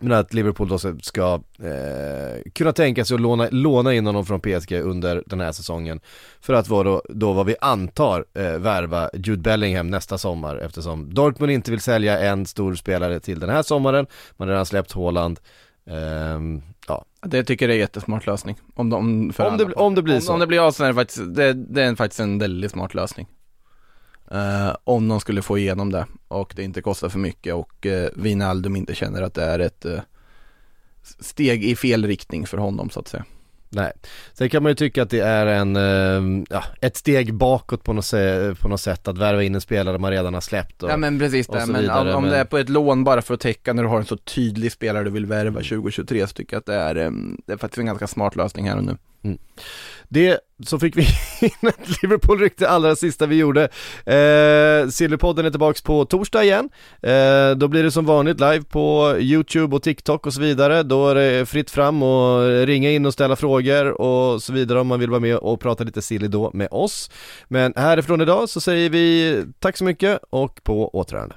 Men 0.00 0.12
att 0.12 0.34
Liverpool 0.34 0.68
då 0.68 0.78
ska- 1.02 1.40
eh, 1.62 2.50
kunna 2.54 2.72
tänka 2.72 3.04
sig 3.04 3.14
att 3.14 3.20
låna, 3.20 3.48
låna 3.50 3.94
in 3.94 4.06
honom 4.06 4.26
från 4.26 4.40
PSG 4.40 4.72
under 4.80 5.22
den 5.26 5.40
här 5.40 5.52
säsongen 5.52 6.00
För 6.40 6.54
att 6.54 6.68
vara 6.68 6.82
då, 6.84 7.02
då 7.08 7.32
vad 7.32 7.46
vi 7.46 7.56
antar 7.60 8.24
eh, 8.34 8.52
värva 8.58 9.10
Jude 9.14 9.42
Bellingham 9.42 9.90
nästa 9.90 10.18
sommar 10.18 10.56
eftersom 10.56 11.14
Dortmund 11.14 11.52
inte 11.52 11.70
vill 11.70 11.80
sälja 11.80 12.18
en 12.18 12.46
stor 12.46 12.74
spelare 12.74 13.20
till 13.20 13.40
den 13.40 13.50
här 13.50 13.62
sommaren 13.62 14.06
Man 14.36 14.48
har 14.48 14.52
redan 14.52 14.66
släppt 14.66 14.92
Haaland 14.92 15.40
Ehm, 15.90 16.62
Ja, 16.88 17.04
Det 17.26 17.44
tycker 17.44 17.64
jag 17.68 17.70
är 17.70 17.74
en 17.76 17.80
jättesmart 17.80 18.26
lösning. 18.26 18.56
Om, 18.74 18.90
de, 18.90 18.96
Om 18.98 19.32
alla 19.38 19.56
det- 19.56 19.74
om 19.74 19.94
det 19.94 20.02
blir 20.02 20.14
om, 20.14 20.20
så. 20.20 20.32
Om 20.32 20.40
det 20.40 20.46
blir 20.46 20.66
av 20.66 20.72
så 20.72 20.84
är 20.84 20.88
det 20.88 20.94
faktiskt, 20.94 21.34
det, 21.34 21.52
det 21.52 21.82
är 21.82 21.94
faktiskt 21.94 22.20
en 22.20 22.38
väldigt 22.38 22.70
smart 22.70 22.94
lösning. 22.94 23.26
Eh, 24.30 24.76
om 24.84 25.08
de 25.08 25.20
skulle 25.20 25.42
få 25.42 25.58
igenom 25.58 25.92
det 25.92 26.06
och 26.28 26.52
det 26.56 26.62
inte 26.62 26.82
kostar 26.82 27.08
för 27.08 27.18
mycket 27.18 27.54
och 27.54 27.86
uh, 27.86 28.06
Wijnaldum 28.14 28.76
inte 28.76 28.94
känner 28.94 29.22
att 29.22 29.34
det 29.34 29.44
är 29.44 29.58
ett 29.58 29.84
eh, 29.84 30.00
steg 31.20 31.64
i 31.64 31.76
fel 31.76 32.06
riktning 32.06 32.46
för 32.46 32.58
honom 32.58 32.90
så 32.90 33.00
att 33.00 33.08
säga. 33.08 33.24
nej 33.68 33.92
Sen 34.32 34.48
kan 34.48 34.62
man 34.62 34.70
ju 34.70 34.76
tycka 34.76 35.02
att 35.02 35.10
det 35.10 35.20
är 35.20 35.46
en, 35.46 35.76
ehm, 35.76 36.46
ja, 36.50 36.64
ett 36.80 36.96
steg 36.96 37.34
bakåt 37.34 37.84
på 37.84 37.92
något, 37.92 38.04
sätt, 38.04 38.60
på 38.60 38.68
något 38.68 38.80
sätt 38.80 39.08
att 39.08 39.18
värva 39.18 39.42
in 39.42 39.54
en 39.54 39.60
spelare 39.60 39.98
man 39.98 40.10
redan 40.10 40.34
har 40.34 40.40
släppt 40.40 40.82
och, 40.82 40.90
ja 40.90 40.96
men 40.96 41.18
precis 41.18 41.46
det, 41.46 41.66
men 41.66 41.90
om, 41.90 42.08
om 42.08 42.22
men- 42.22 42.32
det 42.32 42.38
är 42.38 42.44
på 42.44 42.58
ett 42.58 42.68
lån 42.68 43.04
bara 43.04 43.22
för 43.22 43.34
att 43.34 43.40
täcka 43.40 43.72
när 43.72 43.82
du 43.82 43.88
har 43.88 43.98
en 43.98 44.06
så 44.06 44.16
tydlig 44.16 44.72
spelare 44.72 45.04
du 45.04 45.10
vill 45.10 45.26
värva 45.26 45.60
2023 45.60 46.26
så 46.26 46.34
tycker 46.34 46.56
jag 46.56 46.60
att 46.60 46.66
det 46.66 46.74
är, 46.74 46.96
eh, 46.96 47.10
det 47.46 47.52
är 47.52 47.56
faktiskt 47.56 47.78
en 47.78 47.86
ganska 47.86 48.06
smart 48.06 48.36
lösning 48.36 48.68
här 48.68 48.76
och 48.76 48.84
nu. 48.84 48.96
Mm. 49.24 49.38
Det, 50.08 50.40
så 50.66 50.78
fick 50.78 50.96
vi 50.96 51.02
in 51.40 51.68
ett 51.68 52.02
Liverpool-rykte 52.02 52.68
allra 52.68 52.96
sista 52.96 53.26
vi 53.26 53.36
gjorde. 53.36 53.62
Eh, 54.06 54.88
Sillypodden 54.88 55.46
är 55.46 55.50
tillbaks 55.50 55.82
på 55.82 56.04
torsdag 56.04 56.44
igen. 56.44 56.70
Eh, 57.02 57.50
då 57.56 57.68
blir 57.68 57.82
det 57.82 57.90
som 57.90 58.06
vanligt 58.06 58.40
live 58.40 58.62
på 58.62 59.16
YouTube 59.18 59.76
och 59.76 59.82
TikTok 59.82 60.26
och 60.26 60.34
så 60.34 60.40
vidare. 60.40 60.82
Då 60.82 61.08
är 61.08 61.14
det 61.14 61.46
fritt 61.46 61.70
fram 61.70 62.02
och 62.02 62.66
ringa 62.66 62.90
in 62.90 63.06
och 63.06 63.12
ställa 63.12 63.36
frågor 63.36 64.00
och 64.00 64.42
så 64.42 64.52
vidare 64.52 64.80
om 64.80 64.86
man 64.86 65.00
vill 65.00 65.10
vara 65.10 65.20
med 65.20 65.36
och 65.36 65.60
prata 65.60 65.84
lite 65.84 66.02
silly 66.02 66.28
då 66.28 66.50
med 66.54 66.68
oss. 66.70 67.10
Men 67.48 67.72
härifrån 67.76 68.20
idag 68.20 68.48
så 68.48 68.60
säger 68.60 68.90
vi 68.90 69.44
tack 69.58 69.76
så 69.76 69.84
mycket 69.84 70.20
och 70.30 70.60
på 70.64 70.88
återhörande. 70.94 71.34